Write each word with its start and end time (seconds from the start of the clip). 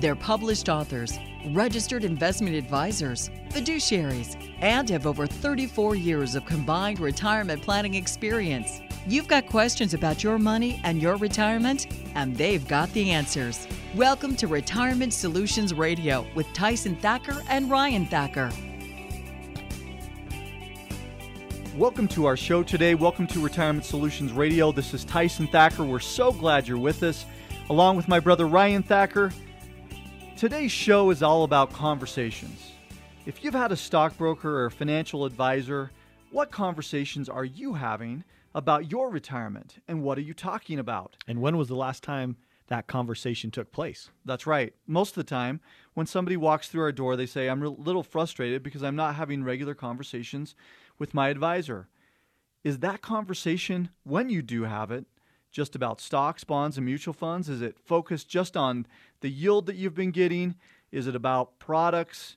They're 0.00 0.14
published 0.14 0.68
authors, 0.68 1.18
registered 1.48 2.04
investment 2.04 2.54
advisors, 2.54 3.30
fiduciaries, 3.50 4.36
and 4.60 4.88
have 4.90 5.08
over 5.08 5.26
34 5.26 5.96
years 5.96 6.36
of 6.36 6.46
combined 6.46 7.00
retirement 7.00 7.62
planning 7.62 7.94
experience. 7.94 8.80
You've 9.08 9.26
got 9.26 9.48
questions 9.48 9.94
about 9.94 10.22
your 10.22 10.38
money 10.38 10.80
and 10.84 11.02
your 11.02 11.16
retirement, 11.16 11.88
and 12.14 12.36
they've 12.36 12.64
got 12.68 12.92
the 12.92 13.10
answers. 13.10 13.66
Welcome 13.96 14.36
to 14.36 14.46
Retirement 14.46 15.12
Solutions 15.12 15.74
Radio 15.74 16.24
with 16.36 16.46
Tyson 16.52 16.94
Thacker 16.94 17.42
and 17.48 17.68
Ryan 17.68 18.06
Thacker. 18.06 18.52
Welcome 21.76 22.06
to 22.08 22.24
our 22.26 22.36
show 22.36 22.62
today. 22.62 22.94
Welcome 22.94 23.26
to 23.26 23.40
Retirement 23.40 23.84
Solutions 23.84 24.30
Radio. 24.30 24.70
This 24.70 24.94
is 24.94 25.04
Tyson 25.04 25.48
Thacker. 25.48 25.82
We're 25.82 25.98
so 25.98 26.30
glad 26.30 26.68
you're 26.68 26.78
with 26.78 27.02
us, 27.02 27.26
along 27.68 27.96
with 27.96 28.06
my 28.06 28.20
brother 28.20 28.46
Ryan 28.46 28.84
Thacker. 28.84 29.32
Today's 30.38 30.70
show 30.70 31.10
is 31.10 31.20
all 31.20 31.42
about 31.42 31.72
conversations. 31.72 32.70
If 33.26 33.42
you've 33.42 33.54
had 33.54 33.72
a 33.72 33.76
stockbroker 33.76 34.60
or 34.60 34.66
a 34.66 34.70
financial 34.70 35.24
advisor, 35.24 35.90
what 36.30 36.52
conversations 36.52 37.28
are 37.28 37.44
you 37.44 37.74
having 37.74 38.22
about 38.54 38.88
your 38.88 39.10
retirement 39.10 39.82
and 39.88 40.00
what 40.00 40.16
are 40.16 40.20
you 40.20 40.34
talking 40.34 40.78
about? 40.78 41.16
And 41.26 41.40
when 41.40 41.56
was 41.56 41.66
the 41.66 41.74
last 41.74 42.04
time 42.04 42.36
that 42.68 42.86
conversation 42.86 43.50
took 43.50 43.72
place? 43.72 44.10
That's 44.24 44.46
right. 44.46 44.72
Most 44.86 45.16
of 45.16 45.26
the 45.26 45.28
time, 45.28 45.60
when 45.94 46.06
somebody 46.06 46.36
walks 46.36 46.68
through 46.68 46.82
our 46.82 46.92
door, 46.92 47.16
they 47.16 47.26
say, 47.26 47.48
I'm 47.48 47.64
a 47.64 47.68
little 47.68 48.04
frustrated 48.04 48.62
because 48.62 48.84
I'm 48.84 48.94
not 48.94 49.16
having 49.16 49.42
regular 49.42 49.74
conversations 49.74 50.54
with 51.00 51.14
my 51.14 51.30
advisor. 51.30 51.88
Is 52.62 52.78
that 52.78 53.02
conversation, 53.02 53.88
when 54.04 54.30
you 54.30 54.42
do 54.42 54.62
have 54.62 54.92
it, 54.92 55.06
just 55.50 55.74
about 55.74 56.00
stocks, 56.00 56.44
bonds, 56.44 56.76
and 56.76 56.86
mutual 56.86 57.14
funds? 57.14 57.48
Is 57.48 57.62
it 57.62 57.78
focused 57.78 58.28
just 58.28 58.56
on 58.56 58.86
the 59.20 59.30
yield 59.30 59.66
that 59.66 59.76
you've 59.76 59.94
been 59.94 60.10
getting? 60.10 60.56
Is 60.92 61.06
it 61.06 61.14
about 61.14 61.58
products? 61.58 62.36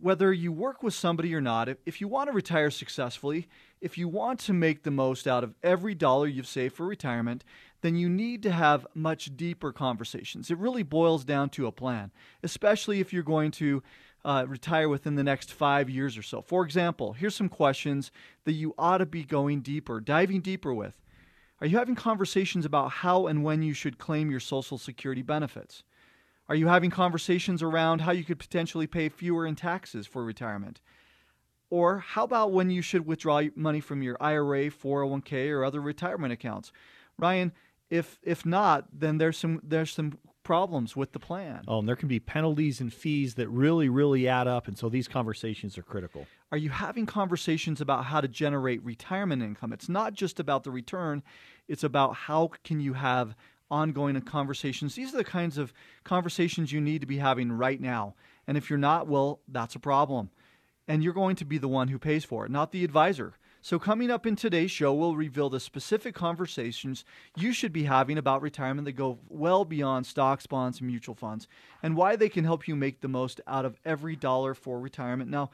Whether 0.00 0.32
you 0.32 0.50
work 0.50 0.82
with 0.82 0.94
somebody 0.94 1.34
or 1.34 1.40
not, 1.40 1.68
if, 1.86 2.00
you 2.00 2.08
want 2.08 2.28
to 2.28 2.32
retire 2.32 2.70
successfully, 2.70 3.48
if 3.80 3.96
you 3.96 4.08
want 4.08 4.40
to 4.40 4.52
make 4.52 4.82
the 4.82 4.90
most 4.90 5.28
out 5.28 5.44
of 5.44 5.54
every 5.62 5.94
dollar 5.94 6.26
you've 6.26 6.46
saved 6.46 6.74
for 6.74 6.86
retirement, 6.86 7.44
then 7.82 7.94
you 7.94 8.08
need 8.08 8.42
to 8.42 8.50
have 8.50 8.86
much 8.94 9.36
deeper 9.36 9.72
conversations. 9.72 10.50
It 10.50 10.58
really 10.58 10.82
boils 10.82 11.24
down 11.24 11.50
to 11.50 11.66
a 11.66 11.72
plan, 11.72 12.10
especially 12.42 13.00
if 13.00 13.12
you're 13.12 13.22
going 13.22 13.52
to 13.52 13.82
uh, 14.24 14.44
retire 14.46 14.88
within 14.88 15.14
the 15.14 15.24
next 15.24 15.52
five 15.52 15.88
years 15.88 16.18
or 16.18 16.22
so. 16.22 16.42
For 16.42 16.64
example, 16.64 17.12
here's 17.12 17.34
some 17.34 17.48
questions 17.48 18.10
that 18.44 18.52
you 18.52 18.74
ought 18.76 18.98
to 18.98 19.06
be 19.06 19.24
going 19.24 19.60
deeper, 19.60 20.00
diving 20.00 20.40
deeper 20.40 20.74
with. 20.74 21.00
Are 21.60 21.66
you 21.66 21.76
having 21.76 21.94
conversations 21.94 22.64
about 22.64 22.90
how 22.90 23.26
and 23.26 23.44
when 23.44 23.62
you 23.62 23.74
should 23.74 23.98
claim 23.98 24.30
your 24.30 24.40
Social 24.40 24.78
Security 24.78 25.22
benefits? 25.22 25.82
Are 26.48 26.54
you 26.54 26.68
having 26.68 26.90
conversations 26.90 27.62
around 27.62 28.00
how 28.00 28.12
you 28.12 28.24
could 28.24 28.38
potentially 28.38 28.86
pay 28.86 29.08
fewer 29.08 29.46
in 29.46 29.54
taxes 29.56 30.06
for 30.06 30.24
retirement? 30.24 30.80
Or 31.68 31.98
how 31.98 32.24
about 32.24 32.50
when 32.52 32.70
you 32.70 32.82
should 32.82 33.06
withdraw 33.06 33.42
money 33.54 33.80
from 33.80 34.02
your 34.02 34.16
IRA, 34.20 34.70
401k, 34.70 35.50
or 35.50 35.64
other 35.64 35.80
retirement 35.80 36.32
accounts? 36.32 36.72
Ryan, 37.18 37.52
if 37.90 38.18
if 38.22 38.44
not, 38.46 38.86
then 38.92 39.18
there's 39.18 39.36
some 39.36 39.60
there's 39.62 39.92
some 39.92 40.18
problems 40.42 40.96
with 40.96 41.12
the 41.12 41.18
plan. 41.20 41.62
Oh, 41.68 41.78
and 41.78 41.88
there 41.88 41.94
can 41.94 42.08
be 42.08 42.18
penalties 42.18 42.80
and 42.80 42.92
fees 42.92 43.34
that 43.34 43.48
really, 43.48 43.88
really 43.88 44.26
add 44.26 44.48
up. 44.48 44.66
And 44.66 44.76
so 44.76 44.88
these 44.88 45.06
conversations 45.06 45.78
are 45.78 45.82
critical. 45.82 46.26
Are 46.52 46.58
you 46.58 46.70
having 46.70 47.06
conversations 47.06 47.80
about 47.80 48.06
how 48.06 48.20
to 48.20 48.26
generate 48.26 48.84
retirement 48.84 49.42
income? 49.42 49.72
It's 49.72 49.88
not 49.88 50.14
just 50.14 50.40
about 50.40 50.64
the 50.64 50.70
return, 50.70 51.22
it's 51.68 51.84
about 51.84 52.14
how 52.14 52.50
can 52.64 52.80
you 52.80 52.94
have 52.94 53.36
ongoing 53.70 54.20
conversations. 54.22 54.96
These 54.96 55.14
are 55.14 55.18
the 55.18 55.24
kinds 55.24 55.56
of 55.56 55.72
conversations 56.02 56.72
you 56.72 56.80
need 56.80 57.02
to 57.02 57.06
be 57.06 57.18
having 57.18 57.52
right 57.52 57.80
now. 57.80 58.14
And 58.48 58.56
if 58.56 58.68
you're 58.68 58.80
not, 58.80 59.06
well, 59.06 59.40
that's 59.46 59.76
a 59.76 59.80
problem. 59.80 60.30
And 60.88 61.04
you're 61.04 61.12
going 61.12 61.36
to 61.36 61.44
be 61.44 61.58
the 61.58 61.68
one 61.68 61.86
who 61.86 62.00
pays 62.00 62.24
for 62.24 62.44
it, 62.44 62.50
not 62.50 62.72
the 62.72 62.82
advisor. 62.82 63.34
So, 63.62 63.78
coming 63.78 64.10
up 64.10 64.26
in 64.26 64.36
today's 64.36 64.70
show, 64.70 64.94
we'll 64.94 65.14
reveal 65.14 65.50
the 65.50 65.60
specific 65.60 66.14
conversations 66.14 67.04
you 67.36 67.52
should 67.52 67.74
be 67.74 67.84
having 67.84 68.16
about 68.16 68.40
retirement 68.40 68.86
that 68.86 68.92
go 68.92 69.18
well 69.28 69.66
beyond 69.66 70.06
stocks, 70.06 70.46
bonds, 70.46 70.80
and 70.80 70.88
mutual 70.88 71.14
funds, 71.14 71.46
and 71.82 71.94
why 71.94 72.16
they 72.16 72.30
can 72.30 72.44
help 72.44 72.66
you 72.66 72.74
make 72.74 73.02
the 73.02 73.08
most 73.08 73.38
out 73.46 73.66
of 73.66 73.78
every 73.84 74.16
dollar 74.16 74.54
for 74.54 74.80
retirement. 74.80 75.30
Now, 75.30 75.50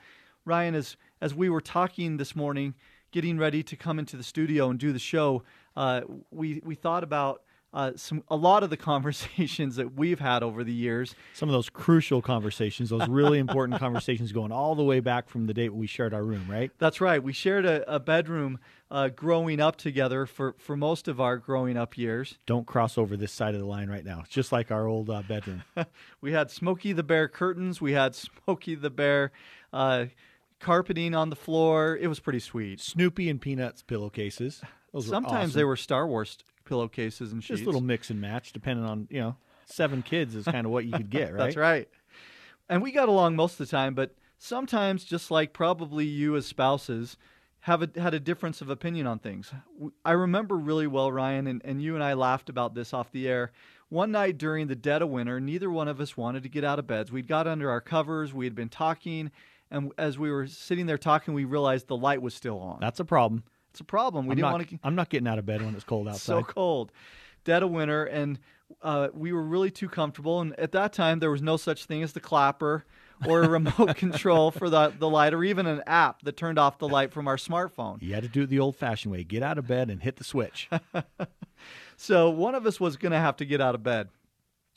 Ryan, 0.46 0.74
as, 0.74 0.96
as 1.20 1.34
we 1.34 1.50
were 1.50 1.60
talking 1.60 2.16
this 2.16 2.34
morning, 2.34 2.74
getting 3.10 3.36
ready 3.36 3.62
to 3.64 3.76
come 3.76 3.98
into 3.98 4.16
the 4.16 4.22
studio 4.22 4.70
and 4.70 4.78
do 4.78 4.92
the 4.92 4.98
show, 4.98 5.42
uh, 5.76 6.02
we, 6.30 6.62
we 6.64 6.74
thought 6.74 7.04
about 7.04 7.42
uh, 7.74 7.92
some 7.94 8.22
a 8.28 8.36
lot 8.36 8.62
of 8.62 8.70
the 8.70 8.76
conversations 8.76 9.76
that 9.76 9.94
we've 9.94 10.20
had 10.20 10.42
over 10.42 10.64
the 10.64 10.72
years. 10.72 11.14
Some 11.34 11.48
of 11.48 11.52
those 11.52 11.68
crucial 11.68 12.22
conversations, 12.22 12.90
those 12.90 13.06
really 13.06 13.38
important 13.38 13.78
conversations, 13.78 14.32
going 14.32 14.50
all 14.50 14.74
the 14.74 14.82
way 14.82 15.00
back 15.00 15.28
from 15.28 15.46
the 15.46 15.52
date 15.52 15.74
we 15.74 15.86
shared 15.86 16.14
our 16.14 16.22
room, 16.22 16.46
right? 16.48 16.70
That's 16.78 17.00
right. 17.00 17.22
We 17.22 17.32
shared 17.34 17.66
a, 17.66 17.94
a 17.94 18.00
bedroom 18.00 18.60
uh, 18.90 19.08
growing 19.08 19.60
up 19.60 19.76
together 19.76 20.24
for 20.24 20.54
for 20.58 20.76
most 20.76 21.06
of 21.06 21.20
our 21.20 21.36
growing 21.36 21.76
up 21.76 21.98
years. 21.98 22.38
Don't 22.46 22.66
cross 22.66 22.96
over 22.96 23.16
this 23.16 23.32
side 23.32 23.54
of 23.54 23.60
the 23.60 23.66
line 23.66 23.90
right 23.90 24.04
now. 24.04 24.20
It's 24.20 24.30
just 24.30 24.52
like 24.52 24.70
our 24.70 24.86
old 24.86 25.10
uh, 25.10 25.22
bedroom. 25.28 25.62
we 26.20 26.32
had 26.32 26.50
Smokey 26.50 26.92
the 26.92 27.02
Bear 27.02 27.28
curtains. 27.28 27.80
We 27.80 27.92
had 27.92 28.14
Smokey 28.14 28.76
the 28.76 28.90
Bear 28.90 29.32
uh, 29.72 30.06
carpeting 30.60 31.14
on 31.14 31.30
the 31.30 31.36
floor. 31.36 31.96
It 32.00 32.08
was 32.08 32.20
pretty 32.20 32.40
sweet. 32.40 32.80
Snoopy 32.80 33.28
and 33.28 33.40
Peanuts 33.40 33.82
pillowcases. 33.82 34.62
Those 34.92 35.08
Sometimes 35.08 35.50
awesome. 35.50 35.58
they 35.58 35.64
were 35.64 35.76
Star 35.76 36.06
Wars 36.06 36.38
pillowcases 36.64 37.32
and 37.32 37.42
sheets. 37.42 37.58
Just 37.58 37.62
a 37.62 37.66
little 37.66 37.80
mix 37.80 38.10
and 38.10 38.20
match, 38.20 38.52
depending 38.52 38.84
on 38.84 39.08
you 39.10 39.20
know 39.20 39.36
seven 39.66 40.02
kids 40.02 40.34
is 40.34 40.44
kind 40.44 40.66
of 40.66 40.72
what 40.72 40.84
you 40.84 40.92
could 40.92 41.10
get, 41.10 41.32
right? 41.34 41.44
That's 41.44 41.56
right. 41.56 41.88
And 42.68 42.82
we 42.82 42.92
got 42.92 43.08
along 43.08 43.36
most 43.36 43.60
of 43.60 43.68
the 43.68 43.70
time, 43.70 43.94
but 43.94 44.14
sometimes, 44.38 45.04
just 45.04 45.30
like 45.30 45.52
probably 45.52 46.04
you 46.04 46.36
as 46.36 46.46
spouses, 46.46 47.16
have 47.60 47.82
a, 47.82 48.00
had 48.00 48.14
a 48.14 48.20
difference 48.20 48.60
of 48.60 48.70
opinion 48.70 49.06
on 49.06 49.18
things. 49.18 49.52
I 50.04 50.12
remember 50.12 50.56
really 50.56 50.86
well, 50.86 51.10
Ryan, 51.10 51.46
and, 51.46 51.62
and 51.64 51.82
you 51.82 51.94
and 51.94 52.02
I 52.02 52.14
laughed 52.14 52.48
about 52.48 52.74
this 52.74 52.92
off 52.94 53.12
the 53.12 53.28
air. 53.28 53.52
One 53.88 54.10
night 54.10 54.38
during 54.38 54.66
the 54.66 54.74
dead 54.74 55.02
of 55.02 55.10
winter, 55.10 55.40
neither 55.40 55.70
one 55.70 55.86
of 55.86 56.00
us 56.00 56.16
wanted 56.16 56.42
to 56.42 56.48
get 56.48 56.64
out 56.64 56.78
of 56.78 56.88
beds. 56.88 57.12
We'd 57.12 57.28
got 57.28 57.46
under 57.46 57.70
our 57.70 57.80
covers, 57.80 58.34
we 58.34 58.46
had 58.46 58.54
been 58.54 58.68
talking, 58.68 59.30
and 59.70 59.92
as 59.98 60.18
we 60.18 60.30
were 60.30 60.46
sitting 60.46 60.86
there 60.86 60.98
talking, 60.98 61.34
we 61.34 61.44
realized 61.44 61.88
the 61.88 61.96
light 61.96 62.22
was 62.22 62.34
still 62.34 62.58
on. 62.60 62.78
That's 62.80 63.00
a 63.00 63.04
problem. 63.04 63.44
It's 63.70 63.80
a 63.80 63.84
problem. 63.84 64.26
We 64.26 64.32
I'm 64.32 64.36
didn't 64.36 64.52
want 64.52 64.68
to. 64.70 64.78
I'm 64.84 64.94
not 64.94 65.10
getting 65.10 65.28
out 65.28 65.38
of 65.38 65.46
bed 65.46 65.62
when 65.62 65.74
it's 65.74 65.84
cold 65.84 66.08
outside. 66.08 66.20
so 66.20 66.42
cold, 66.42 66.92
dead 67.44 67.62
of 67.62 67.70
winter, 67.70 68.04
and 68.04 68.38
uh, 68.82 69.08
we 69.12 69.32
were 69.32 69.42
really 69.42 69.70
too 69.70 69.88
comfortable. 69.88 70.40
And 70.40 70.58
at 70.58 70.72
that 70.72 70.92
time, 70.92 71.18
there 71.18 71.30
was 71.30 71.42
no 71.42 71.56
such 71.56 71.84
thing 71.84 72.02
as 72.02 72.12
the 72.12 72.20
clapper 72.20 72.84
or 73.26 73.42
a 73.42 73.48
remote 73.48 73.96
control 73.96 74.50
for 74.50 74.68
the, 74.68 74.92
the 74.98 75.08
light 75.08 75.32
or 75.32 75.42
even 75.44 75.66
an 75.66 75.82
app 75.86 76.22
that 76.22 76.36
turned 76.36 76.58
off 76.58 76.78
the 76.78 76.88
light 76.88 77.12
from 77.12 77.28
our 77.28 77.36
smartphone. 77.36 78.00
You 78.02 78.14
had 78.14 78.22
to 78.22 78.28
do 78.28 78.42
it 78.42 78.50
the 78.50 78.58
old 78.58 78.76
fashioned 78.76 79.12
way 79.12 79.24
get 79.24 79.42
out 79.42 79.58
of 79.58 79.66
bed 79.66 79.90
and 79.90 80.02
hit 80.02 80.16
the 80.16 80.24
switch. 80.24 80.68
so 81.96 82.30
one 82.30 82.54
of 82.54 82.66
us 82.66 82.78
was 82.80 82.96
going 82.96 83.12
to 83.12 83.18
have 83.18 83.36
to 83.36 83.44
get 83.44 83.60
out 83.60 83.74
of 83.74 83.82
bed 83.82 84.08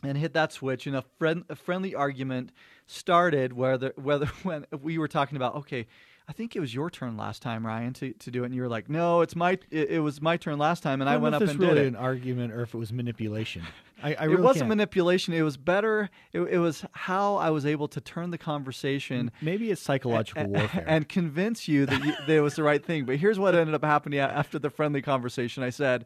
and 0.04 0.18
hit 0.18 0.34
that 0.34 0.51
switch, 0.51 0.88
and 0.88 0.96
a, 0.96 1.04
friend, 1.18 1.44
a 1.50 1.56
friendly 1.56 1.96
argument 1.96 2.51
started 2.88 3.54
whether, 3.54 3.94
whether 4.01 4.28
when 4.44 4.66
we 4.81 4.98
were 4.98 5.07
talking 5.07 5.36
about, 5.36 5.56
okay, 5.56 5.88
I 6.30 6.31
think 6.31 6.56
it 6.56 6.60
was 6.60 6.75
your 6.75 6.92
turn 6.92 7.18
last 7.18 7.42
time, 7.42 7.66
Ryan, 7.66 7.92
to, 7.94 8.13
to 8.13 8.30
do 8.30 8.44
it, 8.44 8.48
and 8.48 8.56
you 8.56 8.62
were 8.62 8.68
like, 8.68 8.88
"No, 8.88 9.22
it's 9.22 9.36
my 9.36 9.57
it, 9.72 9.90
it 9.90 10.00
was 10.00 10.22
my 10.22 10.38
turn 10.38 10.60
last 10.60 10.84
time," 10.84 11.01
and 11.01 11.10
I, 11.10 11.16
I 11.16 11.18
went 11.18 11.34
up 11.34 11.42
and 11.42 11.60
really 11.60 11.74
did 11.74 11.86
it. 11.86 11.88
an 11.88 11.96
argument 11.96 12.54
or 12.54 12.62
if 12.62 12.75
it 12.75 12.78
was 12.78 12.94
manipulation. 12.94 13.63
I, 14.04 14.13
I 14.13 14.24
really 14.25 14.36
it 14.36 14.42
wasn't 14.42 14.60
can't. 14.60 14.69
manipulation. 14.69 15.34
It 15.34 15.42
was 15.42 15.57
better. 15.57 16.12
It, 16.31 16.42
it, 16.42 16.60
was 16.60 16.86
how 16.92 17.38
I 17.38 17.50
was 17.50 17.66
able 17.66 17.88
to 17.88 18.00
turn 18.00 18.30
the 18.30 18.38
conversation. 18.38 19.31
Maybe 19.42 19.72
it's 19.72 19.81
psychological 19.81 20.44
and, 20.44 20.56
warfare 20.56 20.86
and 20.88 21.10
convince 21.10 21.68
you 21.68 21.88
that, 21.88 22.06
you, 22.06 22.12
that 22.12 22.30
it 22.30 22.42
was 22.42 22.56
the 22.56 22.63
right 22.63 22.86
thing. 22.86 23.06
But 23.06 23.16
here's 23.16 23.40
what 23.40 23.56
ended 23.56 23.74
up 23.74 23.84
happening 23.84 24.19
after 24.19 24.60
the 24.60 24.69
friendly 24.69 25.01
conversation. 25.01 25.63
I 25.63 25.72
said, 25.72 26.06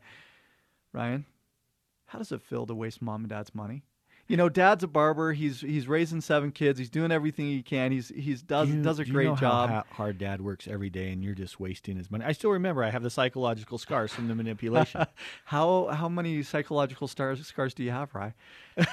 "Ryan, 0.93 1.25
how 2.13 2.19
does 2.19 2.31
it 2.31 2.41
feel 2.41 2.65
to 2.67 2.73
waste 2.73 3.01
mom 3.01 3.21
and 3.23 3.29
dad's 3.29 3.53
money?" 3.53 3.83
you 4.25 4.37
know, 4.37 4.47
dad's 4.47 4.85
a 4.85 4.87
barber. 4.87 5.33
He's 5.33 5.59
he's 5.59 5.85
raising 5.85 6.21
seven 6.21 6.51
kids. 6.53 6.79
He's 6.79 6.89
doing 6.89 7.11
everything 7.11 7.47
he 7.47 7.61
can. 7.61 7.91
He's 7.91 8.07
he's 8.07 8.41
does 8.41 8.69
You- 8.69 8.81
does 8.81 8.97
a 8.99 9.03
do 9.03 9.09
you 9.09 9.13
great 9.13 9.25
know 9.27 9.35
job. 9.35 9.69
How 9.69 9.83
hard 9.91 10.17
dad 10.17 10.39
works 10.39 10.65
every 10.65 10.89
day, 10.89 11.11
and 11.11 11.21
you're 11.21 11.35
just 11.35 11.59
wasting 11.59 11.97
his 11.97 12.09
money. 12.09 12.23
I 12.23 12.31
still 12.31 12.51
remember. 12.51 12.85
I 12.85 12.89
have 12.89 13.03
the 13.03 13.09
psychological 13.09 13.77
scars 13.77 14.13
from 14.13 14.29
the 14.29 14.35
manipulation. 14.35 15.05
How 15.45 15.87
how 15.87 16.07
many 16.07 16.41
psychological 16.41 17.09
stars, 17.09 17.45
scars 17.45 17.73
do 17.73 17.83
you 17.83 17.91
have, 17.91 18.15
Rye? 18.15 18.33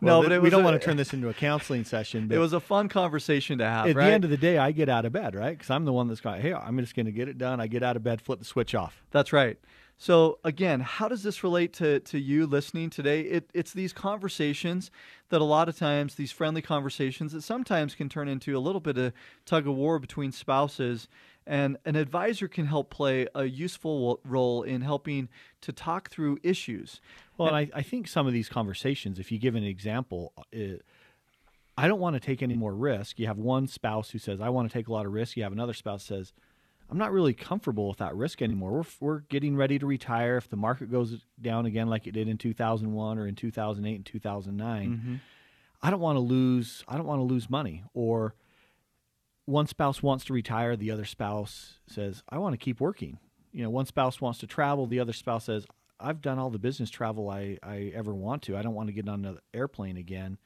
Well, 0.00 0.20
no, 0.20 0.28
but 0.28 0.32
it 0.32 0.42
we 0.42 0.50
don't 0.50 0.60
a- 0.60 0.64
want 0.64 0.80
to 0.80 0.84
turn 0.84 0.96
this 0.96 1.12
into 1.14 1.28
a 1.30 1.34
counseling 1.34 1.84
session. 1.84 2.28
But 2.28 2.36
It 2.36 2.38
was 2.38 2.52
a 2.52 2.60
fun 2.60 2.88
conversation 2.88 3.58
to 3.58 3.64
have. 3.64 3.86
at 3.86 3.96
right? 3.96 4.06
the 4.06 4.12
end 4.12 4.24
of 4.24 4.30
the 4.30 4.36
day, 4.36 4.56
I 4.58 4.70
get 4.70 4.88
out 4.88 5.04
of 5.04 5.12
bed, 5.12 5.34
right? 5.34 5.56
Because 5.56 5.70
I'm 5.70 5.84
the 5.84 5.92
one 5.92 6.06
that's 6.08 6.20
going, 6.20 6.40
hey, 6.42 6.52
I'm 6.52 6.78
just 6.78 6.94
going 6.94 7.06
to 7.06 7.12
get 7.12 7.28
it 7.28 7.38
done. 7.38 7.60
I 7.60 7.66
get 7.66 7.82
out 7.82 7.96
of 7.96 8.04
bed, 8.04 8.20
flip 8.20 8.38
the 8.38 8.44
switch 8.44 8.74
off. 8.74 9.02
That's 9.10 9.32
right. 9.32 9.58
So 9.96 10.38
again, 10.44 10.80
how 10.80 11.08
does 11.08 11.22
this 11.22 11.44
relate 11.44 11.72
to, 11.74 12.00
to 12.00 12.18
you 12.18 12.46
listening 12.46 12.90
today? 12.90 13.20
It, 13.20 13.50
it's 13.54 13.72
these 13.72 13.92
conversations 13.92 14.90
that 15.28 15.40
a 15.40 15.44
lot 15.44 15.68
of 15.68 15.78
times, 15.78 16.16
these 16.16 16.32
friendly 16.32 16.62
conversations 16.62 17.32
that 17.32 17.42
sometimes 17.42 17.94
can 17.94 18.08
turn 18.08 18.28
into 18.28 18.56
a 18.56 18.60
little 18.60 18.80
bit 18.80 18.98
of 18.98 19.12
tug 19.46 19.66
of 19.66 19.74
war 19.74 19.98
between 19.98 20.32
spouses. 20.32 21.08
And 21.46 21.76
an 21.84 21.94
advisor 21.94 22.48
can 22.48 22.66
help 22.66 22.90
play 22.90 23.26
a 23.34 23.44
useful 23.44 24.20
role 24.24 24.62
in 24.62 24.80
helping 24.80 25.28
to 25.60 25.72
talk 25.72 26.10
through 26.10 26.38
issues. 26.42 27.00
Well, 27.36 27.48
and 27.48 27.56
I, 27.56 27.70
I 27.78 27.82
think 27.82 28.08
some 28.08 28.26
of 28.26 28.32
these 28.32 28.48
conversations, 28.48 29.18
if 29.18 29.30
you 29.30 29.38
give 29.38 29.54
an 29.54 29.64
example, 29.64 30.32
uh, 30.54 30.78
I 31.76 31.88
don't 31.88 32.00
want 32.00 32.14
to 32.14 32.20
take 32.20 32.42
any 32.42 32.54
more 32.54 32.74
risk. 32.74 33.18
You 33.18 33.26
have 33.26 33.38
one 33.38 33.66
spouse 33.66 34.10
who 34.10 34.18
says, 34.18 34.40
I 34.40 34.48
want 34.48 34.70
to 34.70 34.72
take 34.72 34.88
a 34.88 34.92
lot 34.92 35.06
of 35.06 35.12
risk. 35.12 35.36
You 35.36 35.42
have 35.42 35.52
another 35.52 35.74
spouse 35.74 36.04
says, 36.04 36.32
I'm 36.90 36.98
not 36.98 37.12
really 37.12 37.34
comfortable 37.34 37.88
with 37.88 37.98
that 37.98 38.14
risk 38.14 38.42
anymore. 38.42 38.72
We're, 38.72 38.84
we're 39.00 39.18
getting 39.20 39.56
ready 39.56 39.78
to 39.78 39.86
retire. 39.86 40.36
If 40.36 40.48
the 40.48 40.56
market 40.56 40.90
goes 40.90 41.24
down 41.40 41.66
again 41.66 41.88
like 41.88 42.06
it 42.06 42.12
did 42.12 42.28
in 42.28 42.38
2001 42.38 43.18
or 43.18 43.26
in 43.26 43.34
2008 43.34 43.94
and 43.94 44.06
2009, 44.06 44.88
mm-hmm. 44.88 45.14
I 45.82 45.90
don't 45.90 46.00
want 46.00 46.16
to 46.16 46.20
lose. 46.20 46.84
I 46.86 46.96
don't 46.96 47.06
want 47.06 47.20
to 47.20 47.24
lose 47.24 47.48
money. 47.48 47.84
Or 47.94 48.34
one 49.46 49.66
spouse 49.66 50.02
wants 50.02 50.24
to 50.26 50.32
retire, 50.32 50.76
the 50.76 50.90
other 50.90 51.04
spouse 51.04 51.74
says, 51.86 52.22
I 52.28 52.38
want 52.38 52.52
to 52.54 52.58
keep 52.58 52.80
working. 52.80 53.18
You 53.52 53.62
know, 53.62 53.70
one 53.70 53.86
spouse 53.86 54.20
wants 54.20 54.40
to 54.40 54.46
travel, 54.46 54.86
the 54.86 55.00
other 55.00 55.12
spouse 55.12 55.44
says, 55.44 55.66
I've 56.00 56.20
done 56.20 56.38
all 56.38 56.50
the 56.50 56.58
business 56.58 56.90
travel 56.90 57.30
I, 57.30 57.58
I 57.62 57.92
ever 57.94 58.12
want 58.14 58.42
to. 58.42 58.56
I 58.56 58.62
don't 58.62 58.74
want 58.74 58.88
to 58.88 58.92
get 58.92 59.08
on 59.08 59.24
an 59.24 59.38
airplane 59.52 59.96
again. 59.96 60.38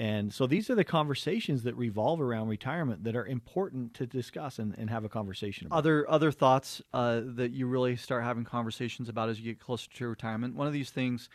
And 0.00 0.32
so 0.32 0.46
these 0.46 0.70
are 0.70 0.74
the 0.74 0.82
conversations 0.82 1.62
that 1.64 1.76
revolve 1.76 2.22
around 2.22 2.48
retirement 2.48 3.04
that 3.04 3.14
are 3.14 3.26
important 3.26 3.92
to 3.94 4.06
discuss 4.06 4.58
and, 4.58 4.74
and 4.78 4.88
have 4.88 5.04
a 5.04 5.10
conversation 5.10 5.66
about. 5.66 5.76
Other 5.76 6.10
other 6.10 6.32
thoughts 6.32 6.80
uh, 6.94 7.20
that 7.22 7.50
you 7.50 7.66
really 7.66 7.96
start 7.96 8.24
having 8.24 8.44
conversations 8.44 9.10
about 9.10 9.28
as 9.28 9.38
you 9.38 9.44
get 9.52 9.60
closer 9.60 9.90
to 9.90 10.08
retirement. 10.08 10.56
One 10.56 10.66
of 10.66 10.72
these 10.72 10.88
things 10.88 11.28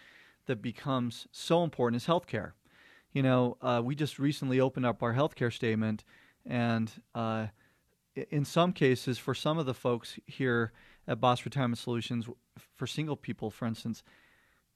that 0.47 0.63
becomes 0.63 1.27
so 1.31 1.63
important 1.63 2.01
is 2.01 2.07
healthcare. 2.07 2.53
You 3.13 3.21
know, 3.21 3.57
uh, 3.61 3.83
we 3.85 3.93
just 3.93 4.17
recently 4.17 4.59
opened 4.59 4.87
up 4.87 5.03
our 5.03 5.13
healthcare 5.13 5.53
statement, 5.53 6.03
and 6.43 6.91
uh, 7.13 7.47
in 8.31 8.45
some 8.45 8.73
cases, 8.73 9.19
for 9.19 9.35
some 9.35 9.59
of 9.59 9.67
the 9.67 9.75
folks 9.75 10.17
here 10.25 10.71
at 11.07 11.21
Boss 11.21 11.45
Retirement 11.45 11.77
Solutions, 11.77 12.27
for 12.75 12.87
single 12.87 13.15
people, 13.15 13.51
for 13.51 13.67
instance, 13.67 14.01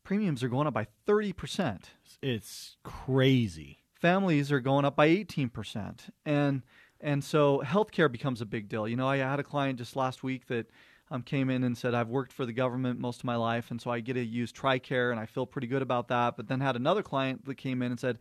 premiums 0.04 0.44
are 0.44 0.48
going 0.48 0.68
up 0.68 0.76
by 0.76 0.86
thirty 1.08 1.34
percent 1.34 1.90
It's 2.22 2.78
crazy. 2.84 3.79
Families 4.00 4.52
are 4.52 4.60
going 4.60 4.86
up 4.86 4.96
by 4.96 5.10
18% 5.10 6.10
and 6.26 6.64
and 7.02 7.24
so 7.24 7.62
healthcare 7.66 8.12
becomes 8.12 8.42
a 8.42 8.46
big 8.46 8.68
deal. 8.68 8.88
You 8.88 8.96
know 8.96 9.08
i 9.08 9.18
had 9.18 9.40
a 9.40 9.44
client 9.44 9.78
just 9.78 9.96
last 9.96 10.24
week 10.24 10.48
that 10.48 10.70
um, 11.12 11.22
came 11.22 11.50
in 11.50 11.64
and 11.64 11.78
said 11.78 11.94
i've 11.94 12.10
worked 12.10 12.32
for 12.32 12.46
the 12.46 12.54
government 12.54 13.00
most 13.00 13.20
of 13.20 13.26
my 13.26 13.36
life 13.36 13.72
and 13.72 13.82
so 13.82 13.90
i 13.90 14.00
get 14.00 14.14
to 14.14 14.24
use 14.24 14.52
tricare 14.52 15.12
and 15.12 15.20
i 15.20 15.26
feel 15.26 15.46
pretty 15.46 15.68
good 15.68 15.82
about 15.82 16.08
that. 16.10 16.38
But 16.38 16.48
then 16.48 16.60
had 16.62 16.76
another 16.76 17.04
client 17.04 17.46
that 17.46 17.56
came 17.56 17.82
in 17.82 17.92
and 17.92 18.00
said 18.00 18.20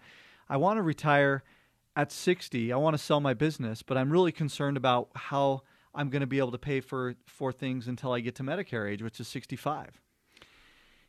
i 0.48 0.56
want 0.56 0.78
to 0.78 0.82
retire 0.82 1.42
at 1.96 2.12
60 2.12 2.72
i 2.72 2.76
want 2.76 2.94
to 2.94 3.02
sell 3.02 3.20
my 3.20 3.34
business 3.34 3.82
but 3.82 3.96
i'm 3.96 4.10
really 4.10 4.32
concerned 4.32 4.76
about 4.76 5.08
how 5.14 5.62
i'm 5.94 6.10
going 6.10 6.20
to 6.20 6.26
be 6.26 6.38
able 6.38 6.52
to 6.52 6.58
pay 6.58 6.80
for 6.80 7.14
for 7.26 7.52
things 7.52 7.88
until 7.88 8.12
i 8.12 8.20
get 8.20 8.34
to 8.36 8.42
medicare 8.42 8.90
age 8.90 9.02
which 9.02 9.20
is 9.20 9.28
65 9.28 10.00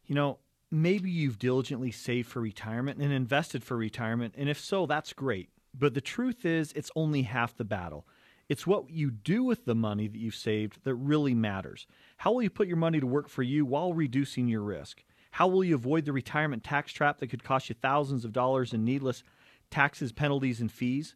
You 0.07 0.16
know, 0.16 0.39
maybe 0.71 1.10
you've 1.10 1.39
diligently 1.39 1.92
saved 1.92 2.30
for 2.30 2.42
retirement 2.42 3.00
and 3.00 3.12
invested 3.12 3.63
for 3.63 3.77
retirement, 3.77 4.36
and 4.38 4.50
if 4.50 4.60
so, 4.60 4.86
that's 4.86 5.13
great. 5.13 5.50
But 5.74 5.94
the 5.94 6.01
truth 6.01 6.45
is, 6.45 6.74
it's 6.74 6.92
only 6.95 7.24
half 7.24 7.56
the 7.56 7.63
battle. 7.63 8.06
It's 8.48 8.66
what 8.66 8.89
you 8.89 9.12
do 9.12 9.44
with 9.44 9.66
the 9.66 9.75
money 9.75 10.07
that 10.07 10.18
you've 10.18 10.36
saved 10.36 10.83
that 10.83 10.95
really 10.95 11.36
matters. 11.36 11.86
How 12.18 12.31
will 12.31 12.42
you 12.42 12.50
put 12.50 12.68
your 12.68 12.77
money 12.77 13.00
to 13.00 13.06
work 13.06 13.30
for 13.30 13.44
you 13.44 13.63
while 13.66 13.94
reducing 13.94 14.48
your 14.48 14.63
risk? 14.63 15.04
How 15.31 15.48
will 15.48 15.63
you 15.63 15.75
avoid 15.75 16.06
the 16.06 16.13
retirement 16.13 16.63
tax 16.63 16.92
trap 16.92 17.19
that 17.19 17.27
could 17.27 17.44
cost 17.44 17.69
you 17.69 17.75
thousands 17.75 18.25
of 18.25 18.33
dollars 18.33 18.74
in 18.74 18.83
needless 18.83 19.24
taxes, 19.69 20.12
penalties, 20.12 20.62
and 20.62 20.71
fees? 20.71 21.16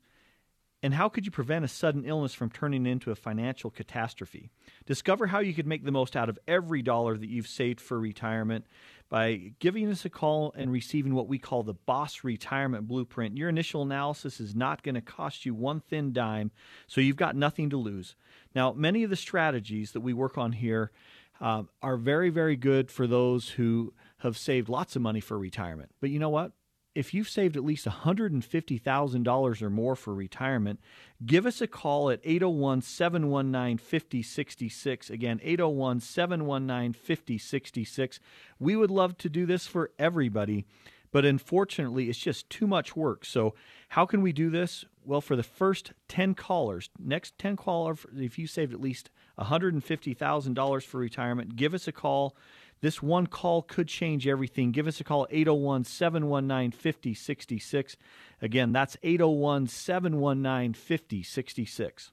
And 0.84 0.94
how 0.94 1.08
could 1.08 1.26
you 1.26 1.32
prevent 1.32 1.64
a 1.64 1.70
sudden 1.70 2.04
illness 2.04 2.34
from 2.34 2.50
turning 2.50 2.86
into 2.86 3.10
a 3.10 3.16
financial 3.16 3.70
catastrophe? 3.70 4.52
Discover 4.86 5.28
how 5.28 5.40
you 5.40 5.54
could 5.54 5.66
make 5.66 5.86
the 5.86 5.94
most 5.94 6.18
out 6.18 6.28
of 6.28 6.38
every 6.46 6.82
dollar 6.82 7.18
that 7.18 7.30
you've 7.30 7.48
saved 7.48 7.80
for 7.80 7.98
retirement 7.98 8.66
by 9.08 9.54
giving 9.60 9.90
us 9.90 10.04
a 10.04 10.10
call 10.10 10.54
and 10.58 10.74
receiving 10.74 11.14
what 11.14 11.30
we 11.30 11.40
call 11.40 11.64
the 11.64 11.74
Boss 11.74 12.26
Retirement 12.26 12.86
Blueprint. 12.86 13.38
Your 13.38 13.48
initial 13.48 13.82
analysis 13.82 14.42
is 14.42 14.56
not 14.56 14.84
going 14.84 14.96
to 14.96 15.02
cost 15.02 15.46
you 15.46 15.56
one 15.56 15.80
thin 15.80 16.12
dime, 16.12 16.52
so 16.86 17.00
you've 17.00 17.16
got 17.16 17.38
nothing 17.38 17.70
to 17.70 17.78
lose. 17.78 18.18
Now, 18.54 18.74
many 18.74 19.04
of 19.04 19.10
the 19.10 19.16
strategies 19.16 19.94
that 19.94 20.02
we 20.02 20.12
work 20.12 20.38
on 20.38 20.52
here 20.52 20.92
um, 21.40 21.70
are 21.82 21.96
very, 21.96 22.30
very 22.30 22.58
good 22.58 22.92
for 22.92 23.08
those 23.08 23.50
who 23.52 23.94
have 24.18 24.38
saved 24.38 24.68
lots 24.68 24.98
of 24.98 25.02
money 25.02 25.22
for 25.22 25.40
retirement. 25.40 25.92
But 26.02 26.10
you 26.10 26.20
know 26.20 26.30
what? 26.30 26.52
If 26.96 27.14
you've 27.14 27.30
saved 27.30 27.58
at 27.58 27.64
least 27.64 27.86
$150,000 27.86 29.62
or 29.62 29.70
more 29.70 29.96
for 29.96 30.14
retirement, 30.14 30.80
give 31.26 31.46
us 31.46 31.62
a 31.62 31.68
call 31.68 32.10
at 32.10 32.20
801 32.24 32.82
719 32.82 33.78
5066. 33.78 35.10
Again, 35.10 35.40
801 35.44 36.00
719 36.00 36.94
5066. 36.94 38.20
We 38.60 38.76
would 38.76 38.92
love 38.92 39.18
to 39.18 39.30
do 39.30 39.46
this 39.46 39.66
for 39.66 39.92
everybody, 39.98 40.66
but 41.12 41.26
unfortunately, 41.26 42.10
it's 42.10 42.20
just 42.20 42.50
too 42.50 42.68
much 42.68 42.96
work. 42.96 43.26
So, 43.26 43.56
how 43.90 44.06
can 44.06 44.22
we 44.22 44.32
do 44.32 44.50
this? 44.50 44.86
Well, 45.06 45.22
for 45.22 45.36
the 45.36 45.44
first 45.44 45.94
10 46.08 46.36
callers, 46.36 46.90
next 46.98 47.38
10 47.38 47.58
callers, 47.58 48.06
if 48.16 48.40
you 48.40 48.48
saved 48.48 48.74
at 48.74 48.82
least 48.82 49.10
$150,000 49.40 50.84
for 50.84 50.98
retirement, 50.98 51.56
give 51.56 51.74
us 51.74 51.88
a 51.88 51.92
call. 51.92 52.36
This 52.84 53.02
one 53.02 53.28
call 53.28 53.62
could 53.62 53.88
change 53.88 54.28
everything. 54.28 54.74
Give 54.74 54.88
us 54.88 55.00
a 55.00 55.06
call 55.06 55.26
801 55.32 55.86
719 55.86 56.72
5066. 56.72 57.96
Again, 58.42 58.74
that's 58.74 58.98
801 59.02 59.68
719 59.68 60.74
5066. 60.74 62.12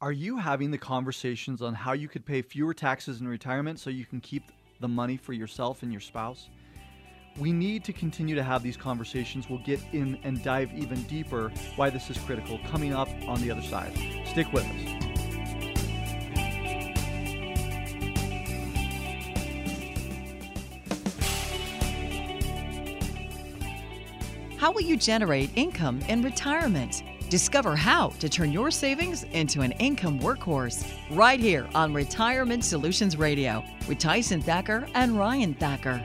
Are 0.00 0.10
you 0.10 0.38
having 0.38 0.72
the 0.72 0.78
conversations 0.78 1.62
on 1.62 1.74
how 1.74 1.92
you 1.92 2.08
could 2.08 2.26
pay 2.26 2.42
fewer 2.42 2.74
taxes 2.74 3.20
in 3.20 3.28
retirement 3.28 3.78
so 3.78 3.88
you 3.88 4.04
can 4.04 4.20
keep 4.20 4.50
the 4.80 4.88
money 4.88 5.16
for 5.16 5.32
yourself 5.32 5.84
and 5.84 5.92
your 5.92 6.00
spouse? 6.00 6.48
We 7.38 7.52
need 7.52 7.84
to 7.84 7.92
continue 7.92 8.34
to 8.34 8.42
have 8.42 8.64
these 8.64 8.76
conversations. 8.76 9.48
We'll 9.48 9.62
get 9.62 9.80
in 9.92 10.18
and 10.24 10.42
dive 10.42 10.72
even 10.74 11.04
deeper 11.04 11.52
why 11.76 11.90
this 11.90 12.10
is 12.10 12.18
critical 12.18 12.58
coming 12.66 12.92
up 12.92 13.08
on 13.28 13.40
the 13.42 13.52
other 13.52 13.62
side. 13.62 13.96
Stick 14.26 14.52
with 14.52 14.64
us. 14.64 15.09
How 24.60 24.70
will 24.70 24.82
you 24.82 24.98
generate 24.98 25.48
income 25.56 26.02
in 26.06 26.20
retirement? 26.20 27.02
Discover 27.30 27.76
how 27.76 28.08
to 28.18 28.28
turn 28.28 28.52
your 28.52 28.70
savings 28.70 29.22
into 29.32 29.62
an 29.62 29.72
income 29.78 30.20
workhorse 30.20 30.86
right 31.12 31.40
here 31.40 31.66
on 31.74 31.94
Retirement 31.94 32.62
Solutions 32.62 33.16
Radio 33.16 33.64
with 33.88 33.96
Tyson 33.96 34.42
Thacker 34.42 34.86
and 34.92 35.18
Ryan 35.18 35.54
Thacker. 35.54 36.04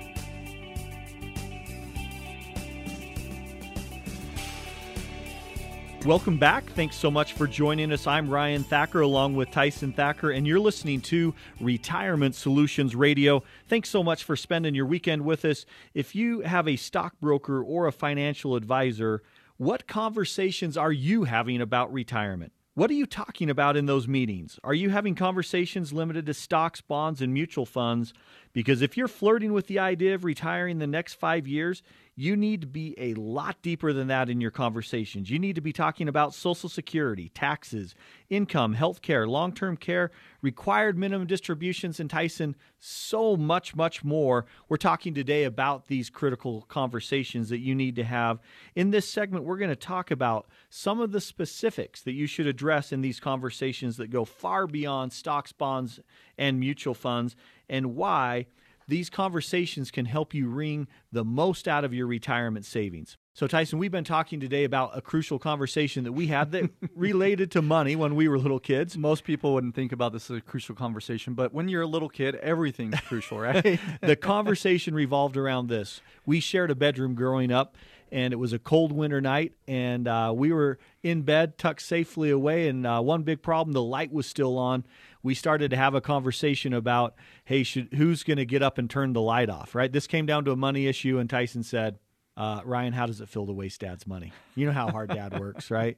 Welcome 6.05 6.37
back. 6.37 6.65
Thanks 6.73 6.97
so 6.97 7.09
much 7.09 7.33
for 7.33 7.47
joining 7.47 7.91
us. 7.91 8.05
I'm 8.05 8.29
Ryan 8.29 8.63
Thacker 8.63 9.01
along 9.01 9.35
with 9.35 9.49
Tyson 9.49 9.91
Thacker, 9.91 10.29
and 10.29 10.45
you're 10.45 10.59
listening 10.59 11.01
to 11.01 11.33
Retirement 11.59 12.35
Solutions 12.35 12.95
Radio. 12.95 13.41
Thanks 13.67 13.89
so 13.89 14.03
much 14.03 14.23
for 14.23 14.35
spending 14.35 14.75
your 14.75 14.85
weekend 14.85 15.25
with 15.25 15.43
us. 15.45 15.65
If 15.95 16.13
you 16.13 16.41
have 16.41 16.67
a 16.67 16.75
stockbroker 16.75 17.59
or 17.63 17.87
a 17.87 17.91
financial 17.91 18.55
advisor, 18.55 19.23
what 19.57 19.87
conversations 19.87 20.77
are 20.77 20.91
you 20.91 21.23
having 21.23 21.59
about 21.59 21.91
retirement? 21.91 22.53
What 22.75 22.91
are 22.91 22.95
you 22.95 23.07
talking 23.07 23.49
about 23.49 23.75
in 23.75 23.87
those 23.87 24.07
meetings? 24.07 24.59
Are 24.63 24.75
you 24.75 24.91
having 24.91 25.15
conversations 25.15 25.91
limited 25.91 26.27
to 26.27 26.35
stocks, 26.35 26.81
bonds, 26.81 27.19
and 27.19 27.33
mutual 27.33 27.65
funds? 27.65 28.13
Because 28.55 28.81
if 28.81 28.95
you're 28.95 29.09
flirting 29.09 29.51
with 29.51 29.67
the 29.67 29.79
idea 29.79 30.15
of 30.15 30.23
retiring 30.23 30.79
the 30.79 30.87
next 30.87 31.15
five 31.15 31.45
years, 31.45 31.83
you 32.15 32.37
need 32.37 32.61
to 32.61 32.67
be 32.67 32.95
a 32.97 33.13
lot 33.15 33.61
deeper 33.61 33.91
than 33.91 34.07
that 34.07 34.29
in 34.29 34.39
your 34.39 34.49
conversations. 34.51 35.29
You 35.29 35.37
need 35.37 35.55
to 35.55 35.61
be 35.61 35.73
talking 35.73 36.07
about 36.07 36.33
Social 36.33 36.69
Security, 36.69 37.27
taxes, 37.27 37.93
income, 38.29 38.73
health 38.73 39.01
care, 39.01 39.27
long 39.27 39.51
term 39.51 39.75
care, 39.75 40.11
required 40.41 40.97
minimum 40.97 41.27
distributions, 41.27 41.99
and 41.99 42.09
Tyson, 42.09 42.55
so 42.79 43.35
much, 43.35 43.75
much 43.75 44.05
more. 44.05 44.45
We're 44.69 44.77
talking 44.77 45.13
today 45.13 45.43
about 45.43 45.87
these 45.87 46.09
critical 46.09 46.61
conversations 46.69 47.49
that 47.49 47.59
you 47.59 47.75
need 47.75 47.97
to 47.97 48.05
have. 48.05 48.39
In 48.73 48.91
this 48.91 49.09
segment, 49.09 49.43
we're 49.43 49.57
going 49.57 49.69
to 49.69 49.75
talk 49.75 50.09
about 50.09 50.47
some 50.69 51.01
of 51.01 51.11
the 51.11 51.19
specifics 51.19 52.01
that 52.03 52.13
you 52.13 52.27
should 52.27 52.47
address 52.47 52.93
in 52.93 53.01
these 53.01 53.19
conversations 53.19 53.97
that 53.97 54.09
go 54.09 54.23
far 54.23 54.67
beyond 54.67 55.11
stocks, 55.11 55.51
bonds, 55.51 55.99
and 56.37 56.59
mutual 56.59 56.93
funds, 56.93 57.35
and 57.69 57.95
why 57.95 58.47
these 58.87 59.09
conversations 59.09 59.91
can 59.91 60.05
help 60.05 60.33
you 60.33 60.47
wring 60.47 60.87
the 61.11 61.23
most 61.23 61.67
out 61.67 61.83
of 61.83 61.93
your 61.93 62.07
retirement 62.07 62.65
savings. 62.65 63.17
So, 63.33 63.47
Tyson, 63.47 63.79
we've 63.79 63.91
been 63.91 64.05
talking 64.05 64.39
today 64.39 64.63
about 64.63 64.97
a 64.97 65.01
crucial 65.01 65.39
conversation 65.39 66.05
that 66.05 66.13
we 66.13 66.27
had 66.27 66.51
that 66.53 66.69
related 66.95 67.51
to 67.51 67.61
money 67.61 67.95
when 67.95 68.15
we 68.15 68.29
were 68.29 68.39
little 68.39 68.61
kids. 68.61 68.97
Most 68.97 69.25
people 69.25 69.53
wouldn't 69.53 69.75
think 69.75 69.91
about 69.91 70.13
this 70.13 70.31
as 70.31 70.37
a 70.37 70.41
crucial 70.41 70.73
conversation, 70.73 71.33
but 71.33 71.53
when 71.53 71.67
you're 71.67 71.81
a 71.81 71.87
little 71.87 72.07
kid, 72.07 72.35
everything's 72.35 72.99
crucial, 73.01 73.39
right? 73.39 73.77
the 74.01 74.15
conversation 74.15 74.93
revolved 74.93 75.35
around 75.35 75.67
this. 75.67 75.99
We 76.25 76.39
shared 76.39 76.71
a 76.71 76.75
bedroom 76.75 77.13
growing 77.13 77.51
up, 77.51 77.75
and 78.09 78.31
it 78.31 78.37
was 78.37 78.53
a 78.53 78.59
cold 78.59 78.93
winter 78.93 79.19
night, 79.19 79.53
and 79.67 80.07
uh, 80.07 80.31
we 80.33 80.53
were 80.53 80.79
in 81.03 81.23
bed, 81.23 81.57
tucked 81.57 81.81
safely 81.81 82.29
away. 82.29 82.69
And 82.69 82.87
uh, 82.87 83.01
one 83.01 83.23
big 83.23 83.41
problem 83.41 83.73
the 83.73 83.83
light 83.83 84.13
was 84.13 84.27
still 84.27 84.57
on 84.57 84.85
we 85.25 85.33
started 85.33 85.71
to 85.71 85.75
have 85.75 85.95
a 85.95 86.01
conversation 86.01 86.71
about, 86.71 87.15
hey, 87.45 87.63
should, 87.63 87.91
who's 87.95 88.21
going 88.21 88.37
to 88.37 88.45
get 88.45 88.61
up 88.61 88.77
and 88.77 88.87
turn 88.87 89.13
the 89.13 89.21
light 89.21 89.49
off, 89.49 89.73
right? 89.73 89.91
This 89.91 90.05
came 90.05 90.27
down 90.27 90.45
to 90.45 90.51
a 90.51 90.55
money 90.55 90.85
issue, 90.85 91.17
and 91.17 91.27
Tyson 91.27 91.63
said, 91.63 91.97
uh, 92.37 92.61
Ryan, 92.63 92.93
how 92.93 93.07
does 93.07 93.21
it 93.21 93.27
feel 93.27 93.47
to 93.47 93.51
waste 93.51 93.81
dad's 93.81 94.05
money? 94.05 94.33
You 94.53 94.67
know 94.67 94.71
how 94.71 94.91
hard 94.91 95.09
dad 95.09 95.39
works, 95.39 95.71
right? 95.71 95.97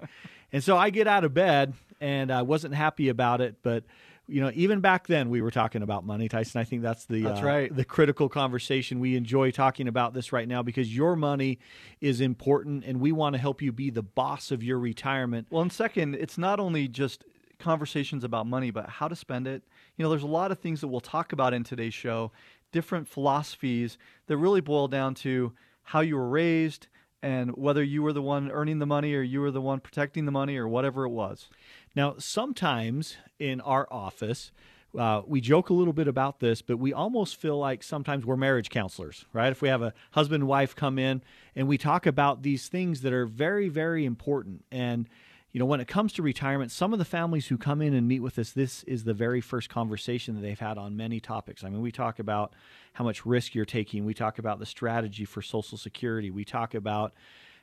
And 0.53 0.63
so 0.63 0.77
I 0.77 0.91
get 0.91 1.07
out 1.07 1.25
of 1.25 1.33
bed, 1.33 1.73
and 1.99 2.31
I 2.31 2.43
wasn't 2.43 2.73
happy 2.73 3.09
about 3.09 3.41
it, 3.41 3.57
but 3.63 3.83
you 4.29 4.41
know, 4.41 4.51
even 4.55 4.79
back 4.79 5.07
then 5.07 5.29
we 5.29 5.41
were 5.41 5.51
talking 5.51 5.81
about 5.81 6.05
money, 6.05 6.29
Tyson. 6.29 6.59
I 6.59 6.63
think 6.63 6.81
that's 6.81 7.05
the 7.05 7.21
that's 7.23 7.41
uh, 7.41 7.45
right. 7.45 7.75
the 7.75 7.85
critical 7.85 8.27
conversation. 8.27 8.99
We 8.99 9.15
enjoy 9.15 9.51
talking 9.51 9.87
about 9.87 10.13
this 10.13 10.33
right 10.33 10.47
now 10.47 10.61
because 10.63 10.93
your 10.93 11.15
money 11.15 11.59
is 12.01 12.21
important, 12.21 12.83
and 12.85 12.99
we 12.99 13.13
want 13.13 13.35
to 13.35 13.39
help 13.39 13.61
you 13.61 13.71
be 13.71 13.89
the 13.89 14.03
boss 14.03 14.51
of 14.51 14.63
your 14.63 14.79
retirement. 14.79 15.47
Well, 15.49 15.61
and 15.61 15.71
second, 15.71 16.15
it's 16.15 16.37
not 16.37 16.59
only 16.59 16.89
just 16.89 17.23
conversations 17.59 18.23
about 18.23 18.47
money, 18.47 18.71
but 18.71 18.89
how 18.89 19.07
to 19.07 19.15
spend 19.15 19.47
it. 19.47 19.63
You 19.95 20.03
know, 20.03 20.09
there's 20.09 20.23
a 20.23 20.27
lot 20.27 20.51
of 20.51 20.59
things 20.59 20.81
that 20.81 20.87
we'll 20.87 21.01
talk 21.01 21.33
about 21.33 21.53
in 21.53 21.63
today's 21.63 21.93
show, 21.93 22.31
different 22.71 23.07
philosophies 23.07 23.97
that 24.27 24.37
really 24.37 24.61
boil 24.61 24.87
down 24.87 25.15
to 25.15 25.53
how 25.83 26.01
you 26.01 26.15
were 26.17 26.29
raised 26.29 26.87
and 27.23 27.55
whether 27.57 27.83
you 27.83 28.03
were 28.03 28.13
the 28.13 28.21
one 28.21 28.51
earning 28.51 28.79
the 28.79 28.85
money 28.85 29.13
or 29.13 29.21
you 29.21 29.41
were 29.41 29.51
the 29.51 29.61
one 29.61 29.79
protecting 29.79 30.25
the 30.25 30.31
money 30.31 30.57
or 30.57 30.67
whatever 30.67 31.05
it 31.05 31.09
was. 31.09 31.49
Now, 31.95 32.15
sometimes 32.19 33.17
in 33.39 33.59
our 33.61 33.87
office, 33.89 34.51
uh, 34.97 35.21
we 35.25 35.41
joke 35.41 35.69
a 35.69 35.73
little 35.73 35.93
bit 35.93 36.07
about 36.07 36.39
this, 36.39 36.61
but 36.61 36.77
we 36.77 36.93
almost 36.93 37.39
feel 37.39 37.57
like 37.57 37.83
sometimes 37.83 38.25
we're 38.25 38.37
marriage 38.37 38.69
counselors, 38.69 39.25
right? 39.33 39.51
If 39.51 39.61
we 39.61 39.69
have 39.69 39.81
a 39.81 39.93
husband 40.11 40.41
and 40.43 40.47
wife 40.47 40.75
come 40.75 40.97
in 40.97 41.21
and 41.55 41.67
we 41.67 41.77
talk 41.77 42.05
about 42.05 42.43
these 42.43 42.67
things 42.67 43.01
that 43.01 43.13
are 43.13 43.25
very, 43.25 43.69
very 43.69 44.05
important. 44.05 44.63
And 44.71 45.09
you 45.51 45.59
know, 45.59 45.65
when 45.65 45.79
it 45.79 45.87
comes 45.87 46.13
to 46.13 46.21
retirement, 46.21 46.71
some 46.71 46.93
of 46.93 46.99
the 46.99 47.05
families 47.05 47.47
who 47.47 47.57
come 47.57 47.81
in 47.81 47.93
and 47.93 48.07
meet 48.07 48.19
with 48.19 48.37
us, 48.37 48.51
this 48.51 48.83
is 48.83 49.05
the 49.05 49.13
very 49.13 49.41
first 49.41 49.69
conversation 49.69 50.35
that 50.35 50.41
they've 50.41 50.59
had 50.59 50.77
on 50.77 50.97
many 50.97 51.19
topics. 51.19 51.63
I 51.63 51.69
mean, 51.69 51.81
we 51.81 51.91
talk 51.91 52.19
about 52.19 52.53
how 52.93 53.03
much 53.03 53.25
risk 53.25 53.55
you're 53.55 53.65
taking, 53.65 54.05
we 54.05 54.13
talk 54.13 54.39
about 54.39 54.59
the 54.59 54.65
strategy 54.65 55.25
for 55.25 55.41
Social 55.41 55.77
Security, 55.77 56.31
we 56.31 56.45
talk 56.45 56.73
about 56.73 57.13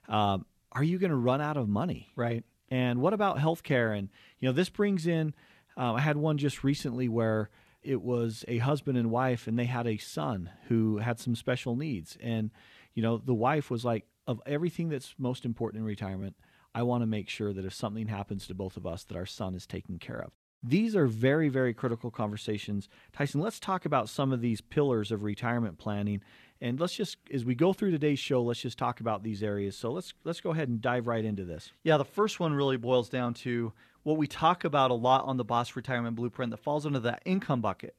um, 0.08 0.46
are 0.72 0.82
you 0.82 0.98
going 0.98 1.10
to 1.10 1.16
run 1.16 1.40
out 1.40 1.56
of 1.56 1.68
money? 1.68 2.08
Right. 2.16 2.44
And 2.70 3.00
what 3.00 3.12
about 3.12 3.38
healthcare? 3.38 3.96
And, 3.96 4.08
you 4.40 4.48
know, 4.48 4.52
this 4.52 4.68
brings 4.68 5.06
in, 5.06 5.34
uh, 5.76 5.94
I 5.94 6.00
had 6.00 6.16
one 6.16 6.38
just 6.38 6.64
recently 6.64 7.08
where 7.08 7.50
it 7.82 8.00
was 8.00 8.44
a 8.48 8.58
husband 8.58 8.96
and 8.98 9.10
wife, 9.10 9.46
and 9.46 9.58
they 9.58 9.66
had 9.66 9.86
a 9.86 9.98
son 9.98 10.50
who 10.68 10.98
had 10.98 11.20
some 11.20 11.36
special 11.36 11.76
needs. 11.76 12.16
And, 12.20 12.50
you 12.94 13.02
know, 13.02 13.18
the 13.18 13.34
wife 13.34 13.70
was 13.70 13.84
like, 13.84 14.06
of 14.26 14.40
everything 14.46 14.88
that's 14.88 15.14
most 15.18 15.44
important 15.44 15.82
in 15.82 15.86
retirement, 15.86 16.34
I 16.74 16.82
want 16.82 17.02
to 17.02 17.06
make 17.06 17.28
sure 17.28 17.52
that 17.52 17.64
if 17.64 17.72
something 17.72 18.08
happens 18.08 18.46
to 18.46 18.54
both 18.54 18.76
of 18.76 18.86
us, 18.86 19.04
that 19.04 19.16
our 19.16 19.26
son 19.26 19.54
is 19.54 19.66
taken 19.66 19.98
care 19.98 20.20
of. 20.20 20.32
These 20.62 20.96
are 20.96 21.06
very, 21.06 21.48
very 21.50 21.74
critical 21.74 22.10
conversations. 22.10 22.88
Tyson, 23.12 23.40
let's 23.40 23.60
talk 23.60 23.84
about 23.84 24.08
some 24.08 24.32
of 24.32 24.40
these 24.40 24.62
pillars 24.62 25.12
of 25.12 25.22
retirement 25.22 25.76
planning. 25.78 26.22
And 26.60 26.80
let's 26.80 26.94
just, 26.94 27.18
as 27.30 27.44
we 27.44 27.54
go 27.54 27.74
through 27.74 27.90
today's 27.90 28.18
show, 28.18 28.42
let's 28.42 28.62
just 28.62 28.78
talk 28.78 29.00
about 29.00 29.22
these 29.22 29.42
areas. 29.42 29.76
So 29.76 29.92
let's 29.92 30.14
let's 30.24 30.40
go 30.40 30.50
ahead 30.50 30.68
and 30.68 30.80
dive 30.80 31.06
right 31.06 31.24
into 31.24 31.44
this. 31.44 31.70
Yeah, 31.82 31.98
the 31.98 32.04
first 32.04 32.40
one 32.40 32.54
really 32.54 32.78
boils 32.78 33.10
down 33.10 33.34
to 33.34 33.74
what 34.04 34.16
we 34.16 34.26
talk 34.26 34.64
about 34.64 34.90
a 34.90 34.94
lot 34.94 35.24
on 35.26 35.36
the 35.36 35.44
Boss 35.44 35.76
Retirement 35.76 36.16
Blueprint 36.16 36.50
that 36.50 36.58
falls 36.58 36.86
under 36.86 37.00
that 37.00 37.22
income 37.26 37.60
bucket 37.60 37.96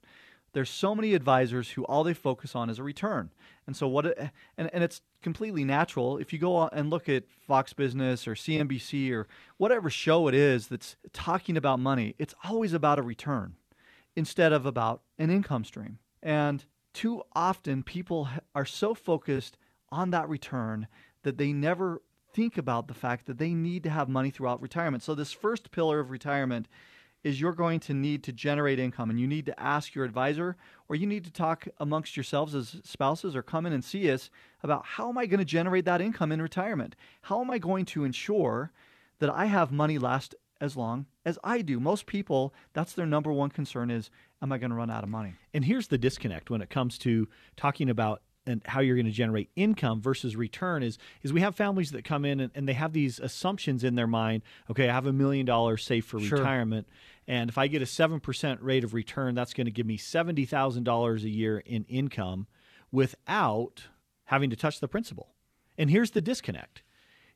there's 0.55 0.69
so 0.69 0.95
many 0.95 1.13
advisors 1.13 1.71
who 1.71 1.83
all 1.83 2.05
they 2.05 2.13
focus 2.13 2.55
on 2.55 2.69
is 2.69 2.79
a 2.79 2.83
return. 2.83 3.29
And 3.67 3.75
so 3.75 3.89
what 3.89 4.17
and, 4.57 4.69
and 4.73 4.83
it's 4.85 5.01
completely 5.21 5.65
natural 5.65 6.17
if 6.17 6.31
you 6.31 6.39
go 6.39 6.69
and 6.69 6.89
look 6.89 7.09
at 7.09 7.25
Fox 7.29 7.73
Business 7.73 8.25
or 8.25 8.35
CNBC 8.35 9.11
or 9.11 9.27
whatever 9.57 9.89
show 9.89 10.29
it 10.29 10.33
is 10.33 10.69
that's 10.69 10.95
talking 11.11 11.57
about 11.57 11.81
money, 11.81 12.15
it's 12.17 12.33
always 12.45 12.71
about 12.71 12.99
a 12.99 13.01
return 13.01 13.55
instead 14.15 14.53
of 14.53 14.65
about 14.65 15.01
an 15.19 15.29
income 15.29 15.65
stream. 15.65 15.99
And 16.23 16.63
too 16.93 17.23
often 17.33 17.83
people 17.83 18.29
are 18.55 18.65
so 18.65 18.93
focused 18.93 19.57
on 19.89 20.11
that 20.11 20.29
return 20.29 20.87
that 21.23 21.37
they 21.37 21.51
never 21.51 22.01
think 22.31 22.57
about 22.57 22.87
the 22.87 22.93
fact 22.93 23.25
that 23.25 23.39
they 23.39 23.53
need 23.53 23.83
to 23.83 23.89
have 23.89 24.07
money 24.07 24.29
throughout 24.29 24.61
retirement. 24.61 25.03
So 25.03 25.15
this 25.15 25.33
first 25.33 25.71
pillar 25.71 25.99
of 25.99 26.11
retirement 26.11 26.69
is 27.25 27.41
you're 27.41 27.53
going 27.53 27.79
to 27.79 27.93
need 27.93 28.23
to 28.23 28.31
generate 28.31 28.77
income 28.77 29.09
and 29.09 29.19
you 29.19 29.25
need 29.25 29.47
to 29.47 29.59
ask 29.59 29.95
your 29.95 30.05
advisor 30.05 30.55
or 30.87 30.95
you 30.95 31.07
need 31.07 31.25
to 31.25 31.31
talk 31.31 31.67
amongst 31.79 32.15
yourselves 32.15 32.53
as 32.53 32.77
spouses 32.83 33.35
or 33.35 33.41
come 33.41 33.65
in 33.65 33.73
and 33.73 33.83
see 33.83 34.11
us 34.11 34.29
about 34.61 34.85
how 34.85 35.09
am 35.09 35.17
I 35.17 35.25
going 35.25 35.39
to 35.39 35.45
generate 35.45 35.85
that 35.85 36.01
income 36.01 36.31
in 36.31 36.39
retirement? 36.39 36.95
How 37.23 37.41
am 37.41 37.49
I 37.49 37.57
going 37.57 37.85
to 37.85 38.03
ensure 38.03 38.71
that 39.17 39.31
I 39.31 39.45
have 39.45 39.71
money 39.71 39.97
last 39.97 40.35
as 40.61 40.77
long 40.77 41.07
as 41.25 41.39
I 41.43 41.63
do? 41.63 41.79
Most 41.79 42.05
people, 42.05 42.53
that's 42.73 42.93
their 42.93 43.07
number 43.07 43.33
one 43.33 43.49
concern 43.49 43.89
is 43.89 44.11
am 44.43 44.51
I 44.51 44.59
going 44.59 44.69
to 44.69 44.75
run 44.75 44.91
out 44.91 45.03
of 45.03 45.09
money? 45.09 45.33
And 45.51 45.65
here's 45.65 45.87
the 45.87 45.97
disconnect 45.97 46.51
when 46.51 46.61
it 46.61 46.69
comes 46.69 46.99
to 46.99 47.27
talking 47.57 47.89
about 47.89 48.21
and 48.47 48.61
how 48.65 48.79
you're 48.79 48.95
going 48.95 49.05
to 49.05 49.11
generate 49.11 49.49
income 49.55 50.01
versus 50.01 50.35
return 50.35 50.83
is 50.83 50.97
is 51.23 51.33
we 51.33 51.41
have 51.41 51.55
families 51.55 51.91
that 51.91 52.03
come 52.03 52.25
in 52.25 52.39
and, 52.39 52.51
and, 52.55 52.67
they 52.67 52.73
have 52.73 52.93
these 52.93 53.19
assumptions 53.19 53.83
in 53.83 53.95
their 53.95 54.07
mind 54.07 54.43
okay 54.69 54.89
i 54.89 54.93
have 54.93 55.07
a 55.07 55.13
million 55.13 55.45
dollars 55.45 55.83
saved 55.83 56.07
for 56.07 56.19
sure. 56.19 56.37
retirement 56.37 56.87
and 57.27 57.49
if 57.49 57.57
I 57.57 57.67
get 57.67 57.81
a 57.81 57.85
7% 57.85 58.57
rate 58.61 58.83
of 58.83 58.93
return, 58.93 59.35
that's 59.35 59.53
going 59.53 59.65
to 59.65 59.71
give 59.71 59.85
me 59.85 59.97
$70,000 59.97 61.23
a 61.23 61.29
year 61.29 61.59
in 61.59 61.85
income 61.85 62.47
without 62.91 63.83
having 64.25 64.49
to 64.51 64.55
touch 64.55 64.79
the 64.79 64.87
principal. 64.87 65.33
And 65.77 65.89
here's 65.89 66.11
the 66.11 66.21
disconnect 66.21 66.83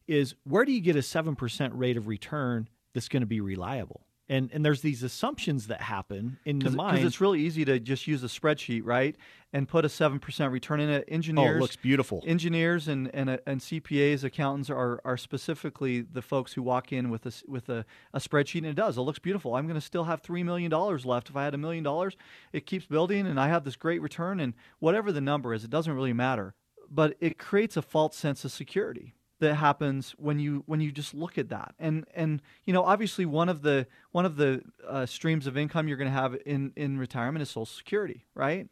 is 0.08 0.34
where 0.44 0.66
do 0.66 0.72
you 0.72 0.82
get 0.82 0.96
a 0.96 1.00
7% 1.00 1.72
rate 1.74 1.98
of 1.98 2.08
return 2.08 2.68
that's 2.94 3.08
going 3.08 3.22
to 3.22 3.28
be 3.28 3.42
reliable? 3.42 4.06
And 4.30 4.50
and 4.54 4.64
there's 4.64 4.82
these 4.82 5.04
assumptions 5.04 5.68
that 5.68 5.82
happen 5.82 6.38
in 6.46 6.60
the 6.60 6.70
mind. 6.70 6.96
because 6.96 7.08
it's 7.08 7.20
really 7.20 7.42
easy 7.42 7.66
to 7.66 7.80
just 7.80 8.08
use 8.08 8.24
a 8.24 8.28
spreadsheet 8.28 8.82
right 8.86 9.16
and 9.52 9.68
put 9.68 9.84
a 9.84 9.88
7% 9.88 10.52
return 10.52 10.80
in 10.80 10.90
it. 10.92 11.06
Engineers 11.08 11.54
oh, 11.54 11.58
it 11.58 11.60
looks 11.60 11.76
beautiful. 11.76 12.24
engineers 12.26 12.88
and 12.88 13.10
and, 13.14 13.32
uh, 13.32 13.38
and 13.48 13.60
cpas 13.60 14.24
accountants 14.24 14.70
are 14.70 15.02
are 15.04 15.18
specifically 15.18 16.02
the 16.02 16.22
folks 16.22 16.54
who 16.54 16.62
walk 16.62 16.94
in 16.94 17.10
with 17.10 17.26
a 17.26 17.32
with 17.48 17.68
a, 17.70 17.86
a 18.14 18.20
spreadsheet 18.20 18.60
and 18.60 18.68
it 18.68 18.76
does. 18.76 18.98
It 18.98 19.02
looks 19.02 19.20
beautiful. 19.20 19.56
I'm 19.56 19.66
going 19.66 19.80
to 19.80 19.82
still 19.82 20.04
have 20.04 20.22
$3 20.22 20.46
million 20.46 20.72
left. 20.72 21.30
If 21.30 21.36
i 21.36 21.44
had 21.44 21.54
a 21.54 21.58
million 21.58 21.84
dollars 21.84 22.16
it 22.54 22.66
keeps 22.66 22.86
building 22.86 23.26
and 23.26 23.40
i 23.40 23.48
have 23.48 23.64
this 23.64 23.76
great 23.76 24.02
return 24.02 24.40
and 24.40 24.54
whatever 24.80 25.12
the 25.12 25.22
number 25.22 25.54
is 25.54 25.64
it 25.64 25.70
doesn't 25.70 25.94
really 25.94 26.14
matter. 26.14 26.54
But 26.92 27.18
it 27.20 27.38
creates 27.38 27.78
a 27.78 27.82
false 27.82 28.16
sense 28.16 28.44
of 28.46 28.52
security 28.52 29.14
that 29.40 29.56
happens 29.56 30.16
when 30.18 30.40
you 30.40 30.64
when 30.66 30.82
you 30.82 30.92
just 30.92 31.14
look 31.14 31.38
at 31.38 31.50
that. 31.50 31.74
And 31.80 32.06
and 32.14 32.42
you 32.66 32.74
know 32.74 32.84
obviously 32.84 33.26
one 33.26 33.50
of 33.50 33.62
the 33.62 33.88
one 34.12 34.26
of 34.26 34.36
the 34.36 34.62
uh, 34.88 35.06
streams 35.06 35.48
of 35.48 35.58
income 35.58 35.88
you're 35.88 35.98
going 35.98 36.12
to 36.12 36.18
have 36.18 36.38
in 36.46 36.74
in 36.76 36.98
retirement 36.98 37.42
is 37.42 37.50
social 37.50 37.66
security 37.66 38.26
right? 38.36 38.68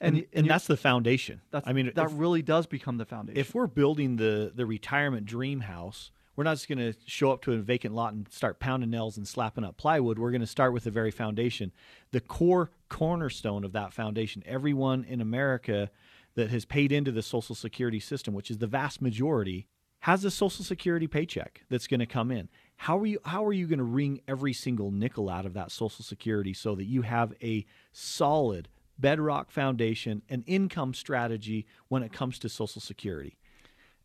And 0.00 0.16
and, 0.16 0.26
and 0.32 0.50
that's 0.50 0.66
the 0.66 0.76
foundation. 0.76 1.40
That's, 1.50 1.66
i 1.66 1.72
mean 1.72 1.90
that 1.94 2.06
if, 2.06 2.12
really 2.14 2.42
does 2.42 2.66
become 2.66 2.98
the 2.98 3.06
foundation. 3.06 3.38
if 3.38 3.54
we're 3.54 3.66
building 3.66 4.16
the 4.16 4.52
the 4.54 4.66
retirement 4.66 5.26
dream 5.26 5.60
house 5.60 6.10
we're 6.34 6.44
not 6.44 6.54
just 6.54 6.68
going 6.68 6.78
to 6.78 6.92
show 7.06 7.32
up 7.32 7.40
to 7.42 7.54
a 7.54 7.56
vacant 7.56 7.94
lot 7.94 8.12
and 8.12 8.30
start 8.30 8.60
pounding 8.60 8.90
nails 8.90 9.16
and 9.16 9.26
slapping 9.26 9.64
up 9.64 9.78
plywood. 9.78 10.18
We're 10.18 10.32
going 10.32 10.42
to 10.42 10.46
start 10.46 10.74
with 10.74 10.84
the 10.84 10.90
very 10.90 11.10
foundation. 11.10 11.72
The 12.12 12.20
core 12.20 12.70
cornerstone 12.88 13.64
of 13.64 13.72
that 13.72 13.92
foundation 13.92 14.42
everyone 14.46 15.04
in 15.04 15.20
america 15.20 15.90
that 16.34 16.50
has 16.50 16.64
paid 16.64 16.92
into 16.92 17.10
the 17.10 17.22
social 17.22 17.54
security 17.54 17.98
system 17.98 18.32
which 18.34 18.50
is 18.50 18.58
the 18.58 18.66
vast 18.66 19.02
majority 19.02 19.66
has 20.00 20.24
a 20.24 20.30
social 20.30 20.64
security 20.64 21.06
paycheck 21.06 21.62
that's 21.68 21.86
going 21.86 22.00
to 22.00 22.06
come 22.06 22.30
in 22.30 22.48
how 22.76 22.98
are 22.98 23.06
you 23.06 23.18
how 23.24 23.44
are 23.44 23.52
you 23.52 23.66
going 23.66 23.78
to 23.78 23.84
wring 23.84 24.20
every 24.28 24.52
single 24.52 24.90
nickel 24.90 25.30
out 25.30 25.46
of 25.46 25.54
that 25.54 25.70
social 25.70 26.04
security 26.04 26.52
so 26.52 26.74
that 26.74 26.84
you 26.84 27.02
have 27.02 27.32
a 27.42 27.64
solid 27.92 28.68
bedrock 28.98 29.50
foundation, 29.50 30.22
and 30.28 30.42
income 30.46 30.94
strategy 30.94 31.66
when 31.88 32.02
it 32.02 32.12
comes 32.12 32.38
to 32.40 32.48
Social 32.48 32.80
Security. 32.80 33.36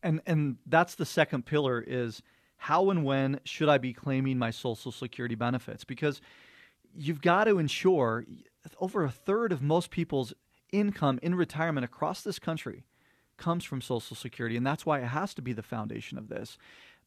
And 0.02 0.20
and 0.26 0.56
that's 0.66 0.94
the 0.94 1.06
second 1.06 1.46
pillar 1.46 1.82
is 1.86 2.22
how 2.56 2.90
and 2.90 3.04
when 3.04 3.40
should 3.44 3.68
I 3.68 3.78
be 3.78 3.92
claiming 3.92 4.38
my 4.38 4.50
Social 4.50 4.92
Security 4.92 5.34
benefits? 5.34 5.84
Because 5.84 6.20
you've 6.94 7.20
got 7.20 7.44
to 7.44 7.58
ensure 7.58 8.24
over 8.80 9.04
a 9.04 9.10
third 9.10 9.52
of 9.52 9.62
most 9.62 9.90
people's 9.90 10.32
income 10.72 11.18
in 11.22 11.34
retirement 11.34 11.84
across 11.84 12.22
this 12.22 12.38
country 12.38 12.84
comes 13.42 13.64
from 13.64 13.80
Social 13.80 14.16
Security, 14.16 14.56
and 14.56 14.66
that's 14.66 14.86
why 14.86 15.00
it 15.00 15.06
has 15.06 15.34
to 15.34 15.42
be 15.42 15.52
the 15.52 15.62
foundation 15.62 16.16
of 16.16 16.28
this. 16.28 16.56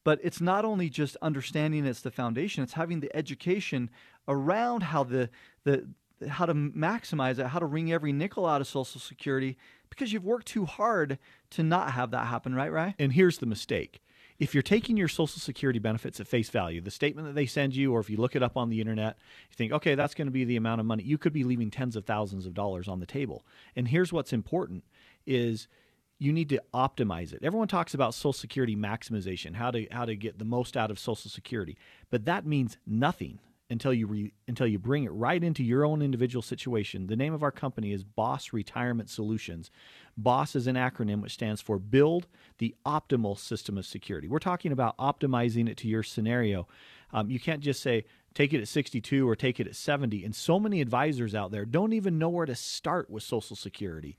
But 0.04 0.20
it's 0.22 0.40
not 0.40 0.64
only 0.64 0.90
just 0.90 1.16
understanding 1.22 1.86
it's 1.86 2.02
the 2.02 2.10
foundation; 2.10 2.62
it's 2.62 2.74
having 2.74 3.00
the 3.00 3.14
education 3.16 3.90
around 4.28 4.82
how 4.82 5.02
the 5.04 5.30
the 5.64 5.88
how 6.28 6.46
to 6.46 6.54
maximize 6.54 7.38
it, 7.38 7.46
how 7.46 7.58
to 7.58 7.66
wring 7.66 7.92
every 7.92 8.12
nickel 8.12 8.46
out 8.46 8.60
of 8.60 8.66
Social 8.66 9.00
Security, 9.00 9.56
because 9.88 10.12
you've 10.12 10.24
worked 10.24 10.46
too 10.46 10.66
hard 10.66 11.18
to 11.50 11.62
not 11.62 11.92
have 11.92 12.10
that 12.10 12.26
happen, 12.26 12.54
right, 12.54 12.72
Right. 12.72 12.94
And 12.98 13.12
here's 13.12 13.38
the 13.38 13.46
mistake. 13.46 14.00
If 14.38 14.54
you're 14.54 14.62
taking 14.62 14.98
your 14.98 15.08
Social 15.08 15.40
Security 15.40 15.78
benefits 15.78 16.20
at 16.20 16.28
face 16.28 16.50
value, 16.50 16.82
the 16.82 16.90
statement 16.90 17.26
that 17.26 17.34
they 17.34 17.46
send 17.46 17.74
you, 17.74 17.94
or 17.94 18.00
if 18.00 18.10
you 18.10 18.18
look 18.18 18.36
it 18.36 18.42
up 18.42 18.56
on 18.56 18.68
the 18.68 18.80
internet, 18.80 19.16
you 19.50 19.56
think, 19.56 19.72
okay, 19.72 19.94
that's 19.94 20.14
going 20.14 20.26
to 20.26 20.32
be 20.32 20.44
the 20.44 20.56
amount 20.56 20.80
of 20.80 20.86
money. 20.86 21.02
You 21.02 21.16
could 21.16 21.32
be 21.32 21.44
leaving 21.44 21.70
tens 21.70 21.96
of 21.96 22.04
thousands 22.04 22.44
of 22.44 22.52
dollars 22.52 22.86
on 22.86 23.00
the 23.00 23.06
table. 23.06 23.46
And 23.74 23.88
here's 23.88 24.12
what's 24.12 24.34
important 24.34 24.84
is 25.26 25.68
you 26.18 26.32
need 26.32 26.48
to 26.48 26.62
optimize 26.72 27.32
it. 27.32 27.40
Everyone 27.42 27.68
talks 27.68 27.94
about 27.94 28.14
Social 28.14 28.32
Security 28.32 28.74
maximization, 28.74 29.54
how 29.54 29.70
to 29.70 29.86
how 29.90 30.04
to 30.04 30.16
get 30.16 30.38
the 30.38 30.44
most 30.44 30.76
out 30.76 30.90
of 30.90 30.98
Social 30.98 31.30
Security, 31.30 31.76
but 32.10 32.24
that 32.24 32.46
means 32.46 32.78
nothing 32.86 33.38
until 33.68 33.92
you 33.92 34.06
re, 34.06 34.32
until 34.46 34.66
you 34.66 34.78
bring 34.78 35.04
it 35.04 35.12
right 35.12 35.42
into 35.42 35.62
your 35.62 35.84
own 35.84 36.00
individual 36.00 36.42
situation. 36.42 37.08
The 37.08 37.16
name 37.16 37.34
of 37.34 37.42
our 37.42 37.50
company 37.50 37.92
is 37.92 38.04
Boss 38.04 38.52
Retirement 38.52 39.10
Solutions. 39.10 39.70
BOSS 40.16 40.56
is 40.56 40.66
an 40.66 40.76
acronym 40.76 41.20
which 41.20 41.32
stands 41.32 41.60
for 41.60 41.78
Build 41.78 42.26
the 42.58 42.74
Optimal 42.86 43.38
System 43.38 43.76
of 43.76 43.84
Security. 43.84 44.28
We're 44.28 44.38
talking 44.38 44.72
about 44.72 44.96
optimizing 44.98 45.68
it 45.68 45.76
to 45.78 45.88
your 45.88 46.02
scenario. 46.02 46.68
Um, 47.12 47.28
you 47.28 47.40
can't 47.40 47.60
just 47.60 47.82
say 47.82 48.04
take 48.34 48.52
it 48.52 48.60
at 48.60 48.68
62 48.68 49.28
or 49.28 49.34
take 49.34 49.58
it 49.58 49.66
at 49.66 49.74
70. 49.74 50.24
And 50.24 50.34
so 50.34 50.60
many 50.60 50.80
advisors 50.80 51.34
out 51.34 51.50
there 51.50 51.64
don't 51.64 51.92
even 51.92 52.18
know 52.18 52.28
where 52.28 52.46
to 52.46 52.54
start 52.54 53.10
with 53.10 53.22
Social 53.22 53.56
Security. 53.56 54.16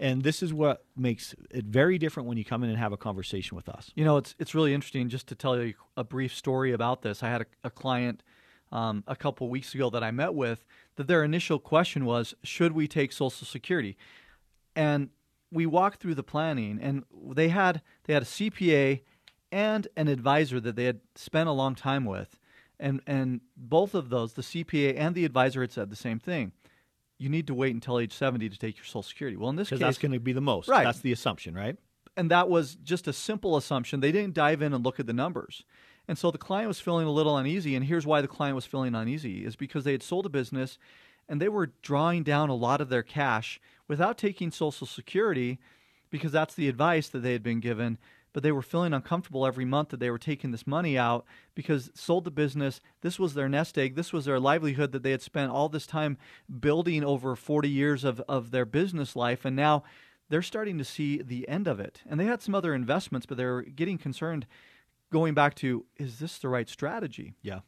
And 0.00 0.22
this 0.22 0.42
is 0.42 0.52
what 0.52 0.84
makes 0.96 1.34
it 1.50 1.64
very 1.64 1.98
different 1.98 2.28
when 2.28 2.38
you 2.38 2.44
come 2.44 2.62
in 2.62 2.70
and 2.70 2.78
have 2.78 2.92
a 2.92 2.96
conversation 2.96 3.56
with 3.56 3.68
us. 3.68 3.90
You 3.96 4.04
know, 4.04 4.16
it's 4.16 4.34
it's 4.38 4.54
really 4.54 4.72
interesting. 4.72 5.08
Just 5.08 5.26
to 5.28 5.34
tell 5.34 5.60
you 5.60 5.74
a 5.96 6.04
brief 6.04 6.34
story 6.34 6.72
about 6.72 7.02
this, 7.02 7.22
I 7.22 7.28
had 7.28 7.42
a, 7.42 7.46
a 7.64 7.70
client 7.70 8.22
um, 8.70 9.02
a 9.06 9.16
couple 9.16 9.48
weeks 9.48 9.74
ago 9.74 9.90
that 9.90 10.04
I 10.04 10.10
met 10.10 10.34
with 10.34 10.64
that 10.96 11.08
their 11.08 11.24
initial 11.24 11.58
question 11.58 12.04
was, 12.04 12.34
should 12.42 12.72
we 12.72 12.86
take 12.86 13.12
Social 13.12 13.46
Security? 13.46 13.96
And 14.76 15.10
we 15.50 15.66
walked 15.66 16.00
through 16.00 16.14
the 16.14 16.22
planning, 16.22 16.78
and 16.80 17.04
they 17.32 17.48
had 17.48 17.82
they 18.04 18.12
had 18.12 18.22
a 18.22 18.26
CPA 18.26 19.00
and 19.50 19.88
an 19.96 20.08
advisor 20.08 20.60
that 20.60 20.76
they 20.76 20.84
had 20.84 21.00
spent 21.14 21.48
a 21.48 21.52
long 21.52 21.74
time 21.74 22.04
with, 22.04 22.38
and 22.78 23.00
and 23.06 23.40
both 23.56 23.94
of 23.94 24.10
those, 24.10 24.34
the 24.34 24.42
CPA 24.42 24.94
and 24.96 25.14
the 25.14 25.24
advisor, 25.24 25.62
had 25.62 25.72
said 25.72 25.90
the 25.90 25.96
same 25.96 26.18
thing. 26.18 26.52
You 27.18 27.28
need 27.28 27.48
to 27.48 27.54
wait 27.54 27.74
until 27.74 27.98
age 27.98 28.12
seventy 28.12 28.48
to 28.48 28.56
take 28.56 28.76
your 28.76 28.84
Social 28.84 29.02
Security. 29.02 29.36
Well, 29.36 29.50
in 29.50 29.56
this 29.56 29.70
case, 29.70 29.80
that's 29.80 29.98
going 29.98 30.12
to 30.12 30.20
be 30.20 30.32
the 30.32 30.40
most. 30.40 30.68
Right. 30.68 30.84
That's 30.84 31.00
the 31.00 31.12
assumption, 31.12 31.54
right? 31.54 31.76
And 32.16 32.30
that 32.30 32.48
was 32.48 32.76
just 32.76 33.06
a 33.08 33.12
simple 33.12 33.56
assumption. 33.56 34.00
They 34.00 34.12
didn't 34.12 34.34
dive 34.34 34.62
in 34.62 34.72
and 34.72 34.84
look 34.84 34.98
at 34.98 35.06
the 35.06 35.12
numbers. 35.12 35.64
And 36.08 36.16
so 36.16 36.30
the 36.30 36.38
client 36.38 36.68
was 36.68 36.80
feeling 36.80 37.06
a 37.06 37.12
little 37.12 37.36
uneasy. 37.36 37.76
And 37.76 37.84
here's 37.84 38.06
why 38.06 38.22
the 38.22 38.28
client 38.28 38.54
was 38.54 38.64
feeling 38.64 38.94
uneasy 38.94 39.44
is 39.44 39.56
because 39.56 39.84
they 39.84 39.92
had 39.92 40.02
sold 40.02 40.26
a 40.26 40.30
business 40.30 40.78
and 41.28 41.40
they 41.40 41.48
were 41.48 41.72
drawing 41.82 42.22
down 42.22 42.48
a 42.48 42.54
lot 42.54 42.80
of 42.80 42.88
their 42.88 43.02
cash 43.02 43.60
without 43.86 44.16
taking 44.16 44.50
Social 44.50 44.86
Security 44.86 45.58
because 46.10 46.32
that's 46.32 46.54
the 46.54 46.68
advice 46.68 47.08
that 47.08 47.20
they 47.20 47.32
had 47.32 47.42
been 47.42 47.60
given. 47.60 47.98
But 48.38 48.44
they 48.44 48.52
were 48.52 48.62
feeling 48.62 48.92
uncomfortable 48.92 49.44
every 49.44 49.64
month 49.64 49.88
that 49.88 49.98
they 49.98 50.12
were 50.12 50.16
taking 50.16 50.52
this 50.52 50.64
money 50.64 50.96
out 50.96 51.24
because 51.56 51.90
sold 51.96 52.22
the 52.22 52.30
business. 52.30 52.80
This 53.00 53.18
was 53.18 53.34
their 53.34 53.48
nest 53.48 53.76
egg. 53.76 53.96
This 53.96 54.12
was 54.12 54.26
their 54.26 54.38
livelihood 54.38 54.92
that 54.92 55.02
they 55.02 55.10
had 55.10 55.22
spent 55.22 55.50
all 55.50 55.68
this 55.68 55.88
time 55.88 56.16
building 56.60 57.02
over 57.02 57.34
40 57.34 57.68
years 57.68 58.04
of, 58.04 58.22
of 58.28 58.52
their 58.52 58.64
business 58.64 59.16
life. 59.16 59.44
And 59.44 59.56
now 59.56 59.82
they're 60.28 60.40
starting 60.40 60.78
to 60.78 60.84
see 60.84 61.20
the 61.20 61.48
end 61.48 61.66
of 61.66 61.80
it. 61.80 62.02
And 62.08 62.20
they 62.20 62.26
had 62.26 62.40
some 62.40 62.54
other 62.54 62.74
investments, 62.74 63.26
but 63.26 63.38
they're 63.38 63.62
getting 63.62 63.98
concerned 63.98 64.46
going 65.12 65.34
back 65.34 65.56
to 65.56 65.84
is 65.96 66.20
this 66.20 66.38
the 66.38 66.48
right 66.48 66.68
strategy? 66.68 67.34
Yeah. 67.42 67.62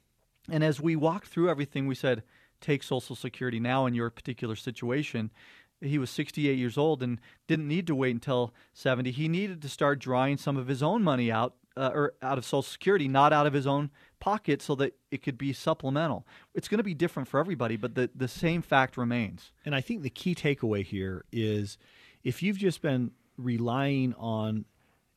And 0.49 0.63
as 0.63 0.81
we 0.81 0.95
walked 0.95 1.27
through 1.27 1.51
everything, 1.51 1.89
we 1.89 1.97
said, 1.97 2.23
take 2.61 2.85
Social 2.85 3.17
Security 3.17 3.59
now 3.59 3.87
in 3.87 3.95
your 3.95 4.09
particular 4.09 4.55
situation. 4.55 5.33
He 5.81 5.99
was 5.99 6.11
68 6.11 6.59
years 6.59 6.77
old 6.77 7.03
and 7.03 7.21
didn't 7.47 7.69
need 7.69 7.87
to 7.87 7.95
wait 7.95 8.15
until 8.15 8.53
70. 8.75 9.11
He 9.11 9.29
needed 9.29 9.63
to 9.63 9.69
start 9.69 9.99
drawing 9.99 10.37
some 10.37 10.57
of 10.57 10.69
his 10.69 10.83
own 10.83 11.03
money 11.03 11.31
out, 11.33 11.55
uh, 11.77 11.91
or 11.95 12.15
out 12.23 12.39
of 12.39 12.45
Social 12.45 12.63
Security, 12.63 13.09
not 13.09 13.33
out 13.33 13.47
of 13.47 13.53
his 13.53 13.67
own 13.67 13.91
pocket, 14.19 14.61
so 14.61 14.75
that 14.75 14.95
it 15.11 15.23
could 15.23 15.39
be 15.39 15.53
supplemental. 15.53 16.27
It's 16.55 16.69
going 16.69 16.79
to 16.79 16.85
be 16.85 16.95
different 16.95 17.29
for 17.29 17.41
everybody, 17.41 17.77
but 17.77 17.95
the, 17.95 18.11
the 18.15 18.29
same 18.29 18.63
fact 18.63 18.97
remains. 18.97 19.53
And 19.65 19.75
I 19.75 19.81
think 19.81 20.03
the 20.03 20.11
key 20.11 20.35
takeaway 20.35 20.85
here 20.85 21.25
is 21.33 21.79
if 22.23 22.43
you've 22.43 22.59
just 22.59 22.83
been 22.83 23.13
relying 23.39 24.15
on 24.15 24.67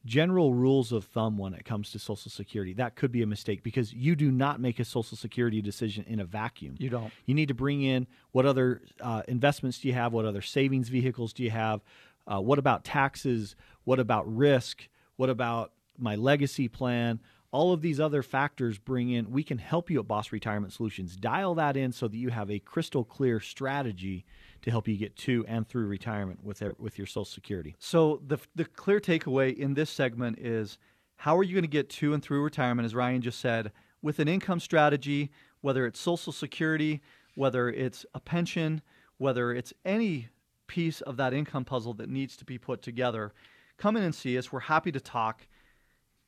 general 0.06 0.54
rules 0.54 0.92
of 0.92 1.06
thumb 1.06 1.38
when 1.38 1.54
it 1.54 1.63
comes 1.63 1.92
to 1.92 2.00
Social 2.00 2.30
Security. 2.30 2.74
That 2.74 2.96
could 2.96 3.12
be 3.12 3.22
a 3.22 3.28
mistake 3.28 3.63
because 3.63 3.94
you 3.94 4.16
do 4.16 4.32
not 4.32 4.60
make 4.60 4.80
a 4.80 4.86
Social 4.86 5.18
Security 5.18 5.62
decision 5.62 6.04
in 6.08 6.20
a 6.20 6.26
vacuum. 6.26 6.76
You 6.78 6.89
don't. 6.89 7.12
You 7.26 7.34
need 7.34 7.48
to 7.48 7.54
bring 7.54 7.82
in 7.82 8.08
what 8.32 8.46
other 8.46 8.82
uh, 9.02 9.24
investments 9.28 9.80
do 9.80 9.88
you 9.88 9.94
have? 9.94 10.12
What 10.13 10.26
other 10.26 10.42
savings 10.42 10.89
vehicles 10.89 11.34
do 11.34 11.44
you 11.44 11.52
have? 11.52 11.82
Uh, 12.28 12.42
what 12.42 12.60
about 12.60 12.84
taxes? 12.84 13.56
What 13.84 14.00
about 14.00 14.34
risk? 14.34 14.88
What 15.16 15.30
about 15.30 15.72
my 15.98 16.16
legacy 16.16 16.68
plan? 16.68 17.20
all 17.54 17.72
of 17.72 17.82
these 17.82 18.00
other 18.00 18.24
factors 18.24 18.80
bring 18.80 19.12
in 19.12 19.32
we 19.32 19.44
can 19.44 19.60
help 19.60 19.89
you 19.89 20.00
at 20.00 20.08
boss 20.08 20.32
retirement 20.32 20.74
solutions 20.74 21.16
dial 21.16 21.54
that 21.56 21.78
in 21.78 21.94
so 21.94 22.08
that 22.08 22.18
you 22.18 22.30
have 22.30 22.50
a 22.50 22.60
crystal 22.60 23.06
clear 23.06 23.39
strategy 23.39 24.26
to 24.63 24.71
help 24.71 24.88
you 24.88 24.97
get 24.97 25.15
to 25.15 25.45
and 25.47 25.67
through 25.67 25.86
retirement 25.88 26.43
with 26.43 26.63
with 26.80 26.97
your 26.97 27.08
social 27.08 27.26
security. 27.26 27.76
So 27.80 28.21
the 28.26 28.39
the 28.56 28.65
clear 28.65 28.99
takeaway 28.99 29.56
in 29.56 29.73
this 29.73 29.89
segment 29.89 30.39
is 30.39 30.78
how 31.17 31.38
are 31.38 31.43
you 31.43 31.54
going 31.54 31.63
to 31.63 31.69
get 31.69 31.89
to 31.89 32.13
and 32.13 32.23
through 32.23 32.41
retirement? 32.41 32.86
As 32.86 32.95
ryan 32.95 33.21
just 33.21 33.39
said 33.39 33.71
with 34.02 34.19
an 34.19 34.28
income 34.28 34.60
strategy 34.60 35.32
whether 35.62 35.86
it's 35.86 35.99
social 35.99 36.34
security 36.34 37.02
whether 37.36 37.69
it's 37.69 38.06
a 38.13 38.19
pension 38.19 38.82
whether 39.17 39.54
it's 39.54 39.73
any 39.86 40.30
piece 40.67 41.02
of 41.02 41.17
that 41.17 41.34
income 41.34 41.65
puzzle 41.65 41.93
that 41.93 42.10
needs 42.10 42.36
to 42.38 42.45
be 42.45 42.58
put 42.58 42.82
together 42.82 43.34
come 43.78 43.97
in 43.97 44.04
and 44.04 44.15
see 44.15 44.38
us. 44.38 44.52
We're 44.52 44.62
happy 44.62 44.91
to 44.91 44.99
talk. 44.99 45.47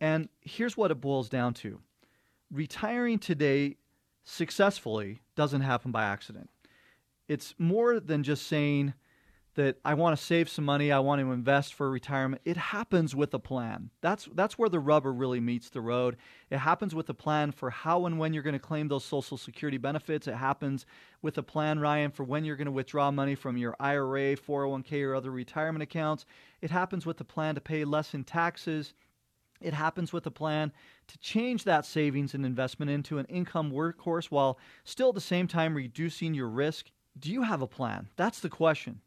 And 0.02 0.30
here's 0.42 0.76
what 0.76 0.92
it 0.92 1.00
boils 1.02 1.30
down 1.30 1.54
to. 1.56 1.80
Retiring 2.52 3.20
today 3.20 3.78
successfully 4.24 5.22
doesn't 5.36 5.62
happen 5.62 5.92
by 5.92 6.04
accident. 6.04 6.50
It's 7.28 7.56
more 7.58 8.00
than 8.00 8.24
just 8.24 8.48
saying 8.48 8.94
that 9.56 9.78
I 9.86 9.94
want 9.94 10.18
to 10.18 10.24
save 10.24 10.50
some 10.50 10.66
money, 10.66 10.92
I 10.92 11.00
want 11.00 11.22
to 11.22 11.32
invest 11.32 11.74
for 11.74 11.90
retirement. 11.90 12.42
It 12.46 12.58
happens 12.58 13.16
with 13.16 13.34
a 13.34 13.40
plan. 13.40 13.90
That's 14.02 14.28
that's 14.34 14.58
where 14.58 14.70
the 14.70 14.82
rubber 14.82 15.14
really 15.14 15.40
meets 15.40 15.70
the 15.70 15.82
road. 15.82 16.18
It 16.50 16.58
happens 16.58 16.94
with 16.94 17.10
a 17.10 17.14
plan 17.14 17.52
for 17.52 17.70
how 17.70 18.06
and 18.06 18.20
when 18.20 18.34
you're 18.34 18.44
going 18.44 18.54
to 18.54 18.60
claim 18.60 18.90
those 18.90 19.06
social 19.06 19.38
security 19.38 19.78
benefits. 19.78 20.28
It 20.28 20.36
happens 20.36 20.86
with 21.22 21.38
a 21.38 21.44
plan, 21.44 21.80
Ryan, 21.80 22.12
for 22.12 22.26
when 22.26 22.44
you're 22.44 22.58
going 22.58 22.66
to 22.66 22.72
withdraw 22.72 23.12
money 23.12 23.34
from 23.34 23.58
your 23.58 23.76
IRA, 23.80 24.36
401k 24.36 25.04
or 25.08 25.16
other 25.16 25.32
retirement 25.32 25.84
accounts. 25.84 26.26
It 26.62 26.70
happens 26.70 27.06
with 27.06 27.20
a 27.22 27.26
plan 27.26 27.56
to 27.56 27.62
pay 27.62 27.86
less 27.86 28.14
in 28.14 28.26
taxes. 28.26 28.94
It 29.62 29.74
happens 29.74 30.12
with 30.12 30.28
a 30.28 30.32
plan 30.32 30.74
to 31.08 31.18
change 31.20 31.64
that 31.64 31.86
savings 31.86 32.34
and 32.34 32.46
investment 32.46 32.92
into 32.92 33.20
an 33.20 33.26
income 33.28 33.72
workhorse 33.72 34.26
while 34.26 34.60
still 34.84 35.10
at 35.10 35.16
the 35.16 35.22
same 35.22 35.48
time 35.48 35.76
reducing 35.76 36.34
your 36.34 36.50
risk. 36.50 36.92
Do 37.18 37.32
you 37.32 37.44
have 37.44 37.62
a 37.62 37.68
plan? 37.68 38.10
That's 38.18 38.42
the 38.42 38.50
question. 38.50 39.00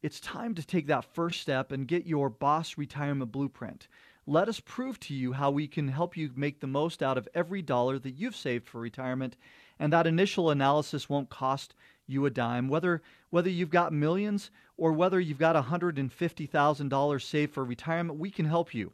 It's 0.00 0.20
time 0.20 0.54
to 0.54 0.64
take 0.64 0.86
that 0.86 1.12
first 1.12 1.40
step 1.40 1.72
and 1.72 1.88
get 1.88 2.06
your 2.06 2.30
boss 2.30 2.78
retirement 2.78 3.32
blueprint. 3.32 3.88
Let 4.28 4.48
us 4.48 4.60
prove 4.60 5.00
to 5.00 5.14
you 5.14 5.32
how 5.32 5.50
we 5.50 5.66
can 5.66 5.88
help 5.88 6.16
you 6.16 6.30
make 6.36 6.60
the 6.60 6.68
most 6.68 7.02
out 7.02 7.18
of 7.18 7.28
every 7.34 7.62
dollar 7.62 7.98
that 7.98 8.12
you've 8.12 8.36
saved 8.36 8.68
for 8.68 8.80
retirement. 8.80 9.36
And 9.78 9.92
that 9.92 10.06
initial 10.06 10.50
analysis 10.50 11.08
won't 11.08 11.30
cost 11.30 11.74
you 12.06 12.26
a 12.26 12.30
dime. 12.30 12.68
Whether 12.68 13.02
whether 13.30 13.50
you've 13.50 13.70
got 13.70 13.92
millions 13.92 14.50
or 14.76 14.92
whether 14.92 15.18
you've 15.18 15.38
got 15.38 15.56
$150,000 15.56 17.22
saved 17.22 17.52
for 17.52 17.64
retirement, 17.64 18.18
we 18.20 18.30
can 18.30 18.46
help 18.46 18.72
you. 18.72 18.92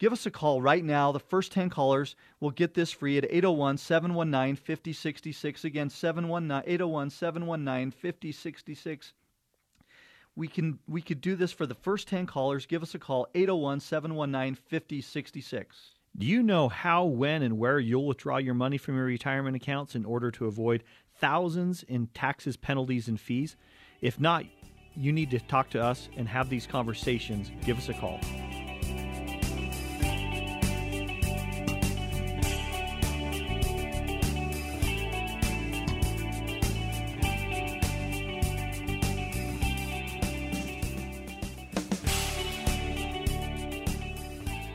Give 0.00 0.14
us 0.14 0.24
a 0.24 0.30
call 0.30 0.62
right 0.62 0.82
now. 0.82 1.12
The 1.12 1.20
first 1.20 1.52
10 1.52 1.68
callers 1.68 2.16
will 2.40 2.50
get 2.50 2.72
this 2.72 2.90
free 2.90 3.18
at 3.18 3.26
801 3.26 3.76
719 3.76 4.56
5066. 4.56 5.64
Again, 5.64 5.90
801 5.92 7.10
719 7.10 7.90
5066. 7.90 9.12
We 10.36 10.48
can 10.48 10.78
we 10.88 11.02
could 11.02 11.20
do 11.20 11.36
this 11.36 11.52
for 11.52 11.66
the 11.66 11.74
first 11.74 12.08
10 12.08 12.26
callers. 12.26 12.64
Give 12.64 12.82
us 12.82 12.94
a 12.94 12.98
call 12.98 13.28
801 13.34 13.80
719 13.80 14.54
5066. 14.54 15.76
Do 16.16 16.26
you 16.26 16.42
know 16.42 16.68
how, 16.68 17.04
when, 17.04 17.42
and 17.42 17.58
where 17.58 17.78
you'll 17.78 18.06
withdraw 18.06 18.38
your 18.38 18.54
money 18.54 18.78
from 18.78 18.96
your 18.96 19.04
retirement 19.04 19.54
accounts 19.54 19.94
in 19.94 20.04
order 20.04 20.30
to 20.32 20.46
avoid 20.46 20.82
thousands 21.18 21.82
in 21.84 22.08
taxes, 22.08 22.56
penalties, 22.56 23.06
and 23.06 23.20
fees? 23.20 23.54
If 24.00 24.18
not, 24.18 24.44
you 24.96 25.12
need 25.12 25.30
to 25.30 25.38
talk 25.40 25.70
to 25.70 25.82
us 25.82 26.08
and 26.16 26.26
have 26.26 26.48
these 26.48 26.66
conversations, 26.66 27.52
give 27.64 27.78
us 27.78 27.88
a 27.90 27.94
call. 27.94 28.18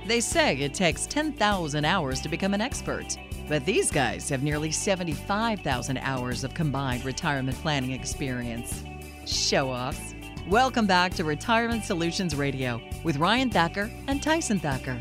They 0.07 0.21
say 0.21 0.55
it 0.57 0.75
takes 0.75 1.07
10,000 1.07 1.83
hours 1.83 2.21
to 2.21 2.29
become 2.29 2.53
an 2.53 2.61
expert. 2.61 3.17
But 3.49 3.65
these 3.65 3.89
guys 3.89 4.29
have 4.29 4.43
nearly 4.43 4.69
75,000 4.69 5.97
hours 5.97 6.43
of 6.43 6.53
combined 6.53 7.03
retirement 7.03 7.57
planning 7.57 7.89
experience. 7.89 8.83
Show 9.25 9.71
offs. 9.71 10.13
Welcome 10.47 10.85
back 10.85 11.15
to 11.15 11.23
Retirement 11.23 11.85
Solutions 11.85 12.35
Radio 12.35 12.79
with 13.03 13.17
Ryan 13.17 13.49
Thacker 13.49 13.89
and 14.05 14.21
Tyson 14.21 14.59
Thacker. 14.59 14.99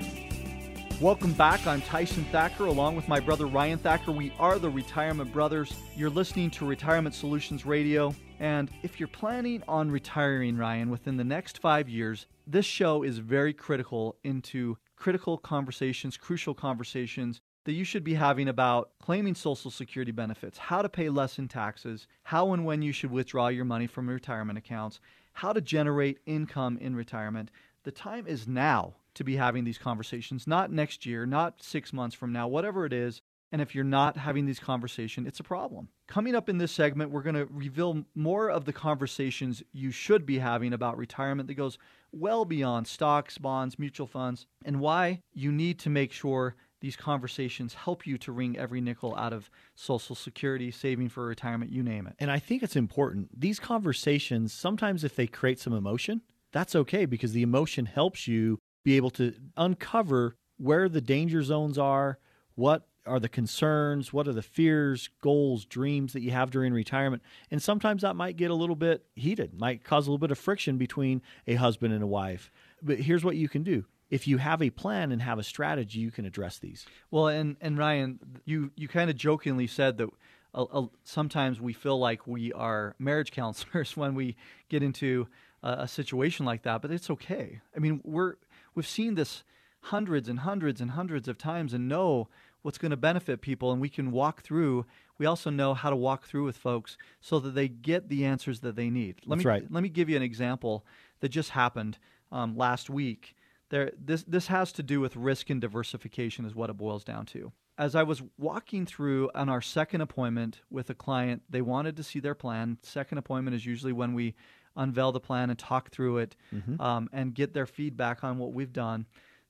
Welcome 1.02 1.34
back. 1.34 1.66
I'm 1.66 1.82
Tyson 1.82 2.24
Thacker 2.32 2.64
along 2.64 2.96
with 2.96 3.06
my 3.06 3.20
brother 3.20 3.46
Ryan 3.46 3.78
Thacker. 3.78 4.10
We 4.10 4.32
are 4.38 4.58
the 4.58 4.70
Retirement 4.70 5.30
Brothers. 5.34 5.74
You're 5.94 6.08
listening 6.08 6.50
to 6.52 6.64
Retirement 6.64 7.14
Solutions 7.14 7.66
Radio. 7.66 8.14
And 8.40 8.70
if 8.82 8.98
you're 8.98 9.08
planning 9.08 9.62
on 9.68 9.90
retiring, 9.90 10.56
Ryan, 10.56 10.88
within 10.88 11.18
the 11.18 11.24
next 11.24 11.58
five 11.58 11.90
years, 11.90 12.26
this 12.46 12.64
show 12.64 13.02
is 13.02 13.18
very 13.18 13.52
critical 13.52 14.16
into 14.24 14.78
critical 15.04 15.36
conversations, 15.36 16.16
crucial 16.16 16.54
conversations 16.54 17.42
that 17.66 17.74
you 17.74 17.84
should 17.84 18.02
be 18.02 18.14
having 18.14 18.48
about 18.48 18.92
claiming 19.02 19.34
Social 19.34 19.70
Security 19.70 20.12
benefits, 20.12 20.56
how 20.56 20.80
to 20.80 20.88
pay 20.88 21.10
less 21.10 21.38
in 21.38 21.46
taxes, 21.46 22.06
how 22.22 22.54
and 22.54 22.64
when 22.64 22.80
you 22.80 22.90
should 22.90 23.10
withdraw 23.10 23.48
your 23.48 23.66
money 23.66 23.86
from 23.86 24.08
retirement 24.08 24.56
accounts, 24.56 25.00
how 25.34 25.52
to 25.52 25.60
generate 25.60 26.20
income 26.24 26.78
in 26.78 26.96
retirement. 26.96 27.50
The 27.82 27.90
time 27.90 28.26
is 28.26 28.48
now 28.48 28.94
to 29.12 29.24
be 29.24 29.36
having 29.36 29.64
these 29.64 29.76
conversations, 29.76 30.46
not 30.46 30.72
next 30.72 31.04
year, 31.04 31.26
not 31.26 31.62
six 31.62 31.92
months 31.92 32.16
from 32.16 32.32
now, 32.32 32.48
whatever 32.48 32.86
it 32.86 32.94
is. 32.94 33.20
And 33.54 33.62
if 33.62 33.72
you're 33.72 33.84
not 33.84 34.16
having 34.16 34.46
these 34.46 34.58
conversations, 34.58 35.28
it's 35.28 35.38
a 35.38 35.44
problem. 35.44 35.88
Coming 36.08 36.34
up 36.34 36.48
in 36.48 36.58
this 36.58 36.72
segment, 36.72 37.12
we're 37.12 37.22
going 37.22 37.36
to 37.36 37.46
reveal 37.52 38.04
more 38.16 38.50
of 38.50 38.64
the 38.64 38.72
conversations 38.72 39.62
you 39.72 39.92
should 39.92 40.26
be 40.26 40.40
having 40.40 40.72
about 40.72 40.98
retirement 40.98 41.46
that 41.46 41.54
goes 41.54 41.78
well 42.10 42.44
beyond 42.44 42.88
stocks, 42.88 43.38
bonds, 43.38 43.78
mutual 43.78 44.08
funds, 44.08 44.46
and 44.64 44.80
why 44.80 45.20
you 45.34 45.52
need 45.52 45.78
to 45.78 45.88
make 45.88 46.10
sure 46.10 46.56
these 46.80 46.96
conversations 46.96 47.74
help 47.74 48.08
you 48.08 48.18
to 48.18 48.32
wring 48.32 48.58
every 48.58 48.80
nickel 48.80 49.14
out 49.14 49.32
of 49.32 49.48
Social 49.76 50.16
Security, 50.16 50.72
saving 50.72 51.08
for 51.08 51.24
retirement, 51.24 51.70
you 51.70 51.84
name 51.84 52.08
it. 52.08 52.16
And 52.18 52.32
I 52.32 52.40
think 52.40 52.64
it's 52.64 52.74
important. 52.74 53.40
These 53.40 53.60
conversations, 53.60 54.52
sometimes 54.52 55.04
if 55.04 55.14
they 55.14 55.28
create 55.28 55.60
some 55.60 55.74
emotion, 55.74 56.22
that's 56.50 56.74
okay 56.74 57.04
because 57.04 57.30
the 57.30 57.42
emotion 57.42 57.86
helps 57.86 58.26
you 58.26 58.58
be 58.82 58.96
able 58.96 59.10
to 59.10 59.32
uncover 59.56 60.34
where 60.56 60.88
the 60.88 61.00
danger 61.00 61.44
zones 61.44 61.78
are, 61.78 62.18
what 62.56 62.88
are 63.06 63.20
the 63.20 63.28
concerns, 63.28 64.12
what 64.12 64.26
are 64.26 64.32
the 64.32 64.42
fears, 64.42 65.10
goals, 65.20 65.64
dreams 65.64 66.12
that 66.12 66.22
you 66.22 66.30
have 66.30 66.50
during 66.50 66.72
retirement. 66.72 67.22
And 67.50 67.62
sometimes 67.62 68.02
that 68.02 68.16
might 68.16 68.36
get 68.36 68.50
a 68.50 68.54
little 68.54 68.76
bit 68.76 69.04
heated, 69.14 69.58
might 69.58 69.84
cause 69.84 70.06
a 70.06 70.10
little 70.10 70.18
bit 70.18 70.30
of 70.30 70.38
friction 70.38 70.78
between 70.78 71.22
a 71.46 71.54
husband 71.54 71.92
and 71.92 72.02
a 72.02 72.06
wife. 72.06 72.50
But 72.82 73.00
here's 73.00 73.24
what 73.24 73.36
you 73.36 73.48
can 73.48 73.62
do. 73.62 73.84
If 74.10 74.28
you 74.28 74.38
have 74.38 74.62
a 74.62 74.70
plan 74.70 75.12
and 75.12 75.22
have 75.22 75.38
a 75.38 75.42
strategy, 75.42 75.98
you 75.98 76.10
can 76.10 76.24
address 76.24 76.58
these. 76.58 76.86
Well, 77.10 77.28
and, 77.28 77.56
and 77.60 77.78
Ryan, 77.78 78.18
you, 78.44 78.70
you 78.76 78.86
kind 78.88 79.10
of 79.10 79.16
jokingly 79.16 79.66
said 79.66 79.98
that 79.98 80.08
uh, 80.54 80.62
uh, 80.62 80.86
sometimes 81.02 81.60
we 81.60 81.72
feel 81.72 81.98
like 81.98 82.26
we 82.26 82.52
are 82.52 82.94
marriage 82.98 83.32
counselors 83.32 83.96
when 83.96 84.14
we 84.14 84.36
get 84.68 84.82
into 84.82 85.26
a, 85.62 85.70
a 85.80 85.88
situation 85.88 86.46
like 86.46 86.62
that, 86.62 86.80
but 86.82 86.90
it's 86.90 87.10
okay. 87.10 87.60
I 87.76 87.80
mean, 87.80 88.00
we're 88.04 88.34
we've 88.74 88.86
seen 88.86 89.14
this 89.14 89.42
hundreds 89.84 90.28
and 90.28 90.40
hundreds 90.40 90.80
and 90.80 90.92
hundreds 90.92 91.28
of 91.28 91.36
times 91.36 91.74
and 91.74 91.88
know 91.88 92.28
what's 92.64 92.78
going 92.78 92.90
to 92.90 92.96
benefit 92.96 93.42
people 93.42 93.72
and 93.72 93.80
we 93.80 93.90
can 93.90 94.10
walk 94.10 94.42
through 94.42 94.86
we 95.18 95.26
also 95.26 95.50
know 95.50 95.74
how 95.74 95.90
to 95.90 95.96
walk 95.96 96.26
through 96.26 96.44
with 96.44 96.56
folks 96.56 96.96
so 97.20 97.38
that 97.38 97.54
they 97.54 97.68
get 97.68 98.08
the 98.08 98.24
answers 98.24 98.58
that 98.60 98.74
they 98.74 98.90
need. 98.90 99.20
Let 99.26 99.36
That's 99.36 99.44
me 99.44 99.48
right. 99.48 99.64
let 99.70 99.82
me 99.84 99.88
give 99.88 100.08
you 100.08 100.16
an 100.16 100.22
example 100.22 100.84
that 101.20 101.28
just 101.28 101.50
happened 101.50 101.98
um, 102.32 102.56
last 102.56 102.90
week. 102.90 103.36
There 103.68 103.92
this 103.96 104.24
this 104.24 104.48
has 104.48 104.72
to 104.72 104.82
do 104.82 104.98
with 105.00 105.14
risk 105.14 105.50
and 105.50 105.60
diversification 105.60 106.44
is 106.44 106.54
what 106.56 106.68
it 106.68 106.76
boils 106.76 107.04
down 107.04 107.26
to. 107.26 107.52
As 107.78 107.94
i 107.94 108.02
was 108.02 108.22
walking 108.38 108.86
through 108.86 109.30
on 109.36 109.48
our 109.48 109.60
second 109.62 110.00
appointment 110.00 110.62
with 110.70 110.90
a 110.90 110.94
client 110.94 111.42
they 111.48 111.62
wanted 111.62 111.96
to 111.98 112.02
see 112.02 112.18
their 112.18 112.34
plan. 112.34 112.78
Second 112.82 113.18
appointment 113.18 113.54
is 113.54 113.64
usually 113.64 113.92
when 113.92 114.14
we 114.14 114.34
unveil 114.74 115.12
the 115.12 115.20
plan 115.20 115.48
and 115.50 115.58
talk 115.58 115.90
through 115.92 116.18
it 116.18 116.34
Mhm. 116.52 116.80
um, 116.80 117.08
and 117.12 117.34
get 117.34 117.52
their 117.54 117.66
feedback 117.66 118.24
on 118.24 118.38
what 118.38 118.52
we've 118.52 118.72
done. 118.72 119.06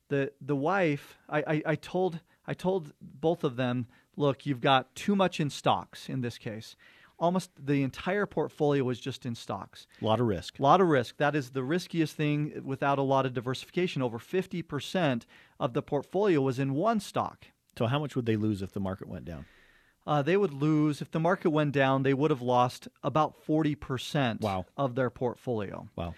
The 0.08 0.30
the 0.42 0.56
wife 0.56 1.16
I, 1.30 1.38
I, 1.54 1.62
I 1.72 1.74
told 1.76 2.20
I 2.46 2.54
told 2.54 2.92
both 3.00 3.44
of 3.44 3.56
them, 3.56 3.86
look, 4.16 4.46
you've 4.46 4.60
got 4.60 4.94
too 4.94 5.16
much 5.16 5.40
in 5.40 5.50
stocks 5.50 6.08
in 6.08 6.20
this 6.20 6.38
case. 6.38 6.76
Almost 7.18 7.50
the 7.64 7.82
entire 7.84 8.26
portfolio 8.26 8.82
was 8.84 8.98
just 8.98 9.24
in 9.24 9.34
stocks. 9.36 9.86
A 10.02 10.04
lot 10.04 10.20
of 10.20 10.26
risk. 10.26 10.58
A 10.58 10.62
lot 10.62 10.80
of 10.80 10.88
risk. 10.88 11.16
That 11.18 11.36
is 11.36 11.50
the 11.50 11.62
riskiest 11.62 12.16
thing 12.16 12.60
without 12.64 12.98
a 12.98 13.02
lot 13.02 13.24
of 13.24 13.32
diversification. 13.34 14.02
Over 14.02 14.18
50% 14.18 15.22
of 15.60 15.74
the 15.74 15.82
portfolio 15.82 16.40
was 16.40 16.58
in 16.58 16.74
one 16.74 16.98
stock. 17.00 17.46
So, 17.78 17.86
how 17.86 17.98
much 18.00 18.14
would 18.16 18.26
they 18.26 18.36
lose 18.36 18.62
if 18.62 18.72
the 18.72 18.80
market 18.80 19.08
went 19.08 19.24
down? 19.24 19.46
Uh, 20.06 20.22
they 20.22 20.36
would 20.36 20.52
lose, 20.52 21.00
if 21.00 21.10
the 21.12 21.20
market 21.20 21.50
went 21.50 21.72
down, 21.72 22.02
they 22.02 22.12
would 22.14 22.30
have 22.30 22.42
lost 22.42 22.88
about 23.02 23.42
40% 23.46 24.40
Wow. 24.42 24.66
of 24.76 24.94
their 24.96 25.08
portfolio. 25.08 25.88
Wow. 25.96 26.14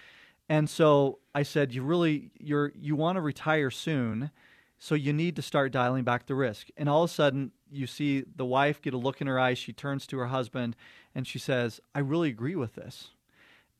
And 0.49 0.69
so 0.69 1.19
I 1.33 1.43
said, 1.43 1.73
you 1.73 1.83
really, 1.83 2.31
you're, 2.39 2.71
you 2.75 2.95
want 2.95 3.15
to 3.17 3.21
retire 3.21 3.69
soon, 3.71 4.31
so 4.79 4.95
you 4.95 5.11
need 5.11 5.35
to 5.35 5.41
start 5.41 5.71
dialing 5.71 6.03
back 6.03 6.25
the 6.25 6.35
risk. 6.35 6.67
And 6.77 6.87
all 6.87 7.03
of 7.03 7.09
a 7.09 7.13
sudden, 7.13 7.51
you 7.71 7.87
see 7.87 8.23
the 8.35 8.45
wife 8.45 8.81
get 8.81 8.93
a 8.93 8.97
look 8.97 9.21
in 9.21 9.27
her 9.27 9.39
eyes. 9.39 9.57
She 9.57 9.73
turns 9.73 10.05
to 10.07 10.17
her 10.19 10.27
husband 10.27 10.75
and 11.15 11.25
she 11.25 11.39
says, 11.39 11.79
I 11.95 11.99
really 11.99 12.29
agree 12.29 12.55
with 12.55 12.75
this. 12.75 13.09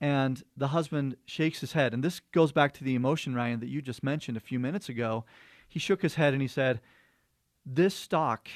And 0.01 0.43
the 0.55 0.69
husband 0.69 1.17
shakes 1.25 1.61
his 1.61 1.73
head. 1.73 1.93
And 1.93 2.03
this 2.03 2.19
goes 2.31 2.51
back 2.51 2.73
to 2.75 2.83
the 2.83 2.95
emotion, 2.95 3.35
Ryan, 3.35 3.59
that 3.59 3.69
you 3.69 3.81
just 3.81 4.03
mentioned 4.03 4.37
a 4.37 4.41
few 4.41 4.59
minutes 4.59 4.89
ago. 4.89 5.25
He 5.67 5.79
shook 5.79 6.01
his 6.01 6.15
head 6.15 6.33
and 6.33 6.41
he 6.41 6.47
said, 6.47 6.81
This 7.65 7.95
stock 7.95 8.49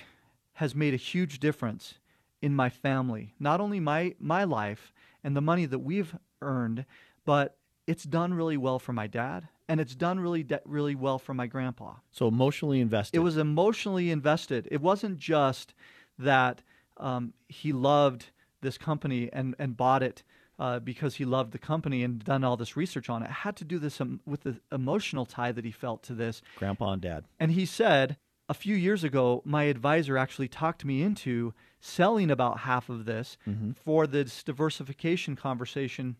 has 0.53 0.75
made 0.75 0.93
a 0.93 0.97
huge 0.97 1.39
difference 1.39 1.95
in 2.41 2.55
my 2.55 2.69
family, 2.69 3.33
not 3.39 3.61
only 3.61 3.79
my, 3.79 4.15
my 4.19 4.43
life 4.43 4.93
and 5.23 5.35
the 5.35 5.41
money 5.41 5.65
that 5.65 5.79
we've 5.79 6.15
earned, 6.41 6.85
but 7.25 7.57
it's 7.87 8.03
done 8.03 8.33
really 8.33 8.57
well 8.57 8.79
for 8.79 8.93
my 8.93 9.07
dad 9.07 9.47
and 9.67 9.79
it's 9.79 9.95
done 9.95 10.19
really 10.19 10.43
de- 10.43 10.61
really 10.65 10.95
well 10.95 11.17
for 11.19 11.33
my 11.33 11.47
grandpa. 11.47 11.93
So, 12.11 12.27
emotionally 12.27 12.79
invested. 12.81 13.17
It 13.17 13.21
was 13.21 13.37
emotionally 13.37 14.11
invested. 14.11 14.67
It 14.71 14.81
wasn't 14.81 15.17
just 15.17 15.73
that 16.19 16.61
um, 16.97 17.33
he 17.47 17.71
loved 17.73 18.31
this 18.61 18.77
company 18.77 19.29
and, 19.33 19.55
and 19.57 19.75
bought 19.77 20.03
it 20.03 20.23
uh, 20.59 20.79
because 20.79 21.15
he 21.15 21.25
loved 21.25 21.51
the 21.51 21.57
company 21.57 22.03
and 22.03 22.23
done 22.23 22.43
all 22.43 22.55
this 22.57 22.75
research 22.77 23.09
on 23.09 23.23
it. 23.23 23.27
It 23.27 23.31
had 23.31 23.55
to 23.57 23.63
do 23.65 23.79
this 23.79 23.99
um, 23.99 24.19
with 24.25 24.41
the 24.41 24.57
emotional 24.71 25.25
tie 25.25 25.51
that 25.51 25.65
he 25.65 25.71
felt 25.71 26.03
to 26.03 26.13
this. 26.13 26.41
grandpa 26.57 26.91
and 26.93 27.01
dad. 27.01 27.25
And 27.39 27.51
he 27.53 27.65
said, 27.65 28.17
a 28.49 28.53
few 28.53 28.75
years 28.75 29.03
ago, 29.03 29.41
my 29.45 29.63
advisor 29.63 30.17
actually 30.17 30.49
talked 30.49 30.83
me 30.85 31.01
into 31.01 31.53
selling 31.79 32.29
about 32.29 32.59
half 32.59 32.89
of 32.89 33.05
this 33.05 33.37
Mhm. 33.47 33.75
for 33.77 34.05
this 34.05 34.43
diversification 34.43 35.35
conversation 35.35 36.17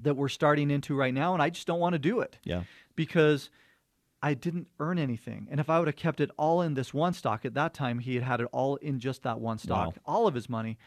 that 0.00 0.14
we're 0.16 0.28
starting 0.28 0.70
into 0.70 0.94
right 0.94 1.14
now. 1.14 1.32
And 1.34 1.42
I 1.42 1.50
just 1.50 1.66
don't 1.66 1.80
want 1.80 1.92
to 1.94 1.98
do 1.98 2.20
it 2.20 2.38
Yeah. 2.44 2.64
because 2.96 3.50
I 4.22 4.34
didn't 4.34 4.68
earn 4.78 4.98
anything. 4.98 5.48
And 5.50 5.58
if 5.60 5.68
I 5.68 5.78
would 5.78 5.88
have 5.88 5.96
kept 5.96 6.20
it 6.20 6.30
all 6.38 6.62
in 6.62 6.74
this 6.74 6.94
one 6.94 7.12
stock 7.12 7.44
at 7.44 7.54
that 7.54 7.74
time, 7.74 7.98
he 7.98 8.14
had 8.14 8.24
had 8.24 8.40
it 8.40 8.48
all 8.52 8.76
in 8.76 9.00
just 9.00 9.22
that 9.24 9.40
one 9.40 9.58
stock, 9.58 9.88
Wow. 9.96 10.02
all 10.04 10.26
of 10.26 10.34
his 10.34 10.48
money. 10.48 10.78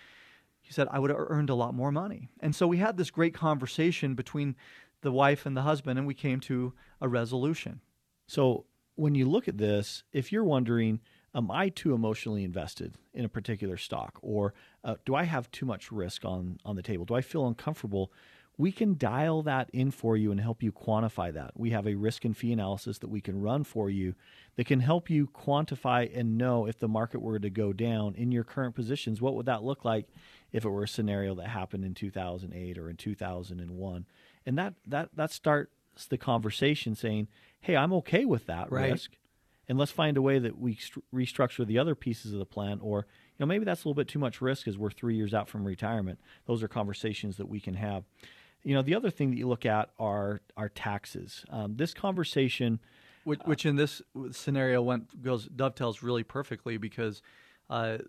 He 0.62 0.72
said, 0.74 0.88
I 0.90 1.00
would 1.00 1.12
have 1.12 1.20
earned 1.20 1.50
a 1.50 1.56
lot 1.56 1.76
more 1.76 1.92
money. 1.92 2.30
And 2.40 2.56
so 2.56 2.66
we 2.68 2.78
had 2.78 2.98
this 2.98 3.12
great 3.12 3.34
conversation 3.34 4.16
between 4.16 4.56
the 5.02 5.12
wife 5.12 5.46
and 5.46 5.56
the 5.56 5.62
husband, 5.62 6.00
and 6.00 6.08
we 6.08 6.16
came 6.16 6.40
to 6.42 6.74
a 7.00 7.08
resolution. 7.08 7.82
So 8.28 8.66
when 8.96 9.14
you 9.14 9.26
look 9.28 9.48
at 9.48 9.58
this, 9.58 10.04
if 10.12 10.32
you're 10.32 10.44
wondering, 10.44 11.02
am 11.36 11.52
I 11.52 11.70
too 11.70 11.94
emotionally 11.94 12.44
invested 12.44 12.96
in 13.14 13.26
a 13.26 13.30
particular 13.30 13.78
stock, 13.78 14.18
or 14.22 14.54
uh, 14.84 14.96
do 15.06 15.14
I 15.14 15.24
have 15.26 15.52
too 15.52 15.66
much 15.66 15.92
risk 15.92 16.26
on 16.26 16.58
on 16.66 16.76
the 16.78 16.82
table? 16.82 17.06
Do 17.06 17.14
I 17.14 17.22
feel 17.22 17.46
uncomfortable? 17.46 18.12
We 18.58 18.72
can 18.72 18.98
dial 18.98 19.42
that 19.44 19.70
in 19.74 19.92
for 19.92 20.16
you 20.16 20.32
and 20.32 20.40
help 20.40 20.64
you 20.64 20.72
quantify 20.72 21.34
that. 21.34 21.52
We 21.56 21.72
have 21.72 21.86
a 21.86 21.96
risk 21.96 22.24
and 22.24 22.36
fee 22.36 22.54
analysis 22.54 22.98
that 23.00 23.10
we 23.10 23.20
can 23.20 23.42
run 23.42 23.64
for 23.66 23.90
you 23.90 24.16
that 24.56 24.66
can 24.66 24.80
help 24.80 25.10
you 25.10 25.28
quantify 25.28 26.10
and 26.18 26.38
know 26.38 26.66
if 26.66 26.80
the 26.80 26.88
market 26.88 27.22
were 27.22 27.38
to 27.40 27.50
go 27.50 27.74
down 27.74 28.16
in 28.16 28.32
your 28.32 28.46
current 28.46 28.74
positions, 28.74 29.22
what 29.22 29.36
would 29.36 29.46
that 29.48 29.64
look 29.64 29.84
like 29.84 30.08
if 30.54 30.64
it 30.64 30.70
were 30.70 30.84
a 30.84 30.88
scenario 30.88 31.36
that 31.36 31.48
happened 31.50 31.84
in 31.84 31.94
2008 31.94 32.78
or 32.78 32.90
in 32.90 32.96
2001? 32.96 34.06
And 34.46 34.58
that 34.58 34.76
that 34.88 35.10
that 35.16 35.32
starts 35.32 36.06
the 36.08 36.18
conversation 36.18 36.96
saying, 36.96 37.28
"Hey, 37.60 37.76
I'm 37.76 37.92
okay 37.94 38.24
with 38.26 38.46
that 38.46 38.72
Right. 38.72 38.92
risk." 38.92 39.18
And 39.68 39.78
let's 39.78 39.92
find 39.92 40.16
a 40.16 40.22
way 40.22 40.38
that 40.40 40.58
we 40.60 40.76
stru- 40.76 41.02
restructure 41.14 41.66
the 41.66 41.80
other 41.80 41.96
pieces 41.96 42.32
of 42.32 42.40
the 42.40 42.46
plan 42.46 42.80
or 42.82 43.08
you 43.32 43.36
know 43.40 43.48
maybe 43.48 43.66
that's 43.66 43.84
a 43.84 43.88
little 43.90 44.00
bit 44.00 44.08
too 44.08 44.20
much 44.20 44.40
risk 44.40 44.68
as 44.68 44.78
we're 44.78 44.92
3 44.92 45.16
years 45.16 45.34
out 45.34 45.50
from 45.50 45.66
retirement. 45.66 46.20
Those 46.46 46.64
are 46.64 46.68
conversations 46.70 47.36
that 47.38 47.50
we 47.50 47.60
can 47.60 47.74
have. 47.74 48.06
You 48.66 48.74
know, 48.74 48.82
the 48.82 48.96
other 48.96 49.12
thing 49.12 49.30
that 49.30 49.38
you 49.38 49.48
look 49.48 49.66
at 49.66 49.92
are 50.00 50.42
are 50.58 50.70
taxes. 50.70 51.46
Um, 51.50 51.78
this 51.78 51.94
conversation, 51.94 52.82
which, 53.24 53.40
which 53.46 53.66
in 53.66 53.76
this 53.76 54.02
scenario 54.32 54.82
went 54.82 55.22
goes 55.22 55.46
dovetails 55.46 56.02
really 56.02 56.24
perfectly 56.24 56.78
because 56.78 57.22
uh, 57.70 58.00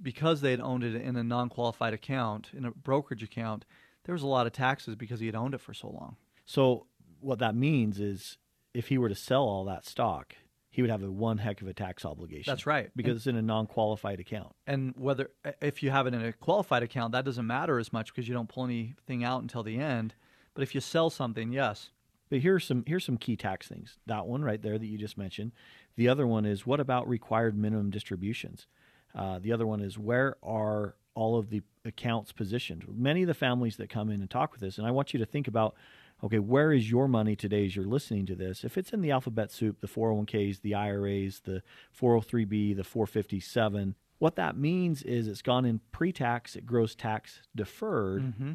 because 0.00 0.40
they 0.40 0.52
had 0.52 0.60
owned 0.60 0.84
it 0.84 0.94
in 0.94 1.16
a 1.16 1.24
non-qualified 1.24 1.92
account 1.92 2.50
in 2.56 2.64
a 2.64 2.70
brokerage 2.70 3.24
account, 3.24 3.64
there 4.04 4.12
was 4.12 4.22
a 4.22 4.26
lot 4.28 4.46
of 4.46 4.52
taxes 4.52 4.94
because 4.94 5.20
he 5.20 5.26
had 5.26 5.34
owned 5.34 5.52
it 5.52 5.60
for 5.60 5.74
so 5.74 5.88
long. 5.88 6.16
So 6.46 6.86
what 7.20 7.40
that 7.40 7.54
means 7.54 7.98
is 7.98 8.38
if 8.72 8.88
he 8.88 8.98
were 8.98 9.08
to 9.08 9.14
sell 9.14 9.42
all 9.42 9.64
that 9.64 9.84
stock, 9.84 10.36
he 10.78 10.82
would 10.82 10.92
have 10.92 11.02
a 11.02 11.10
one 11.10 11.38
heck 11.38 11.60
of 11.60 11.66
a 11.66 11.74
tax 11.74 12.04
obligation. 12.04 12.48
That's 12.48 12.64
right. 12.64 12.88
Because 12.94 13.10
and, 13.10 13.16
it's 13.16 13.26
in 13.26 13.34
a 13.34 13.42
non-qualified 13.42 14.20
account. 14.20 14.54
And 14.64 14.94
whether 14.96 15.32
if 15.60 15.82
you 15.82 15.90
have 15.90 16.06
it 16.06 16.14
in 16.14 16.24
a 16.24 16.32
qualified 16.32 16.84
account, 16.84 17.10
that 17.14 17.24
doesn't 17.24 17.48
matter 17.48 17.80
as 17.80 17.92
much 17.92 18.14
because 18.14 18.28
you 18.28 18.34
don't 18.34 18.48
pull 18.48 18.64
anything 18.64 19.24
out 19.24 19.42
until 19.42 19.64
the 19.64 19.80
end. 19.80 20.14
But 20.54 20.62
if 20.62 20.76
you 20.76 20.80
sell 20.80 21.10
something, 21.10 21.50
yes. 21.50 21.90
But 22.30 22.38
here's 22.38 22.64
some 22.64 22.84
here's 22.86 23.04
some 23.04 23.16
key 23.16 23.34
tax 23.34 23.66
things. 23.66 23.98
That 24.06 24.28
one 24.28 24.44
right 24.44 24.62
there 24.62 24.78
that 24.78 24.86
you 24.86 24.96
just 24.98 25.18
mentioned. 25.18 25.50
The 25.96 26.08
other 26.08 26.28
one 26.28 26.46
is 26.46 26.64
what 26.64 26.78
about 26.78 27.08
required 27.08 27.58
minimum 27.58 27.90
distributions? 27.90 28.68
Uh, 29.16 29.40
the 29.40 29.50
other 29.50 29.66
one 29.66 29.80
is 29.80 29.98
where 29.98 30.36
are 30.44 30.94
all 31.16 31.40
of 31.40 31.50
the 31.50 31.62
accounts 31.84 32.30
positioned? 32.30 32.84
Many 32.88 33.22
of 33.22 33.26
the 33.26 33.34
families 33.34 33.78
that 33.78 33.90
come 33.90 34.10
in 34.10 34.20
and 34.20 34.30
talk 34.30 34.52
with 34.52 34.62
us, 34.62 34.78
and 34.78 34.86
I 34.86 34.92
want 34.92 35.12
you 35.12 35.18
to 35.18 35.26
think 35.26 35.48
about 35.48 35.74
okay, 36.22 36.38
where 36.38 36.72
is 36.72 36.90
your 36.90 37.08
money 37.08 37.36
today 37.36 37.66
as 37.66 37.76
you're 37.76 37.84
listening 37.84 38.26
to 38.26 38.34
this? 38.34 38.64
If 38.64 38.76
it's 38.76 38.92
in 38.92 39.00
the 39.00 39.10
alphabet 39.10 39.52
soup, 39.52 39.80
the 39.80 39.86
401ks, 39.86 40.60
the 40.60 40.74
IRAs, 40.74 41.40
the 41.40 41.62
403b, 41.98 42.76
the 42.76 42.84
457, 42.84 43.94
what 44.18 44.36
that 44.36 44.56
means 44.56 45.02
is 45.02 45.28
it's 45.28 45.42
gone 45.42 45.64
in 45.64 45.80
pre 45.92 46.12
tax, 46.12 46.56
it 46.56 46.66
grows 46.66 46.94
tax 46.94 47.42
deferred, 47.54 48.22
mm-hmm. 48.22 48.52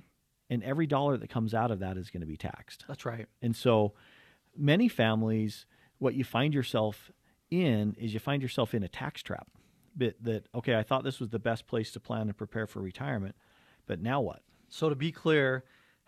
and 0.49 0.63
every 0.63 0.87
dollar 0.87 1.17
that 1.17 1.29
comes 1.29 1.53
out 1.53 1.71
of 1.71 1.79
that 1.79 1.97
is 1.97 2.09
going 2.09 2.21
to 2.21 2.27
be 2.27 2.37
taxed. 2.37 2.83
That's 2.87 3.05
right. 3.05 3.27
And 3.41 3.55
so 3.55 3.93
many 4.57 4.89
families, 4.89 5.65
what 5.99 6.15
you 6.15 6.25
find 6.25 6.53
yourself 6.53 7.11
in 7.49 7.95
is 7.97 8.13
you 8.13 8.19
find 8.19 8.41
yourself 8.41 8.73
in 8.73 8.83
a 8.83 8.89
tax 8.89 9.23
trap. 9.23 9.47
Bit 9.95 10.23
that, 10.23 10.47
okay, 10.55 10.75
I 10.75 10.83
thought 10.83 11.03
this 11.03 11.19
was 11.19 11.29
the 11.29 11.39
best 11.39 11.67
place 11.67 11.91
to 11.91 11.99
plan 11.99 12.27
and 12.27 12.35
prepare 12.35 12.65
for 12.65 12.81
retirement, 12.81 13.35
but 13.85 14.01
now 14.01 14.21
what? 14.21 14.41
So 14.67 14.89
to 14.89 14.95
be 14.95 15.11
clear, 15.11 15.63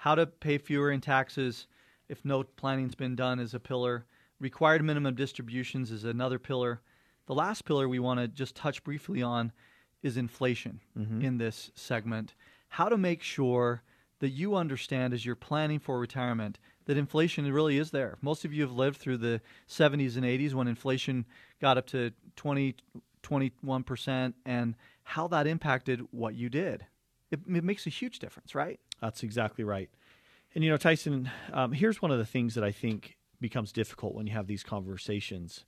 how 0.06 0.13
to 0.13 0.28
pay 0.28 0.60
fewer 0.60 0.91
in 0.91 1.02
taxes 1.02 1.65
if 2.10 2.24
no 2.24 2.44
planning's 2.44 2.94
been 2.94 3.15
done 3.15 3.39
is 3.39 3.56
a 3.56 3.60
pillar. 3.60 4.06
Required 4.39 4.84
minimum 4.84 5.15
distributions 5.15 5.89
is 5.89 6.04
another 6.04 6.38
pillar. 6.38 6.80
The 7.26 7.34
last 7.34 7.65
pillar 7.65 7.89
we 7.89 7.98
want 7.98 8.20
to 8.20 8.28
just 8.28 8.56
touch 8.56 8.84
briefly 8.84 9.24
on 9.24 9.52
is 10.04 10.15
inflation 10.15 10.80
mm-hmm. 10.96 11.22
in 11.22 11.39
this 11.39 11.72
segment. 11.74 12.36
How 12.68 12.88
to 12.88 13.00
make 13.00 13.24
sure 13.24 13.82
that 14.20 14.30
you 14.30 14.54
understand 14.54 15.12
as 15.12 15.26
you're 15.26 15.36
planning 15.36 15.80
for 15.80 15.98
retirement 15.98 16.60
that 16.86 16.98
inflation 16.98 17.52
really 17.52 17.80
is 17.80 17.89
there. 17.89 18.20
Most 18.22 18.46
of 18.46 18.54
you 18.54 18.62
have 18.62 18.74
lived 18.74 18.98
through 18.98 19.18
the 19.18 19.41
70s 19.68 20.18
and 20.18 20.24
80s 20.24 20.54
when 20.54 20.68
inflation 20.68 21.26
got 21.60 21.80
up 21.80 21.88
to 21.88 22.12
20, 22.36 22.76
21%, 23.24 24.34
and 24.46 24.76
how 25.02 25.28
that 25.30 25.48
impacted 25.48 26.02
what 26.12 26.36
you 26.36 26.48
did. 26.48 26.86
It, 27.32 27.39
it 27.48 27.63
makes 27.63 27.88
a 27.88 27.89
huge 27.89 28.20
difference, 28.20 28.54
right? 28.54 28.80
That's 29.01 29.23
exactly 29.23 29.63
right. 29.63 29.89
And 30.53 30.63
you 30.63 30.69
know, 30.69 30.77
Tyson, 30.77 31.29
um, 31.51 31.71
here's 31.73 32.01
one 32.01 32.12
of 32.12 32.17
the 32.17 32.25
things 32.25 32.55
that 32.55 32.63
I 32.63 32.71
think 32.71 33.17
becomes 33.41 33.71
difficult 33.71 34.15
when 34.15 34.27
you 34.27 34.34
have 34.34 34.47
these 34.47 34.63
conversations. 34.63 35.65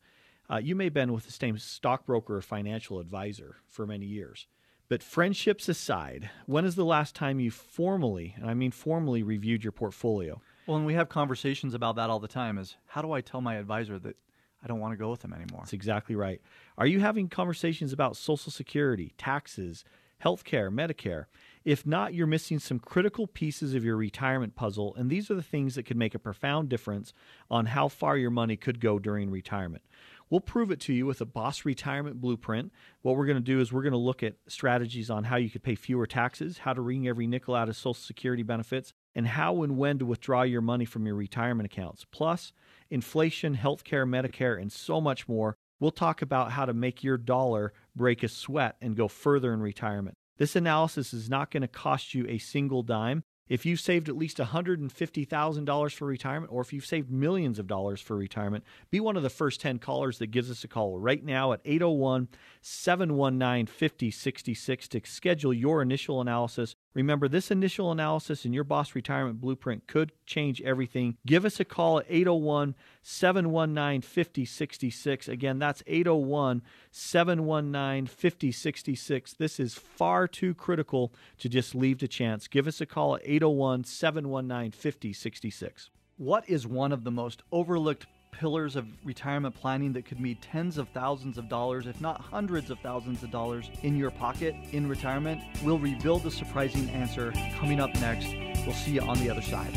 Uh, 0.49 0.57
you 0.57 0.75
may 0.75 0.85
have 0.85 0.93
been 0.93 1.11
with 1.11 1.25
the 1.25 1.31
same 1.31 1.57
stockbroker 1.57 2.37
or 2.37 2.41
financial 2.41 2.99
advisor 2.99 3.57
for 3.67 3.85
many 3.85 4.05
years. 4.05 4.47
But 4.89 5.03
friendships 5.03 5.67
aside, 5.67 6.29
when 6.45 6.63
is 6.63 6.75
the 6.75 6.85
last 6.85 7.13
time 7.13 7.41
you 7.41 7.51
formally, 7.51 8.35
and 8.37 8.49
I 8.49 8.53
mean 8.53 8.71
formally, 8.71 9.21
reviewed 9.21 9.63
your 9.63 9.73
portfolio? 9.73 10.41
Well, 10.65 10.77
and 10.77 10.85
we 10.85 10.93
have 10.93 11.09
conversations 11.09 11.73
about 11.73 11.97
that 11.97 12.09
all 12.09 12.19
the 12.19 12.27
time 12.27 12.57
is 12.57 12.75
how 12.85 13.01
do 13.01 13.11
I 13.11 13.19
tell 13.19 13.41
my 13.41 13.55
advisor 13.55 13.99
that 13.99 14.15
I 14.63 14.67
don't 14.67 14.79
want 14.79 14.93
to 14.93 14.97
go 14.97 15.09
with 15.09 15.21
them 15.21 15.33
anymore? 15.33 15.61
That's 15.61 15.73
exactly 15.73 16.15
right. 16.15 16.41
Are 16.77 16.87
you 16.87 17.01
having 17.01 17.27
conversations 17.27 17.91
about 17.91 18.15
Social 18.15 18.51
Security, 18.51 19.13
taxes, 19.17 19.83
healthcare, 20.23 20.71
Medicare? 20.73 21.25
If 21.67 21.86
not, 21.86 22.13
you're 22.13 22.27
missing 22.27 22.60
some 22.60 22.80
critical 22.80 23.27
pieces 23.27 23.73
of 23.73 23.84
your 23.84 23.97
retirement 23.97 24.56
puzzle, 24.56 24.95
and 24.95 25.10
these 25.10 25.30
are 25.30 25.36
the 25.36 25.43
things 25.43 25.75
that 25.75 25.84
could 25.84 25.97
make 25.97 26.15
a 26.15 26.19
profound 26.19 26.69
difference 26.69 27.12
on 27.51 27.65
how 27.65 27.89
far 27.89 28.15
your 28.15 28.32
money 28.32 28.56
could 28.56 28.80
go 28.80 28.99
during 28.99 29.30
retirement. 29.30 29.84
We'll 30.30 30.39
prove 30.39 30.71
it 30.71 30.80
to 30.80 30.93
you 30.93 31.06
with 31.06 31.19
a 31.19 31.25
Boss 31.25 31.65
Retirement 31.65 32.21
Blueprint. 32.21 32.71
What 33.01 33.17
we're 33.17 33.25
going 33.25 33.36
to 33.36 33.43
do 33.43 33.60
is 33.60 33.73
we're 33.73 33.82
going 33.82 33.91
to 33.91 33.97
look 33.97 34.23
at 34.23 34.36
strategies 34.47 35.10
on 35.10 35.25
how 35.25 35.36
you 35.36 35.49
could 35.49 35.62
pay 35.62 35.75
fewer 35.75 36.08
taxes, 36.08 36.60
how 36.60 36.71
to 36.71 36.80
wring 36.80 37.06
every 37.06 37.27
nickel 37.27 37.53
out 37.53 37.67
of 37.67 37.75
Social 37.75 37.95
Security 37.95 38.43
benefits, 38.43 38.93
and 39.13 39.27
how 39.27 39.62
and 39.62 39.77
when 39.77 39.99
to 39.99 40.06
withdraw 40.06 40.43
your 40.43 40.62
money 40.62 40.86
from 40.86 41.06
your 41.06 41.15
retirement 41.15 41.65
accounts. 41.65 42.06
Plus, 42.10 42.53
inflation, 42.89 43.58
healthcare, 43.58 44.08
Medicare, 44.08 44.58
and 44.58 44.71
so 44.71 45.01
much 45.01 45.27
more. 45.27 45.58
We'll 45.82 45.91
talk 45.91 46.21
about 46.21 46.53
how 46.53 46.63
to 46.63 46.73
make 46.73 47.03
your 47.03 47.17
dollar 47.17 47.73
break 47.93 48.23
a 48.23 48.30
sweat 48.30 48.77
and 48.80 48.95
go 48.95 49.10
further 49.10 49.51
in 49.53 49.60
retirement. 49.60 50.15
This 50.38 50.56
analysis 50.56 51.13
is 51.13 51.30
not 51.30 51.52
going 51.52 51.62
to 51.62 51.67
cost 51.67 52.13
you 52.13 52.26
a 52.28 52.38
single 52.38 52.84
dime. 52.84 53.23
If 53.50 53.65
you've 53.65 53.80
saved 53.80 54.10
at 54.10 54.17
least 54.17 54.38
$150,000 54.38 55.93
for 55.93 56.06
retirement, 56.06 56.52
or 56.52 56.62
if 56.62 56.73
you've 56.73 56.86
saved 56.86 57.10
millions 57.10 57.60
of 57.60 57.67
dollars 57.67 58.02
for 58.02 58.17
retirement, 58.17 58.65
be 58.91 59.00
one 59.00 59.15
of 59.15 59.23
the 59.23 59.30
first 59.30 59.62
10 59.62 59.80
callers 59.80 60.17
that 60.19 60.32
gives 60.32 60.52
us 60.52 60.63
a 60.63 60.67
call 60.67 61.00
right 61.00 61.23
now 61.23 61.54
at 61.54 61.62
801 61.63 62.28
719 62.62 63.67
5066 63.67 64.88
to 64.89 65.02
schedule 65.06 65.54
your 65.54 65.82
initial 65.82 66.19
analysis. 66.19 66.76
Remember, 66.93 67.28
this 67.28 67.52
initial 67.52 67.91
analysis 67.91 68.43
in 68.43 68.54
your 68.54 68.63
Boss 68.63 68.95
Retirement 68.95 69.39
Blueprint 69.39 69.86
could 69.86 70.13
change 70.26 70.62
everything. 70.62 71.17
Give 71.26 71.45
us 71.45 71.60
a 71.60 71.65
call 71.65 72.00
at 72.00 72.06
801 72.10 72.73
719 73.04 74.02
5066. 74.02 75.28
Again, 75.28 75.60
that's 75.60 75.84
801 75.86 76.63
719 76.91 78.08
5066. 78.08 79.34
This 79.34 79.60
is 79.60 79.76
far 79.76 80.28
too 80.28 80.56
critical 80.56 81.13
to 81.38 81.47
just 81.47 81.76
leave 81.76 82.00
to 82.00 82.08
chance. 82.08 82.47
Give 82.47 82.67
us 82.67 82.82
a 82.82 82.86
call 82.88 83.15
at 83.15 83.21
801 83.23 83.84
719 83.84 84.71
5066. 84.71 85.89
What 86.17 86.50
is 86.50 86.65
one 86.65 86.91
of 86.91 87.04
the 87.04 87.12
most 87.12 87.43
overlooked 87.52 88.08
pillars 88.39 88.76
of 88.76 88.86
retirement 89.04 89.56
planning 89.56 89.91
that 89.93 90.06
could 90.06 90.19
mean 90.19 90.38
tens 90.41 90.78
of 90.78 90.88
thousands 90.89 91.38
of 91.38 91.50
dollars, 91.50 91.88
if 91.88 92.00
not 92.00 92.21
hundreds 92.21 92.69
of 92.69 92.80
thousands 92.80 93.23
of 93.23 93.32
dollars 93.32 93.69
in 93.82 93.97
your 93.97 94.12
pocket 94.12 94.56
in 94.71 94.88
retirement? 94.88 95.41
We'll 95.63 95.80
reveal 95.80 96.19
the 96.19 96.30
surprising 96.30 96.89
answer 96.91 97.32
coming 97.58 97.80
up 97.80 97.93
next. 97.95 98.28
We'll 98.65 98.76
see 98.76 98.91
you 98.91 99.02
on 99.02 99.17
the 99.19 99.30
other 99.30 99.41
side. 99.41 99.73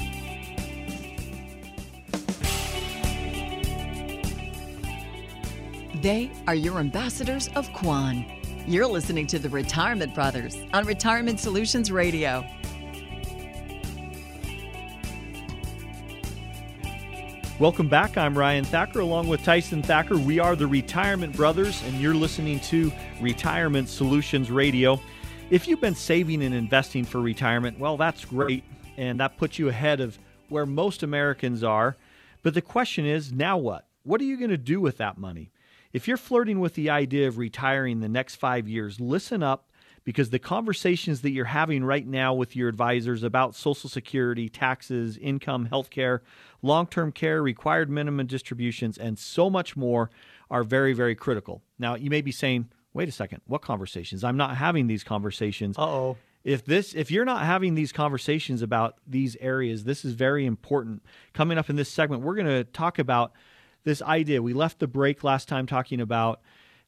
They 6.02 6.30
are 6.46 6.54
your 6.54 6.78
ambassadors 6.78 7.48
of 7.56 7.70
Quan. 7.72 8.24
You're 8.66 8.86
listening 8.86 9.26
to 9.28 9.38
the 9.38 9.48
Retirement 9.48 10.14
Brothers 10.14 10.56
on 10.72 10.86
Retirement 10.86 11.40
Solutions 11.40 11.90
Radio. 11.90 12.46
Welcome 17.60 17.88
back. 17.88 18.16
I'm 18.16 18.38
Ryan 18.38 18.64
Thacker 18.64 19.00
along 19.00 19.28
with 19.28 19.44
Tyson 19.44 19.82
Thacker. 19.82 20.16
We 20.16 20.38
are 20.38 20.56
the 20.56 20.66
Retirement 20.66 21.36
Brothers, 21.36 21.82
and 21.82 22.00
you're 22.00 22.14
listening 22.14 22.58
to 22.60 22.90
Retirement 23.20 23.90
Solutions 23.90 24.50
Radio. 24.50 24.98
If 25.50 25.68
you've 25.68 25.82
been 25.82 25.94
saving 25.94 26.42
and 26.42 26.54
investing 26.54 27.04
for 27.04 27.20
retirement, 27.20 27.78
well, 27.78 27.98
that's 27.98 28.24
great, 28.24 28.64
and 28.96 29.20
that 29.20 29.36
puts 29.36 29.58
you 29.58 29.68
ahead 29.68 30.00
of 30.00 30.18
where 30.48 30.64
most 30.64 31.02
Americans 31.02 31.62
are. 31.62 31.98
But 32.42 32.54
the 32.54 32.62
question 32.62 33.04
is 33.04 33.30
now 33.30 33.58
what? 33.58 33.86
What 34.04 34.22
are 34.22 34.24
you 34.24 34.38
going 34.38 34.48
to 34.48 34.56
do 34.56 34.80
with 34.80 34.96
that 34.96 35.18
money? 35.18 35.52
If 35.92 36.08
you're 36.08 36.16
flirting 36.16 36.60
with 36.60 36.72
the 36.76 36.88
idea 36.88 37.28
of 37.28 37.36
retiring 37.36 38.00
the 38.00 38.08
next 38.08 38.36
five 38.36 38.68
years, 38.68 39.00
listen 39.00 39.42
up 39.42 39.69
because 40.04 40.30
the 40.30 40.38
conversations 40.38 41.20
that 41.22 41.30
you're 41.30 41.44
having 41.44 41.84
right 41.84 42.06
now 42.06 42.34
with 42.34 42.56
your 42.56 42.68
advisors 42.68 43.22
about 43.22 43.54
Social 43.54 43.90
Security, 43.90 44.48
taxes, 44.48 45.16
income, 45.18 45.68
healthcare, 45.70 46.20
long 46.62 46.86
term 46.86 47.12
care, 47.12 47.42
required 47.42 47.90
minimum 47.90 48.26
distributions, 48.26 48.98
and 48.98 49.18
so 49.18 49.50
much 49.50 49.76
more 49.76 50.10
are 50.50 50.64
very, 50.64 50.92
very 50.92 51.14
critical. 51.14 51.62
Now, 51.78 51.94
you 51.94 52.10
may 52.10 52.22
be 52.22 52.32
saying, 52.32 52.68
wait 52.92 53.08
a 53.08 53.12
second, 53.12 53.42
what 53.46 53.62
conversations? 53.62 54.24
I'm 54.24 54.36
not 54.36 54.56
having 54.56 54.86
these 54.86 55.04
conversations. 55.04 55.78
Uh 55.78 55.82
oh. 55.82 56.16
If 56.42 56.64
this 56.64 56.94
if 56.94 57.10
you're 57.10 57.26
not 57.26 57.44
having 57.44 57.74
these 57.74 57.92
conversations 57.92 58.62
about 58.62 58.96
these 59.06 59.36
areas, 59.40 59.84
this 59.84 60.06
is 60.06 60.14
very 60.14 60.46
important. 60.46 61.02
Coming 61.34 61.58
up 61.58 61.68
in 61.68 61.76
this 61.76 61.90
segment, 61.90 62.22
we're 62.22 62.34
going 62.34 62.46
to 62.46 62.64
talk 62.64 62.98
about 62.98 63.32
this 63.84 64.00
idea. 64.00 64.40
We 64.42 64.54
left 64.54 64.78
the 64.78 64.86
break 64.86 65.22
last 65.22 65.48
time 65.48 65.66
talking 65.66 66.00
about 66.00 66.40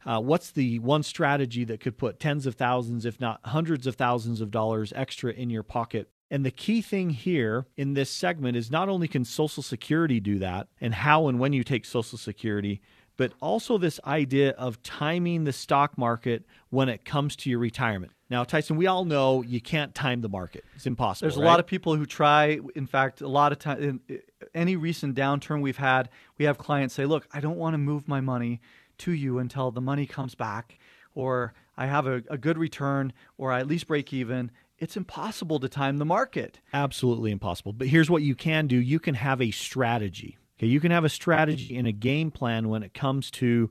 uh, 0.05 0.21
what's 0.21 0.51
the 0.51 0.79
one 0.79 1.03
strategy 1.03 1.65
that 1.65 1.81
could 1.81 1.99
put 1.99 2.21
tens 2.21 2.47
of 2.47 2.55
thousands, 2.55 3.05
if 3.05 3.21
not 3.21 3.41
hundreds 3.45 3.87
of 3.87 3.97
thousands 3.97 4.41
of 4.41 4.51
dollars 4.51 4.93
extra 4.97 5.33
in 5.33 5.51
your 5.51 5.63
pocket? 5.63 6.09
And 6.31 6.47
the 6.47 6.51
key 6.51 6.81
thing 6.81 7.11
here 7.11 7.67
in 7.77 7.93
this 7.93 8.09
segment 8.09 8.57
is 8.57 8.71
not 8.71 8.89
only 8.89 9.07
can 9.07 9.25
Social 9.25 9.63
Security 9.63 10.19
do 10.19 10.39
that 10.39 10.69
and 10.81 10.95
how 10.95 11.29
and 11.29 11.39
when 11.39 11.53
you 11.53 11.63
take 11.63 11.85
Social 11.85 12.17
Security, 12.17 12.81
but 13.19 13.33
also 13.43 13.77
this 13.77 14.01
idea 14.07 14.51
of 14.53 14.83
timing 14.83 15.45
the 15.45 15.53
stock 15.53 15.99
market 15.99 16.47
when 16.71 16.89
it 16.89 17.05
comes 17.05 17.37
to 17.37 17.51
your 17.51 17.59
retirement. 17.59 18.13
Now, 18.31 18.45
Tyson, 18.45 18.79
we 18.79 18.87
all 18.87 19.05
know 19.05 19.43
you 19.43 19.61
can't 19.61 19.95
time 19.95 20.23
the 20.23 20.29
market. 20.31 20.65
It's 20.75 20.87
impossible. 20.87 21.29
There's 21.29 21.37
a 21.37 21.41
right? 21.41 21.47
lot 21.47 21.61
of 21.61 21.67
people 21.67 21.97
who 21.97 22.07
try. 22.07 22.61
In 22.75 22.87
fact, 22.87 23.21
a 23.21 23.29
lot 23.29 23.53
of 23.53 23.59
time, 23.59 24.01
in 24.09 24.21
any 24.55 24.75
recent 24.77 25.15
downturn 25.15 25.61
we've 25.61 25.77
had, 25.77 26.09
we 26.39 26.47
have 26.47 26.57
clients 26.57 26.95
say, 26.95 27.05
"Look, 27.05 27.29
I 27.31 27.41
don't 27.41 27.59
want 27.59 27.75
to 27.75 27.79
move 27.79 28.09
my 28.09 28.23
money 28.23 28.63
to 29.03 29.13
you 29.13 29.39
until 29.39 29.71
the 29.71 29.81
money 29.81 30.07
comes 30.07 30.35
back, 30.35 30.79
or 31.15 31.55
I 31.77 31.87
have 31.87 32.07
a, 32.07 32.23
a 32.29 32.39
good 32.39 32.59
return, 32.59 33.13
or 33.39 33.53
I 33.53 33.61
at 33.61 33.67
least 33.67 33.87
break 33.87 34.13
even." 34.13 34.51
It's 34.79 34.97
impossible 34.97 35.61
to 35.61 35.69
time 35.69 35.99
the 35.99 36.05
market. 36.05 36.59
Absolutely 36.75 37.31
impossible. 37.31 37.73
But 37.73 37.87
here's 37.87 38.11
what 38.11 38.23
you 38.23 38.35
can 38.35 38.67
do: 38.67 38.77
you 38.77 38.99
can 38.99 39.15
have 39.15 39.41
a 39.41 39.51
strategy. 39.51 40.39
Okay, 40.59 40.67
you 40.67 40.81
can 40.81 40.91
have 40.91 41.05
a 41.05 41.09
strategy 41.09 41.77
and 41.77 41.87
a 41.87 41.93
game 41.93 42.31
plan 42.31 42.69
when 42.69 42.83
it 42.83 42.95
comes 42.95 43.31
to 43.33 43.71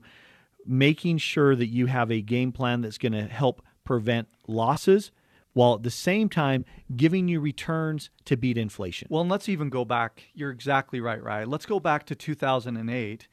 making 0.66 1.18
sure 1.18 1.56
that 1.56 1.66
you 1.66 1.86
have 1.86 2.10
a 2.10 2.20
game 2.20 2.52
plan 2.52 2.80
that's 2.80 2.98
going 2.98 3.12
to 3.12 3.24
help 3.24 3.62
prevent 3.84 4.28
losses 4.46 5.10
while 5.54 5.74
at 5.74 5.82
the 5.82 5.90
same 5.90 6.28
time 6.28 6.64
giving 6.96 7.28
you 7.28 7.40
returns 7.40 8.10
to 8.24 8.36
beat 8.36 8.56
inflation. 8.56 9.08
Well, 9.10 9.22
and 9.22 9.30
let's 9.30 9.48
even 9.48 9.68
go 9.68 9.84
back. 9.84 10.24
You're 10.34 10.50
exactly 10.50 11.00
right, 11.00 11.22
right? 11.22 11.46
Let's 11.46 11.66
go 11.66 11.80
back 11.80 12.06
to 12.06 12.14
2008 12.14 13.28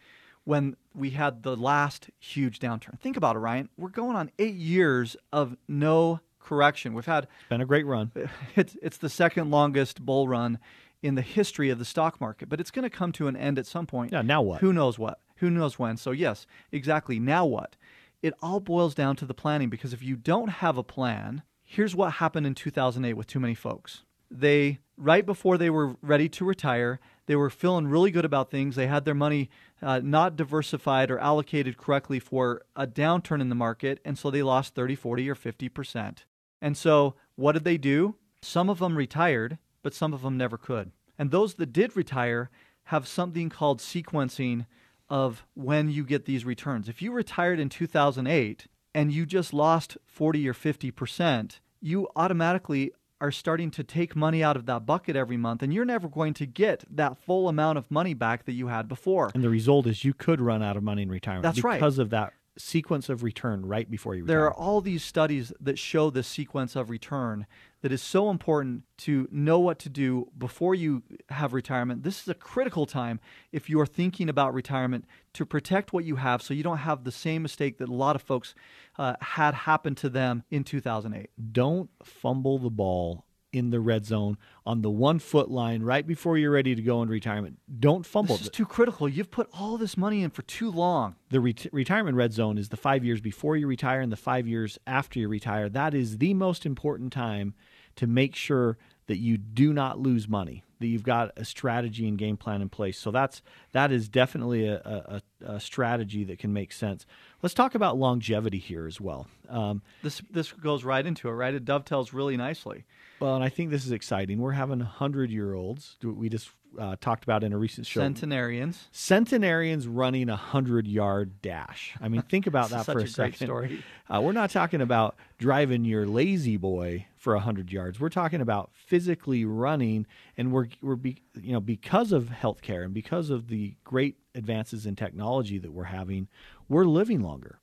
when 0.50 0.76
we 0.96 1.12
had 1.12 1.44
the 1.44 1.56
last 1.56 2.10
huge 2.18 2.58
downturn. 2.58 3.00
Think 3.00 3.16
about 3.18 3.36
it, 3.36 3.40
Ryan. 3.40 3.70
We're 3.78 3.90
going 3.90 4.16
on 4.16 4.32
eight 4.40 4.56
years 4.56 5.16
of 5.32 5.56
no 5.68 6.22
correction. 6.40 6.96
We've 6.96 7.06
had 7.06 7.26
it's 7.26 7.50
been 7.50 7.62
a 7.62 7.68
great 7.68 7.86
run. 7.86 8.12
It's 8.56 8.76
it's 8.82 8.98
the 8.98 9.10
second 9.10 9.52
longest 9.52 10.04
bull 10.04 10.28
run 10.28 10.58
in 11.04 11.14
the 11.14 11.22
history 11.22 11.70
of 11.70 11.78
the 11.78 11.86
stock 11.86 12.20
market, 12.20 12.50
but 12.50 12.60
it's 12.60 12.72
going 12.72 12.82
to 12.82 12.90
come 12.90 13.12
to 13.12 13.28
an 13.28 13.38
end 13.38 13.60
at 13.60 13.68
some 13.68 13.86
point. 13.86 14.12
Yeah, 14.12 14.24
now 14.24 14.42
what? 14.42 14.60
Who 14.62 14.74
knows 14.74 14.98
what? 14.98 15.20
Who 15.36 15.52
knows 15.52 15.78
when? 15.78 15.98
So 15.98 16.10
yes, 16.10 16.48
exactly. 16.72 17.20
Now 17.20 17.46
what? 17.46 17.76
It 18.24 18.34
all 18.42 18.60
boils 18.60 18.96
down 18.96 19.16
to 19.18 19.26
the 19.26 19.36
planning 19.36 19.70
because 19.70 19.94
if 19.94 20.02
you 20.02 20.16
don't 20.16 20.50
have 20.50 20.78
a 20.78 20.84
plan, 20.84 21.44
here's 21.64 21.96
what 21.96 22.14
happened 22.14 22.48
in 22.48 22.56
2008 22.56 23.14
with 23.14 23.28
too 23.28 23.40
many 23.40 23.54
folks. 23.54 24.02
They 24.32 24.80
right 24.98 25.26
before 25.28 25.60
they 25.60 25.70
were 25.70 25.96
ready 26.02 26.28
to 26.30 26.44
retire, 26.44 27.00
they 27.30 27.36
were 27.36 27.52
feeling 27.52 27.86
really 27.86 28.10
good 28.10 28.26
about 28.26 28.50
things. 28.50 28.76
They 28.76 28.88
had 28.88 29.06
their 29.06 29.14
money 29.14 29.52
uh, 29.84 30.02
not 30.04 30.36
diversified 30.36 31.12
or 31.12 31.20
allocated 31.20 31.78
correctly 31.78 32.18
for 32.18 32.64
a 32.76 32.88
downturn 32.88 33.40
in 33.40 33.50
the 33.50 33.56
market, 33.56 34.00
and 34.04 34.18
so 34.18 34.32
they 34.32 34.42
lost 34.42 34.74
30, 34.74 34.96
40, 34.96 35.30
or 35.30 35.36
50 35.36 35.70
percent. 35.70 36.26
And 36.60 36.76
so, 36.76 37.14
what 37.36 37.52
did 37.52 37.66
they 37.66 37.78
do? 37.78 38.16
Some 38.42 38.68
of 38.68 38.80
them 38.80 38.98
retired, 38.98 39.60
but 39.84 39.94
some 39.94 40.12
of 40.12 40.24
them 40.24 40.38
never 40.38 40.58
could. 40.58 40.92
And 41.20 41.30
those 41.30 41.54
that 41.54 41.72
did 41.72 41.96
retire 41.96 42.50
have 42.86 43.08
something 43.08 43.50
called 43.50 43.78
sequencing 43.78 44.66
of 45.08 45.46
when 45.54 45.92
you 45.92 46.06
get 46.06 46.26
these 46.26 46.46
returns. 46.46 46.90
If 46.90 47.00
you 47.00 47.12
retired 47.12 47.60
in 47.60 47.70
2008 47.70 48.66
and 48.96 49.12
you 49.12 49.28
just 49.28 49.54
lost 49.54 50.00
40 50.08 50.50
or 50.50 50.56
50%, 50.56 51.60
you 51.80 52.08
automatically 52.16 52.92
are 53.22 53.32
starting 53.32 53.70
to 53.72 53.84
take 53.84 54.16
money 54.16 54.44
out 54.44 54.56
of 54.56 54.66
that 54.66 54.86
bucket 54.86 55.16
every 55.16 55.38
month 55.38 55.62
and 55.62 55.74
you're 55.74 55.86
never 55.86 56.08
going 56.08 56.34
to 56.34 56.46
get 56.46 56.84
that 56.90 57.18
full 57.18 57.50
amount 57.50 57.78
of 57.78 57.90
money 57.92 58.14
back 58.14 58.46
that 58.46 58.54
you 58.54 58.68
had 58.68 58.88
before. 58.88 59.32
And 59.34 59.44
the 59.44 59.50
result 59.50 59.88
is 59.88 60.06
you 60.06 60.14
could 60.14 60.40
run 60.40 60.64
out 60.64 60.78
of 60.78 60.84
money 60.84 61.02
in 61.02 61.10
retirement 61.10 61.44
That's 61.44 61.64
right. 61.64 61.80
because 61.80 62.00
of 62.00 62.10
that 62.12 62.34
sequence 62.58 63.10
of 63.10 63.24
return 63.24 63.66
right 63.66 63.90
before 63.90 64.16
you 64.16 64.24
retire. 64.24 64.38
There 64.38 64.46
are 64.46 64.54
all 64.54 64.82
these 64.82 65.04
studies 65.04 65.54
that 65.60 65.80
show 65.80 66.10
this 66.10 66.28
sequence 66.28 66.76
of 66.76 66.90
return 66.90 67.46
that 67.82 67.92
is 67.92 68.02
so 68.02 68.30
important 68.30 68.84
to 68.98 69.28
know 69.32 69.60
what 69.60 69.80
to 69.80 69.90
do 69.90 70.30
before 70.38 70.76
you 70.76 71.04
have 71.30 71.54
retirement. 71.54 72.04
This 72.04 72.22
is 72.22 72.28
a 72.28 72.34
critical 72.34 72.86
time 72.86 73.20
if 73.52 73.70
you 73.70 73.80
are 73.80 73.86
thinking 73.86 74.30
about 74.30 74.54
retirement 74.54 75.06
to 75.34 75.46
protect 75.46 75.94
what 75.94 76.04
you 76.04 76.18
have 76.18 76.42
so 76.42 76.54
you 76.54 76.64
don't 76.64 76.80
have 76.80 77.04
the 77.04 77.12
same 77.12 77.42
mistake 77.42 77.78
that 77.78 77.90
a 77.90 77.94
lot 77.94 78.16
of 78.16 78.22
folks 78.22 78.54
uh, 78.98 79.16
had 79.22 79.54
happen 79.54 79.96
to 79.96 80.10
them 80.10 80.44
in 80.50 80.64
2008. 80.64 81.30
Don't 81.52 81.90
fumble 82.04 82.60
the 82.60 82.70
ball 82.70 83.26
in 83.52 83.72
the 83.72 83.80
red 83.80 84.06
zone 84.06 84.38
on 84.66 84.82
the 84.82 84.90
one 84.90 85.20
foot 85.20 85.50
line 85.50 85.82
right 85.82 86.06
before 86.06 86.38
you're 86.38 86.52
ready 86.52 86.76
to 86.76 86.82
go 86.82 87.02
in 87.02 87.10
retirement. 87.10 87.58
Don't 87.80 88.06
fumble. 88.06 88.36
This 88.38 88.46
is 88.46 88.52
too 88.52 88.66
critical. 88.66 89.10
You've 89.10 89.32
put 89.32 89.50
all 89.54 89.78
this 89.78 89.98
money 89.98 90.24
in 90.24 90.30
for 90.30 90.44
too 90.44 90.70
long. 90.70 91.16
The 91.30 91.40
ret- 91.40 91.68
retirement 91.72 92.16
red 92.16 92.34
zone 92.34 92.58
is 92.58 92.70
the 92.70 92.78
five 92.78 93.04
years 93.04 93.22
before 93.22 93.58
you 93.58 93.68
retire 93.68 94.02
and 94.02 94.12
the 94.12 94.18
five 94.18 94.48
years 94.48 94.78
after 94.86 95.20
you 95.20 95.28
retire. 95.28 95.68
That 95.70 95.94
is 95.94 96.20
the 96.20 96.34
most 96.34 96.66
important 96.66 97.12
time 97.12 97.56
to 98.00 98.08
make 98.08 98.36
sure 98.36 98.78
that 99.08 99.18
you 99.18 99.38
do 99.38 99.74
not 99.74 100.00
lose 100.00 100.28
money. 100.28 100.64
That 100.80 100.88
you've 100.88 101.04
got 101.04 101.32
a 101.36 101.44
strategy 101.44 102.08
and 102.08 102.18
game 102.18 102.38
plan 102.38 102.62
in 102.62 102.70
place. 102.70 102.98
So 102.98 103.12
that's 103.12 103.42
that 103.74 103.92
is 103.92 104.08
definitely 104.08 104.66
a, 104.66 104.78
a, 104.78 105.22
a 105.46 105.60
strategy 105.60 106.24
that 106.24 106.40
can 106.40 106.54
make 106.54 106.72
sense. 106.72 107.06
Let's 107.42 107.54
talk 107.54 107.76
about 107.76 107.98
longevity 107.98 108.60
here 108.60 108.88
as 108.88 109.02
well. 109.02 109.28
Um, 109.50 109.82
this 110.04 110.22
this 110.32 110.54
goes 110.54 110.86
right 110.86 111.06
into 111.06 111.28
it, 111.28 111.34
right? 111.34 111.54
It 111.54 111.66
dovetails 111.66 112.14
really 112.14 112.38
nicely. 112.38 112.86
Well, 113.20 113.36
and 113.36 113.44
I 113.44 113.50
think 113.50 113.72
this 113.72 113.86
is 113.86 113.92
exciting. 113.92 114.40
We're 114.40 114.52
having 114.54 114.80
hundred 114.80 115.32
year 115.32 115.54
olds. 115.54 115.98
We 116.02 116.30
just 116.30 116.52
uh, 116.80 116.96
talked 117.02 117.26
about 117.26 117.44
in 117.44 117.52
a 117.52 117.58
recent 117.58 117.86
show. 117.86 118.00
Centenarians. 118.00 118.88
Centenarians 118.94 119.86
running 119.86 120.30
a 120.30 120.38
hundred 120.38 120.88
yard 120.88 121.42
dash. 121.42 121.94
I 122.00 122.08
mean, 122.08 122.22
think 122.22 122.48
about 122.48 122.70
that 122.70 122.86
for 122.86 123.00
a, 123.00 123.04
a 123.04 123.08
second. 123.08 123.48
Great 123.48 123.48
story. 123.48 123.84
Uh, 124.10 124.22
we're 124.22 124.32
not 124.32 124.50
talking 124.50 124.80
about 124.80 125.18
driving 125.40 125.84
your 125.84 126.06
La-Z-Boy 126.06 127.08
for 127.20 127.36
a 127.36 127.40
hundred 127.42 127.72
yards. 127.72 128.00
We're 128.00 128.10
talking 128.10 128.40
about 128.40 128.72
physically 128.74 129.44
running, 129.44 130.08
and 130.38 130.54
we're 130.54 130.70
we're 130.82 130.96
be, 130.96 131.22
you 131.40 131.52
know 131.52 131.60
because 131.60 132.14
of 132.14 132.30
healthcare 132.30 132.86
and 132.86 132.94
because 132.94 133.30
of 133.30 133.50
the 133.50 133.76
great 133.84 134.16
advances 134.34 134.86
in 134.86 134.96
technology 134.96 135.60
that 135.60 135.72
we're 135.72 135.84
having, 135.84 136.30
we're 136.70 136.86
living 136.86 137.22
longer. 137.22 137.60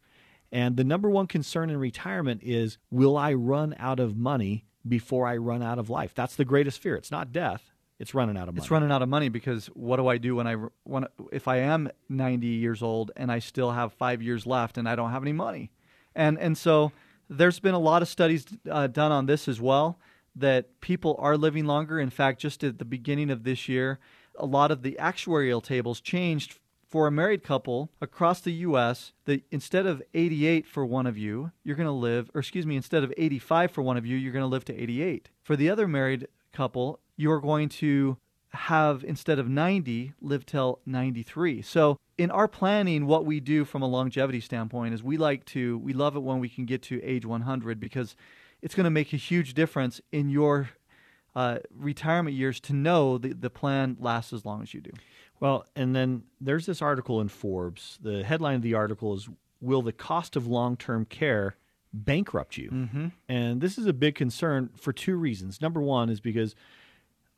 And 0.52 0.76
the 0.76 0.84
number 0.84 1.08
one 1.08 1.26
concern 1.26 1.70
in 1.70 1.78
retirement 1.78 2.42
is 2.44 2.76
will 2.90 3.16
I 3.16 3.32
run 3.32 3.74
out 3.78 3.98
of 3.98 4.14
money 4.16 4.66
before 4.86 5.26
I 5.26 5.38
run 5.38 5.62
out 5.62 5.78
of 5.78 5.88
life? 5.88 6.12
That's 6.14 6.36
the 6.36 6.44
greatest 6.44 6.80
fear. 6.80 6.94
It's 6.94 7.10
not 7.10 7.32
death. 7.32 7.72
It's 7.98 8.14
running 8.14 8.36
out 8.36 8.48
of 8.48 8.54
money. 8.54 8.62
It's 8.62 8.70
running 8.70 8.92
out 8.92 9.00
of 9.00 9.08
money 9.08 9.30
because 9.30 9.66
what 9.68 9.96
do 9.96 10.06
I 10.06 10.18
do 10.18 10.36
when 10.36 10.46
I 10.46 10.56
when 10.84 11.06
if 11.32 11.48
I 11.48 11.60
am 11.60 11.88
90 12.10 12.46
years 12.46 12.82
old 12.82 13.10
and 13.16 13.32
I 13.32 13.38
still 13.38 13.72
have 13.72 13.94
5 13.94 14.20
years 14.20 14.46
left 14.46 14.76
and 14.76 14.86
I 14.86 14.96
don't 14.96 15.12
have 15.12 15.22
any 15.22 15.32
money? 15.32 15.70
And 16.14 16.38
and 16.38 16.58
so 16.58 16.92
there's 17.28 17.60
been 17.60 17.74
a 17.74 17.78
lot 17.78 18.02
of 18.02 18.08
studies 18.08 18.46
uh, 18.70 18.86
done 18.86 19.12
on 19.12 19.26
this 19.26 19.48
as 19.48 19.60
well 19.60 19.98
that 20.34 20.80
people 20.80 21.16
are 21.18 21.36
living 21.36 21.64
longer. 21.64 21.98
In 21.98 22.10
fact, 22.10 22.40
just 22.40 22.62
at 22.62 22.78
the 22.78 22.84
beginning 22.84 23.30
of 23.30 23.44
this 23.44 23.68
year, 23.68 23.98
a 24.38 24.46
lot 24.46 24.70
of 24.70 24.82
the 24.82 24.96
actuarial 25.00 25.62
tables 25.62 26.00
changed 26.00 26.58
for 26.88 27.06
a 27.06 27.10
married 27.10 27.42
couple 27.42 27.90
across 28.00 28.40
the 28.40 28.52
U.S. 28.52 29.12
That 29.24 29.42
instead 29.50 29.86
of 29.86 30.02
88 30.14 30.66
for 30.66 30.84
one 30.84 31.06
of 31.06 31.18
you, 31.18 31.52
you're 31.64 31.76
going 31.76 31.86
to 31.86 31.92
live, 31.92 32.30
or 32.34 32.40
excuse 32.40 32.66
me, 32.66 32.76
instead 32.76 33.02
of 33.02 33.12
85 33.16 33.70
for 33.70 33.82
one 33.82 33.96
of 33.96 34.06
you, 34.06 34.16
you're 34.16 34.32
going 34.32 34.42
to 34.42 34.46
live 34.46 34.64
to 34.66 34.74
88. 34.74 35.30
For 35.42 35.56
the 35.56 35.70
other 35.70 35.88
married 35.88 36.28
couple, 36.52 37.00
you're 37.16 37.40
going 37.40 37.68
to 37.70 38.18
have 38.56 39.04
instead 39.04 39.38
of 39.38 39.48
90 39.48 40.14
live 40.20 40.44
till 40.44 40.80
93 40.86 41.62
so 41.62 41.98
in 42.18 42.30
our 42.30 42.48
planning 42.48 43.06
what 43.06 43.24
we 43.24 43.40
do 43.40 43.64
from 43.64 43.82
a 43.82 43.86
longevity 43.86 44.40
standpoint 44.40 44.94
is 44.94 45.02
we 45.02 45.16
like 45.16 45.44
to 45.44 45.78
we 45.78 45.92
love 45.92 46.16
it 46.16 46.20
when 46.20 46.40
we 46.40 46.48
can 46.48 46.64
get 46.64 46.82
to 46.82 47.02
age 47.02 47.24
100 47.24 47.78
because 47.78 48.16
it's 48.62 48.74
going 48.74 48.84
to 48.84 48.90
make 48.90 49.12
a 49.12 49.16
huge 49.16 49.54
difference 49.54 50.00
in 50.12 50.28
your 50.28 50.70
uh, 51.34 51.58
retirement 51.74 52.34
years 52.34 52.58
to 52.60 52.72
know 52.72 53.18
that 53.18 53.42
the 53.42 53.50
plan 53.50 53.96
lasts 54.00 54.32
as 54.32 54.46
long 54.46 54.62
as 54.62 54.72
you 54.72 54.80
do. 54.80 54.90
Well 55.38 55.66
and 55.76 55.94
then 55.94 56.22
there's 56.40 56.66
this 56.66 56.80
article 56.80 57.20
in 57.20 57.28
forbes. 57.28 57.98
The 58.02 58.24
headline 58.24 58.56
of 58.56 58.62
the 58.62 58.74
article 58.74 59.14
is 59.14 59.28
will 59.60 59.82
the 59.82 59.92
cost 59.92 60.36
of 60.36 60.46
long-term 60.46 61.06
care 61.06 61.56
bankrupt 61.92 62.56
you? 62.56 62.70
Mm-hmm. 62.70 63.06
and 63.28 63.60
this 63.60 63.78
is 63.78 63.86
a 63.86 63.92
big 63.92 64.14
concern 64.14 64.70
for 64.76 64.92
two 64.92 65.16
reasons. 65.16 65.60
Number 65.60 65.80
one 65.80 66.08
is 66.08 66.20
because 66.20 66.54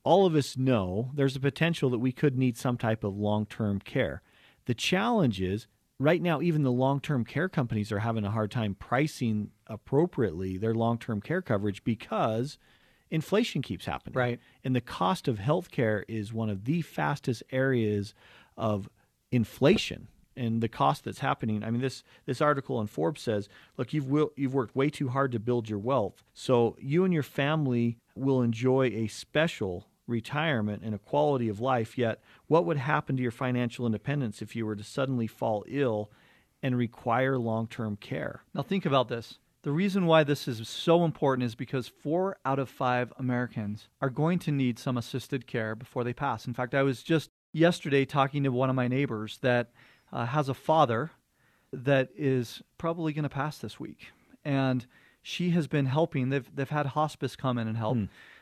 all 0.04 0.26
of 0.26 0.34
us 0.34 0.56
know 0.56 1.10
there's 1.14 1.36
a 1.36 1.40
potential 1.40 1.90
that 1.90 1.98
we 1.98 2.12
could 2.12 2.36
need 2.36 2.56
some 2.56 2.76
type 2.76 3.04
of 3.04 3.16
long 3.16 3.46
term 3.46 3.80
care. 3.80 4.22
The 4.66 4.74
challenge 4.74 5.40
is 5.40 5.66
right 5.98 6.22
now, 6.22 6.40
even 6.40 6.62
the 6.62 6.72
long 6.72 7.00
term 7.00 7.24
care 7.24 7.48
companies 7.48 7.92
are 7.92 7.98
having 8.00 8.24
a 8.24 8.30
hard 8.30 8.50
time 8.50 8.74
pricing 8.74 9.50
appropriately 9.66 10.56
their 10.56 10.74
long 10.74 10.98
term 10.98 11.20
care 11.20 11.42
coverage 11.42 11.84
because 11.84 12.58
inflation 13.10 13.62
keeps 13.62 13.86
happening. 13.86 14.18
Right. 14.18 14.40
And 14.64 14.74
the 14.74 14.80
cost 14.80 15.28
of 15.28 15.38
health 15.38 15.70
care 15.70 16.04
is 16.08 16.32
one 16.32 16.50
of 16.50 16.64
the 16.64 16.82
fastest 16.82 17.42
areas 17.50 18.14
of 18.56 18.88
inflation 19.30 20.08
and 20.38 20.62
the 20.62 20.68
cost 20.68 21.04
that's 21.04 21.18
happening. 21.18 21.62
I 21.64 21.70
mean, 21.70 21.80
this 21.80 22.02
this 22.26 22.40
article 22.40 22.80
in 22.80 22.86
Forbes 22.86 23.20
says, 23.20 23.48
look, 23.76 23.92
you've 23.92 24.08
will, 24.08 24.32
you've 24.36 24.54
worked 24.54 24.76
way 24.76 24.88
too 24.88 25.08
hard 25.08 25.32
to 25.32 25.38
build 25.38 25.68
your 25.68 25.78
wealth, 25.78 26.22
so 26.32 26.76
you 26.80 27.04
and 27.04 27.12
your 27.12 27.22
family 27.22 27.98
will 28.14 28.42
enjoy 28.42 28.86
a 28.86 29.08
special 29.08 29.86
retirement 30.06 30.82
and 30.82 30.94
a 30.94 30.98
quality 30.98 31.48
of 31.48 31.60
life. 31.60 31.98
Yet, 31.98 32.20
what 32.46 32.64
would 32.64 32.78
happen 32.78 33.16
to 33.16 33.22
your 33.22 33.30
financial 33.30 33.86
independence 33.86 34.40
if 34.40 34.56
you 34.56 34.66
were 34.66 34.76
to 34.76 34.84
suddenly 34.84 35.26
fall 35.26 35.64
ill 35.68 36.10
and 36.62 36.76
require 36.76 37.38
long 37.38 37.66
term 37.68 37.96
care? 37.96 38.42
Now, 38.54 38.62
think 38.62 38.86
about 38.86 39.08
this. 39.08 39.38
The 39.62 39.72
reason 39.72 40.06
why 40.06 40.24
this 40.24 40.48
is 40.48 40.66
so 40.68 41.04
important 41.04 41.44
is 41.44 41.54
because 41.54 41.88
four 41.88 42.38
out 42.44 42.58
of 42.58 42.68
five 42.68 43.12
Americans 43.18 43.88
are 44.00 44.08
going 44.08 44.38
to 44.40 44.52
need 44.52 44.78
some 44.78 44.96
assisted 44.96 45.46
care 45.46 45.74
before 45.74 46.04
they 46.04 46.12
pass. 46.12 46.46
In 46.46 46.54
fact, 46.54 46.74
I 46.74 46.82
was 46.82 47.02
just 47.02 47.28
yesterday 47.52 48.04
talking 48.04 48.44
to 48.44 48.52
one 48.52 48.70
of 48.70 48.76
my 48.76 48.88
neighbors 48.88 49.38
that 49.42 49.70
uh, 50.12 50.26
has 50.26 50.48
a 50.48 50.54
father 50.54 51.10
that 51.72 52.08
is 52.16 52.62
probably 52.78 53.12
going 53.12 53.24
to 53.24 53.28
pass 53.28 53.58
this 53.58 53.78
week, 53.78 54.08
and 54.44 54.86
she 55.22 55.50
has 55.50 55.66
been 55.66 55.86
helping. 55.86 56.30
They've 56.30 56.48
they've 56.54 56.68
had 56.68 56.86
hospice 56.86 57.36
come 57.36 57.58
in 57.58 57.68
and 57.68 57.76
help, 57.76 57.96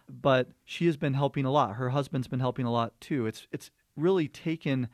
but 0.09 0.49
she 0.65 0.87
has 0.87 0.97
been 0.97 1.15
helping 1.15 1.45
a 1.45 1.51
lot. 1.51 1.77
Her 1.77 1.91
husband's 1.91 2.29
been 2.29 2.41
helping 2.41 2.67
a 2.67 2.73
lot 2.73 2.93
too. 3.01 3.27
It's 3.27 3.47
it's 3.51 3.71
really 3.97 4.29
taken 4.29 4.89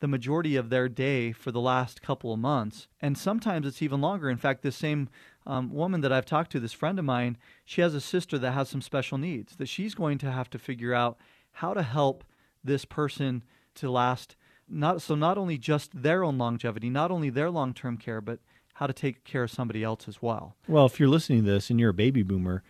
the 0.00 0.08
majority 0.08 0.56
of 0.56 0.68
their 0.68 0.88
day 0.88 1.30
for 1.30 1.52
the 1.52 1.60
last 1.60 2.02
couple 2.02 2.32
of 2.32 2.38
months, 2.38 2.88
and 3.00 3.16
sometimes 3.16 3.66
it's 3.66 3.82
even 3.82 4.00
longer. 4.00 4.28
In 4.30 4.36
fact, 4.36 4.62
this 4.62 4.76
same 4.76 5.08
um, 5.46 5.72
woman 5.72 6.00
that 6.02 6.12
I've 6.12 6.26
talked 6.26 6.52
to, 6.52 6.60
this 6.60 6.72
friend 6.72 6.98
of 6.98 7.04
mine, 7.04 7.36
she 7.64 7.80
has 7.80 7.94
a 7.94 8.00
sister 8.00 8.38
that 8.38 8.52
has 8.52 8.68
some 8.68 8.80
special 8.80 9.18
needs 9.18 9.56
that 9.56 9.68
she's 9.68 9.94
going 9.94 10.18
to 10.18 10.30
have 10.30 10.50
to 10.50 10.58
figure 10.58 10.94
out 10.94 11.18
how 11.52 11.74
to 11.74 11.82
help 11.82 12.24
this 12.64 12.84
person 12.84 13.42
to 13.74 13.90
last 13.90 14.36
not 14.72 15.02
so 15.02 15.14
not 15.14 15.38
only 15.38 15.58
just 15.58 16.02
their 16.02 16.24
own 16.24 16.38
longevity, 16.38 16.90
not 16.90 17.10
only 17.10 17.30
their 17.30 17.50
long-term 17.50 17.98
care, 17.98 18.20
but 18.20 18.40
how 18.74 18.86
to 18.86 18.92
take 18.92 19.24
care 19.24 19.44
of 19.44 19.50
somebody 19.50 19.84
else 19.84 20.08
as 20.08 20.22
well. 20.22 20.56
Well, 20.66 20.86
if 20.86 20.98
you're 20.98 21.08
listening 21.08 21.44
to 21.44 21.50
this 21.50 21.70
and 21.70 21.78
you're 21.78 21.90
a 21.90 21.94
baby 21.94 22.22
boomer, 22.22 22.62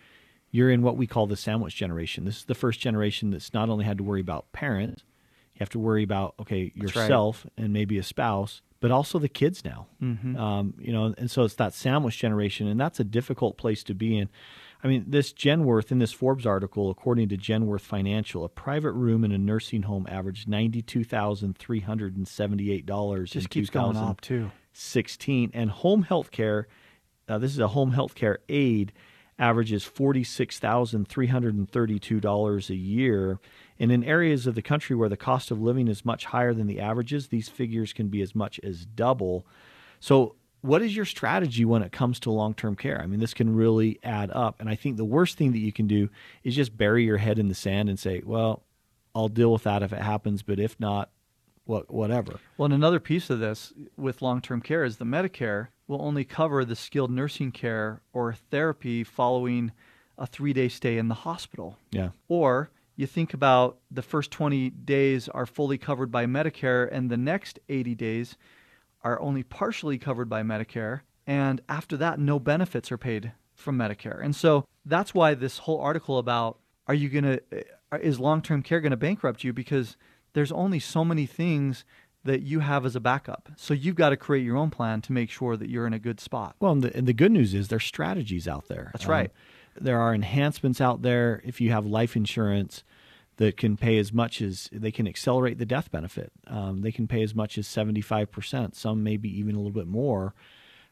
you're 0.51 0.69
in 0.69 0.81
what 0.81 0.97
we 0.97 1.07
call 1.07 1.25
the 1.25 1.37
sandwich 1.37 1.75
generation. 1.75 2.25
This 2.25 2.37
is 2.37 2.45
the 2.45 2.55
first 2.55 2.79
generation 2.79 3.31
that's 3.31 3.53
not 3.53 3.69
only 3.69 3.85
had 3.85 3.97
to 3.97 4.03
worry 4.03 4.21
about 4.21 4.51
parents, 4.51 5.03
you 5.53 5.59
have 5.59 5.69
to 5.69 5.79
worry 5.79 6.03
about 6.03 6.35
okay 6.39 6.71
That's 6.75 6.95
right. 6.95 7.03
yourself 7.03 7.45
and 7.57 7.73
maybe 7.73 7.97
a 7.97 8.03
spouse, 8.03 8.61
but 8.79 8.91
also 8.91 9.19
the 9.19 9.29
kids 9.29 9.63
now. 9.63 9.87
Mm-hmm. 10.01 10.37
Um, 10.37 10.73
you 10.79 10.91
know, 10.91 11.13
and 11.17 11.29
so 11.29 11.43
it's 11.43 11.55
that 11.55 11.73
sandwich 11.73 12.17
generation, 12.17 12.67
and 12.67 12.79
that's 12.79 12.99
a 12.99 13.03
difficult 13.03 13.57
place 13.57 13.83
to 13.85 13.93
be 13.93 14.17
in. 14.17 14.29
I 14.83 14.87
mean, 14.87 15.05
this 15.07 15.31
Genworth 15.31 15.91
in 15.91 15.99
this 15.99 16.11
Forbes 16.11 16.45
article, 16.45 16.89
according 16.89 17.29
to 17.29 17.37
Genworth 17.37 17.81
Financial, 17.81 18.43
a 18.43 18.49
private 18.49 18.91
room 18.91 19.23
in 19.23 19.31
a 19.31 19.37
nursing 19.37 19.83
home 19.83 20.05
averaged 20.09 20.47
ninety-two 20.47 21.03
thousand 21.03 21.57
three 21.57 21.79
hundred 21.79 22.17
and 22.17 22.27
seventy-eight 22.27 22.85
dollars. 22.85 23.31
Just 23.31 23.49
keeps 23.49 23.69
going 23.69 23.95
up 23.97 24.21
too. 24.21 24.51
16 24.75 25.51
and 25.53 25.69
home 25.69 26.01
health 26.01 26.31
care 26.31 26.67
uh, 27.27 27.37
this 27.37 27.51
is 27.51 27.59
a 27.59 27.69
home 27.69 27.91
health 27.91 28.15
care 28.15 28.39
aid 28.49 28.91
averages 29.39 29.83
$46,332 29.83 32.69
a 32.69 32.75
year. 32.75 33.39
And 33.79 33.91
in 33.91 34.03
areas 34.03 34.45
of 34.47 34.55
the 34.55 34.61
country 34.61 34.95
where 34.95 35.09
the 35.09 35.17
cost 35.17 35.51
of 35.51 35.61
living 35.61 35.87
is 35.87 36.05
much 36.05 36.25
higher 36.25 36.53
than 36.53 36.67
the 36.67 36.79
averages 36.79 37.27
these 37.27 37.49
figures 37.49 37.93
can 37.93 38.09
be 38.09 38.21
as 38.21 38.35
much 38.35 38.59
as 38.63 38.85
double. 38.85 39.47
So 39.99 40.35
what 40.61 40.81
is 40.81 40.95
your 40.95 41.05
strategy 41.05 41.65
when 41.65 41.83
it 41.83 41.91
comes 41.91 42.19
to 42.21 42.31
long-term 42.31 42.75
care? 42.75 43.01
I 43.01 43.07
mean 43.07 43.19
this 43.19 43.33
can 43.33 43.55
really 43.55 43.99
add 44.03 44.31
up. 44.31 44.59
And 44.59 44.69
i 44.69 44.75
think 44.75 44.97
the 44.97 45.05
worst 45.05 45.37
thing 45.37 45.51
that 45.51 45.59
you 45.59 45.73
can 45.73 45.87
do 45.87 46.09
is 46.43 46.55
just 46.55 46.77
bury 46.77 47.03
your 47.03 47.17
head 47.17 47.39
in 47.39 47.49
the 47.49 47.55
sand 47.55 47.89
and 47.89 47.99
say 47.99 48.21
well 48.25 48.63
i'll 49.15 49.27
deal 49.27 49.51
with 49.51 49.63
that 49.63 49.83
if 49.83 49.91
it 49.91 50.01
happens 50.01 50.41
but 50.41 50.59
if 50.59 50.79
not 50.79 51.09
what 51.65 51.91
whatever. 51.91 52.39
Well, 52.57 52.65
and 52.65 52.73
another 52.73 52.99
piece 52.99 53.29
of 53.29 53.39
this 53.39 53.73
with 53.97 54.21
long 54.21 54.41
term 54.41 54.61
care 54.61 54.83
is 54.83 54.97
the 54.97 55.05
Medicare 55.05 55.67
will 55.87 56.01
only 56.01 56.23
cover 56.23 56.63
the 56.63 56.75
skilled 56.75 57.11
nursing 57.11 57.51
care 57.51 58.01
or 58.13 58.33
therapy 58.33 59.03
following 59.03 59.71
a 60.17 60.25
three 60.27 60.53
day 60.53 60.69
stay 60.69 60.97
in 60.97 61.07
the 61.07 61.15
hospital. 61.15 61.77
yeah 61.91 62.09
Or 62.27 62.69
you 62.95 63.07
think 63.07 63.33
about 63.33 63.79
the 63.89 64.01
first 64.01 64.31
20 64.31 64.69
days 64.69 65.27
are 65.27 65.45
fully 65.45 65.77
covered 65.77 66.11
by 66.11 66.25
Medicare, 66.25 66.87
and 66.91 67.09
the 67.09 67.17
next 67.17 67.59
80 67.67 67.95
days 67.95 68.37
are 69.03 69.19
only 69.19 69.43
partially 69.43 69.97
covered 69.97 70.29
by 70.29 70.43
Medicare. 70.43 71.01
And 71.25 71.61
after 71.67 71.97
that, 71.97 72.19
no 72.19 72.39
benefits 72.39 72.91
are 72.91 72.97
paid 72.97 73.31
from 73.55 73.77
Medicare. 73.77 74.23
And 74.23 74.35
so 74.35 74.65
that's 74.85 75.13
why 75.13 75.33
this 75.33 75.59
whole 75.59 75.79
article 75.79 76.17
about 76.17 76.59
are 76.85 76.93
you 76.93 77.09
going 77.09 77.23
to, 77.23 77.41
is 78.01 78.19
long 78.19 78.41
term 78.41 78.61
care 78.61 78.81
going 78.81 78.91
to 78.91 78.97
bankrupt 78.97 79.43
you? 79.43 79.53
Because 79.53 79.97
there's 80.33 80.51
only 80.51 80.79
so 80.79 81.05
many 81.05 81.25
things 81.25 81.85
that 82.25 82.41
you 82.41 82.59
have 82.59 82.85
as 82.85 82.95
a 82.95 82.99
backup. 82.99 83.49
So 83.57 83.73
you've 83.73 83.95
got 83.95 84.09
to 84.09 84.17
create 84.17 84.45
your 84.45 84.57
own 84.57 84.69
plan 84.69 85.01
to 85.01 85.11
make 85.11 85.29
sure 85.29 85.57
that 85.57 85.69
you're 85.69 85.87
in 85.87 85.93
a 85.93 85.99
good 85.99 86.19
spot. 86.19 86.55
Well, 86.59 86.71
and 86.71 86.81
the, 86.81 86.95
and 86.95 87.07
the 87.07 87.13
good 87.13 87.31
news 87.31 87.53
is 87.53 87.67
there's 87.67 87.83
strategies 87.83 88.47
out 88.47 88.67
there. 88.67 88.91
That's 88.93 89.07
right. 89.07 89.31
there 89.79 89.99
are 89.99 90.13
enhancements 90.13 90.79
out 90.79 91.01
there 91.01 91.41
if 91.43 91.59
you 91.59 91.71
have 91.71 91.85
life 91.85 92.15
insurance 92.15 92.83
that 93.37 93.57
can 93.57 93.75
pay 93.75 93.97
as 93.97 94.13
much 94.13 94.41
as 94.41 94.69
they 94.71 94.91
can 94.91 95.07
accelerate 95.07 95.57
the 95.57 95.65
death 95.65 95.91
benefit. 95.91 96.31
Um, 96.47 96.81
they 96.81 96.91
can 96.91 97.07
pay 97.07 97.23
as 97.23 97.33
much 97.33 97.57
as 97.57 97.67
75%, 97.67 98.75
some 98.75 99.03
maybe 99.03 99.29
even 99.39 99.55
a 99.55 99.57
little 99.57 99.71
bit 99.71 99.87
more 99.87 100.33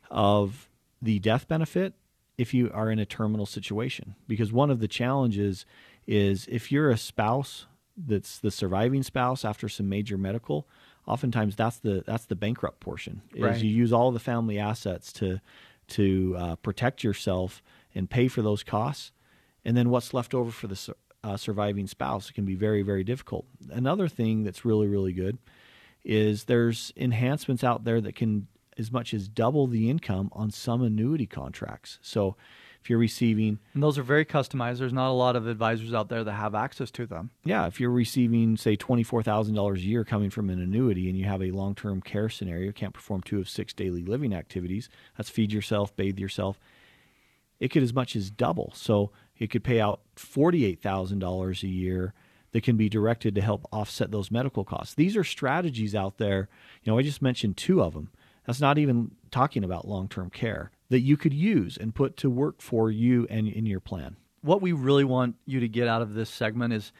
of 0.09 0.69
the 1.01 1.19
death 1.19 1.47
benefit 1.47 1.93
if 2.37 2.53
you 2.53 2.71
are 2.73 2.89
in 2.89 2.99
a 2.99 3.05
terminal 3.05 3.45
situation. 3.45 4.15
Because 4.27 4.51
one 4.51 4.71
of 4.71 4.79
the 4.79 4.87
challenges 4.87 5.65
is 6.07 6.47
if 6.49 6.71
you're 6.71 6.89
a 6.89 6.97
spouse 6.97 7.67
that's 7.95 8.39
the 8.39 8.51
surviving 8.51 9.03
spouse 9.03 9.45
after 9.45 9.69
some 9.69 9.87
major 9.87 10.17
medical, 10.17 10.67
oftentimes 11.07 11.55
that's 11.55 11.77
the 11.79 12.03
that's 12.05 12.25
the 12.25 12.35
bankrupt 12.35 12.79
portion. 12.79 13.21
Is 13.35 13.41
Right. 13.41 13.61
you 13.61 13.69
use 13.69 13.91
all 13.93 14.11
the 14.11 14.19
family 14.19 14.59
assets 14.59 15.11
to 15.13 15.39
to 15.89 16.35
uh, 16.37 16.55
protect 16.57 17.03
yourself 17.03 17.61
and 17.93 18.09
pay 18.09 18.27
for 18.27 18.41
those 18.41 18.63
costs, 18.63 19.11
and 19.65 19.75
then 19.75 19.89
what's 19.89 20.13
left 20.13 20.33
over 20.33 20.51
for 20.51 20.67
the 20.67 20.95
uh, 21.23 21.37
surviving 21.37 21.87
spouse 21.87 22.31
can 22.31 22.45
be 22.45 22.55
very 22.55 22.81
very 22.81 23.03
difficult. 23.03 23.45
Another 23.69 24.07
thing 24.07 24.43
that's 24.43 24.63
really 24.65 24.87
really 24.87 25.13
good 25.13 25.37
is 26.03 26.45
there's 26.45 26.91
enhancements 26.97 27.63
out 27.63 27.83
there 27.83 28.01
that 28.01 28.15
can 28.15 28.47
as 28.77 28.91
much 28.91 29.13
as 29.13 29.27
double 29.27 29.67
the 29.67 29.89
income 29.89 30.29
on 30.31 30.49
some 30.49 30.81
annuity 30.81 31.27
contracts. 31.27 31.99
So 32.01 32.35
if 32.81 32.89
you're 32.89 32.99
receiving 32.99 33.59
And 33.73 33.83
those 33.83 33.97
are 33.97 34.03
very 34.03 34.25
customized. 34.25 34.79
There's 34.79 34.93
not 34.93 35.09
a 35.09 35.13
lot 35.13 35.35
of 35.35 35.47
advisors 35.47 35.93
out 35.93 36.09
there 36.09 36.23
that 36.23 36.31
have 36.33 36.55
access 36.55 36.89
to 36.91 37.05
them. 37.05 37.29
yeah, 37.43 37.67
if 37.67 37.79
you're 37.79 37.91
receiving 37.91 38.57
say 38.57 38.75
twenty 38.75 39.03
four 39.03 39.21
thousand 39.23 39.55
dollars 39.55 39.79
a 39.79 39.85
year 39.85 40.03
coming 40.03 40.29
from 40.29 40.49
an 40.49 40.59
annuity, 40.59 41.07
and 41.09 41.17
you 41.17 41.25
have 41.25 41.41
a 41.41 41.51
long 41.51 41.75
term 41.75 42.01
care 42.01 42.29
scenario, 42.29 42.71
can't 42.71 42.93
perform 42.93 43.21
two 43.21 43.39
of 43.39 43.47
six 43.49 43.73
daily 43.73 44.03
living 44.03 44.33
activities. 44.33 44.89
That's 45.17 45.29
feed 45.29 45.53
yourself, 45.53 45.95
bathe 45.95 46.19
yourself. 46.19 46.59
It 47.59 47.69
could 47.69 47.83
as 47.83 47.93
much 47.93 48.15
as 48.15 48.31
double. 48.31 48.71
So 48.75 49.11
it 49.37 49.51
could 49.51 49.63
pay 49.63 49.79
out 49.79 50.01
forty 50.15 50.65
eight 50.65 50.81
thousand 50.81 51.19
dollars 51.19 51.63
a 51.63 51.67
year 51.67 52.13
that 52.51 52.63
can 52.63 52.75
be 52.75 52.89
directed 52.89 53.33
to 53.35 53.41
help 53.41 53.65
offset 53.71 54.11
those 54.11 54.29
medical 54.31 54.65
costs. 54.65 54.93
These 54.95 55.15
are 55.15 55.23
strategies 55.23 55.95
out 55.95 56.17
there. 56.17 56.49
You 56.83 56.91
know, 56.91 56.97
I 56.97 57.01
just 57.01 57.21
mentioned 57.21 57.55
two 57.57 57.81
of 57.81 57.93
them. 57.93 58.09
That's 58.45 58.59
not 58.59 58.77
even 58.77 59.11
talking 59.29 59.63
about 59.63 59.87
long 59.87 60.09
term 60.09 60.29
care 60.29 60.71
that 60.91 60.99
you 60.99 61.15
could 61.15 61.33
use 61.33 61.77
and 61.77 61.95
put 61.95 62.17
to 62.17 62.29
work 62.29 62.61
for 62.61 62.91
you 62.91 63.25
and 63.29 63.47
in 63.47 63.65
your 63.65 63.79
plan. 63.79 64.17
what 64.41 64.61
we 64.61 64.73
really 64.73 65.05
want 65.05 65.35
you 65.45 65.61
to 65.61 65.67
get 65.69 65.87
out 65.87 66.01
of 66.01 66.13
this 66.15 66.29
segment 66.29 66.73
is 66.73 66.91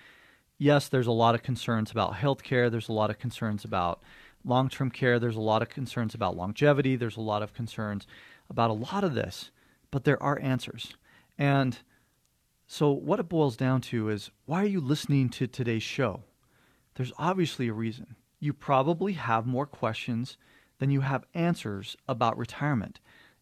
yes, 0.58 0.88
there's 0.88 1.08
a 1.08 1.12
lot 1.12 1.36
of 1.36 1.44
concerns 1.44 1.92
about 1.92 2.14
healthcare. 2.14 2.72
There's 2.72 2.88
a 2.88 2.94
lot 2.94 3.10
of 3.10 3.20
concerns 3.20 3.66
about 3.66 4.02
long 4.46 4.70
term 4.70 4.92
care. 4.92 5.20
There's 5.20 5.36
a 5.36 5.42
lot 5.42 5.62
of 5.62 5.68
concerns 5.68 6.16
about 6.16 6.38
longevity. 6.38 6.96
There's 6.96 7.18
a 7.18 7.22
lot 7.22 7.44
of 7.44 7.54
concerns 7.54 8.08
about 8.50 8.70
a 8.70 8.74
lot 8.74 9.04
of 9.04 9.14
this, 9.14 9.52
but 9.92 10.06
there 10.06 10.22
are 10.24 10.40
answers. 10.40 10.96
And 11.38 11.78
so, 12.68 12.92
what 12.92 13.20
it 13.20 13.28
boils 13.28 13.58
down 13.58 13.82
to 13.82 14.08
is 14.08 14.32
why 14.46 14.64
are 14.64 14.68
you 14.68 14.80
listening 14.80 15.28
to 15.32 15.48
today's 15.48 15.84
show? 15.84 16.24
There's 16.96 17.12
obviously 17.18 17.68
a 17.68 17.74
reason. 17.74 18.16
You 18.40 18.54
probably 18.54 19.14
have 19.14 19.46
more 19.46 19.66
questions 19.66 20.38
than 20.80 20.92
you 20.92 21.02
have 21.02 21.26
answers 21.34 21.98
about 22.08 22.38
retirement. 22.38 23.02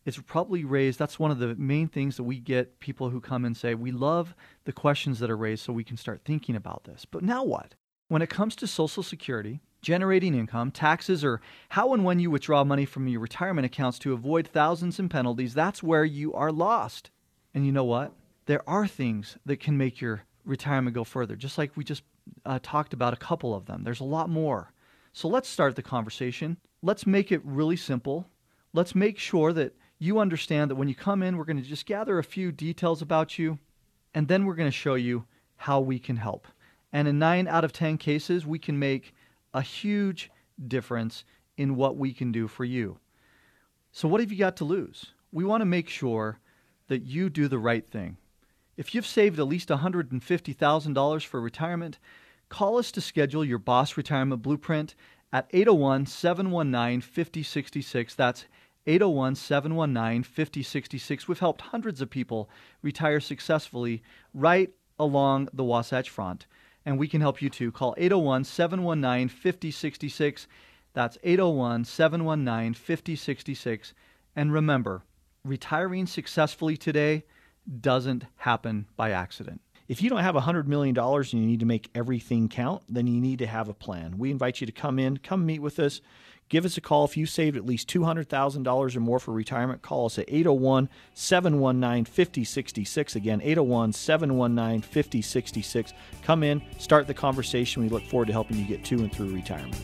It's 0.09 0.25
probably 0.25 0.63
raised, 0.63 0.97
that's 0.97 1.19
one 1.19 1.29
of 1.29 1.37
the 1.37 1.53
main 1.55 1.87
things 1.87 2.17
that 2.17 2.23
we 2.23 2.39
get 2.39 2.79
people 2.79 3.11
who 3.11 3.21
come 3.21 3.45
and 3.45 3.55
say, 3.55 3.75
We 3.75 3.91
love 3.91 4.33
the 4.65 4.73
questions 4.73 5.19
that 5.19 5.29
are 5.29 5.37
raised 5.37 5.63
so 5.63 5.71
we 5.71 5.83
can 5.83 5.97
start 5.97 6.21
thinking 6.25 6.55
about 6.55 6.85
this. 6.85 7.05
But 7.05 7.23
now 7.23 7.43
what? 7.43 7.75
When 8.07 8.23
it 8.23 8.29
comes 8.29 8.55
to 8.55 8.65
Social 8.65 9.03
Security, 9.03 9.61
generating 9.83 10.33
income, 10.33 10.71
taxes, 10.71 11.23
or 11.23 11.41
how 11.69 11.93
and 11.93 12.03
when 12.03 12.19
you 12.19 12.31
withdraw 12.31 12.63
money 12.63 12.85
from 12.85 13.07
your 13.07 13.19
retirement 13.19 13.67
accounts 13.67 13.99
to 13.99 14.13
avoid 14.13 14.47
thousands 14.47 14.99
in 14.99 15.09
penalties, 15.09 15.53
that's 15.53 15.83
where 15.83 16.03
you 16.03 16.33
are 16.33 16.51
lost. 16.51 17.11
And 17.53 17.65
you 17.65 17.71
know 17.71 17.83
what? 17.83 18.13
There 18.47 18.67
are 18.67 18.87
things 18.87 19.37
that 19.45 19.59
can 19.59 19.77
make 19.77 20.01
your 20.01 20.23
retirement 20.43 20.95
go 20.95 21.03
further, 21.03 21.35
just 21.35 21.59
like 21.59 21.77
we 21.77 21.83
just 21.83 22.01
uh, 22.47 22.57
talked 22.63 22.93
about 22.93 23.13
a 23.13 23.17
couple 23.17 23.53
of 23.53 23.67
them. 23.67 23.83
There's 23.83 23.99
a 23.99 24.05
lot 24.05 24.27
more. 24.27 24.73
So 25.13 25.27
let's 25.27 25.47
start 25.47 25.75
the 25.75 25.83
conversation. 25.83 26.57
Let's 26.81 27.05
make 27.05 27.31
it 27.31 27.41
really 27.43 27.75
simple. 27.75 28.27
Let's 28.73 28.95
make 28.95 29.19
sure 29.19 29.53
that 29.53 29.75
you 29.99 30.19
understand 30.19 30.71
that 30.71 30.75
when 30.75 30.87
you 30.87 30.95
come 30.95 31.21
in, 31.21 31.37
we're 31.37 31.43
going 31.43 31.61
to 31.61 31.69
just 31.69 31.85
gather 31.85 32.17
a 32.17 32.23
few 32.23 32.51
details 32.51 33.01
about 33.01 33.37
you, 33.37 33.59
and 34.13 34.27
then 34.27 34.45
we're 34.45 34.55
going 34.55 34.71
to 34.71 34.75
show 34.75 34.95
you 34.95 35.25
how 35.57 35.81
we 35.81 35.99
can 35.99 36.15
help. 36.15 36.47
And 36.91 37.07
in 37.07 37.19
nine 37.19 37.47
out 37.47 37.65
of 37.65 37.73
10 37.73 37.97
cases, 37.97 38.47
we 38.47 38.57
can 38.57 38.79
make 38.79 39.13
a 39.53 39.61
huge 39.61 40.31
difference 40.67 41.25
in 41.57 41.75
what 41.75 41.97
we 41.97 42.13
can 42.13 42.31
do 42.31 42.47
for 42.47 42.63
you. 42.63 42.97
So, 43.91 44.07
what 44.07 44.21
have 44.21 44.31
you 44.31 44.37
got 44.37 44.55
to 44.57 44.65
lose? 44.65 45.07
We 45.31 45.43
want 45.43 45.61
to 45.61 45.65
make 45.65 45.89
sure 45.89 46.39
that 46.87 47.03
you 47.03 47.29
do 47.29 47.47
the 47.47 47.59
right 47.59 47.85
thing. 47.85 48.17
If 48.77 48.95
you've 48.95 49.05
saved 49.05 49.39
at 49.39 49.47
least 49.47 49.69
$150,000 49.69 51.25
for 51.25 51.41
retirement, 51.41 51.99
call 52.47 52.77
us 52.77 52.91
to 52.93 53.01
schedule 53.01 53.43
your 53.43 53.57
Boss 53.57 53.97
Retirement 53.97 54.41
Blueprint 54.41 54.95
at 55.33 55.49
801 55.51 56.05
719 56.05 57.01
5066. 57.01 58.15
That's 58.15 58.45
801 58.87 59.35
719 59.35 60.23
5066. 60.23 61.27
We've 61.27 61.39
helped 61.39 61.61
hundreds 61.61 62.01
of 62.01 62.09
people 62.09 62.49
retire 62.81 63.19
successfully 63.19 64.03
right 64.33 64.71
along 64.97 65.49
the 65.53 65.63
Wasatch 65.63 66.09
Front, 66.09 66.45
and 66.85 66.97
we 66.97 67.07
can 67.07 67.21
help 67.21 67.41
you 67.41 67.49
too. 67.49 67.71
Call 67.71 67.95
801 67.97 68.43
719 68.43 69.29
5066. 69.29 70.47
That's 70.93 71.17
801 71.23 71.85
719 71.85 72.73
5066. 72.73 73.93
And 74.35 74.53
remember, 74.53 75.03
retiring 75.43 76.07
successfully 76.07 76.77
today 76.77 77.23
doesn't 77.81 78.25
happen 78.37 78.87
by 78.95 79.11
accident. 79.11 79.61
If 79.87 80.03
you 80.03 80.09
don't 80.09 80.19
have 80.19 80.35
$100 80.35 80.67
million 80.67 80.97
and 80.97 81.33
you 81.33 81.47
need 81.47 81.61
to 81.61 81.65
make 81.65 81.89
everything 81.95 82.47
count, 82.47 82.83
then 82.87 83.07
you 83.07 83.19
need 83.19 83.39
to 83.39 83.47
have 83.47 83.69
a 83.69 83.73
plan. 83.73 84.19
We 84.19 84.29
invite 84.29 84.61
you 84.61 84.67
to 84.67 84.71
come 84.71 84.99
in, 84.99 85.17
come 85.17 85.45
meet 85.45 85.63
with 85.63 85.79
us. 85.79 86.01
Give 86.49 86.65
us 86.65 86.77
a 86.77 86.81
call 86.81 87.05
if 87.05 87.15
you 87.15 87.27
saved 87.27 87.55
at 87.55 87.65
least 87.65 87.87
$200,000 87.89 88.95
or 88.95 88.99
more 88.99 89.19
for 89.19 89.31
retirement. 89.31 89.83
Call 89.83 90.07
us 90.07 90.17
at 90.17 90.25
801 90.27 90.89
719 91.13 92.05
5066. 92.05 93.15
Again, 93.15 93.39
801 93.41 93.93
719 93.93 94.81
5066. 94.81 95.93
Come 96.23 96.43
in, 96.43 96.61
start 96.79 97.05
the 97.05 97.13
conversation. 97.13 97.83
We 97.83 97.89
look 97.89 98.03
forward 98.03 98.27
to 98.27 98.33
helping 98.33 98.57
you 98.57 98.65
get 98.65 98.83
to 98.85 98.95
and 98.95 99.13
through 99.13 99.33
retirement. 99.33 99.77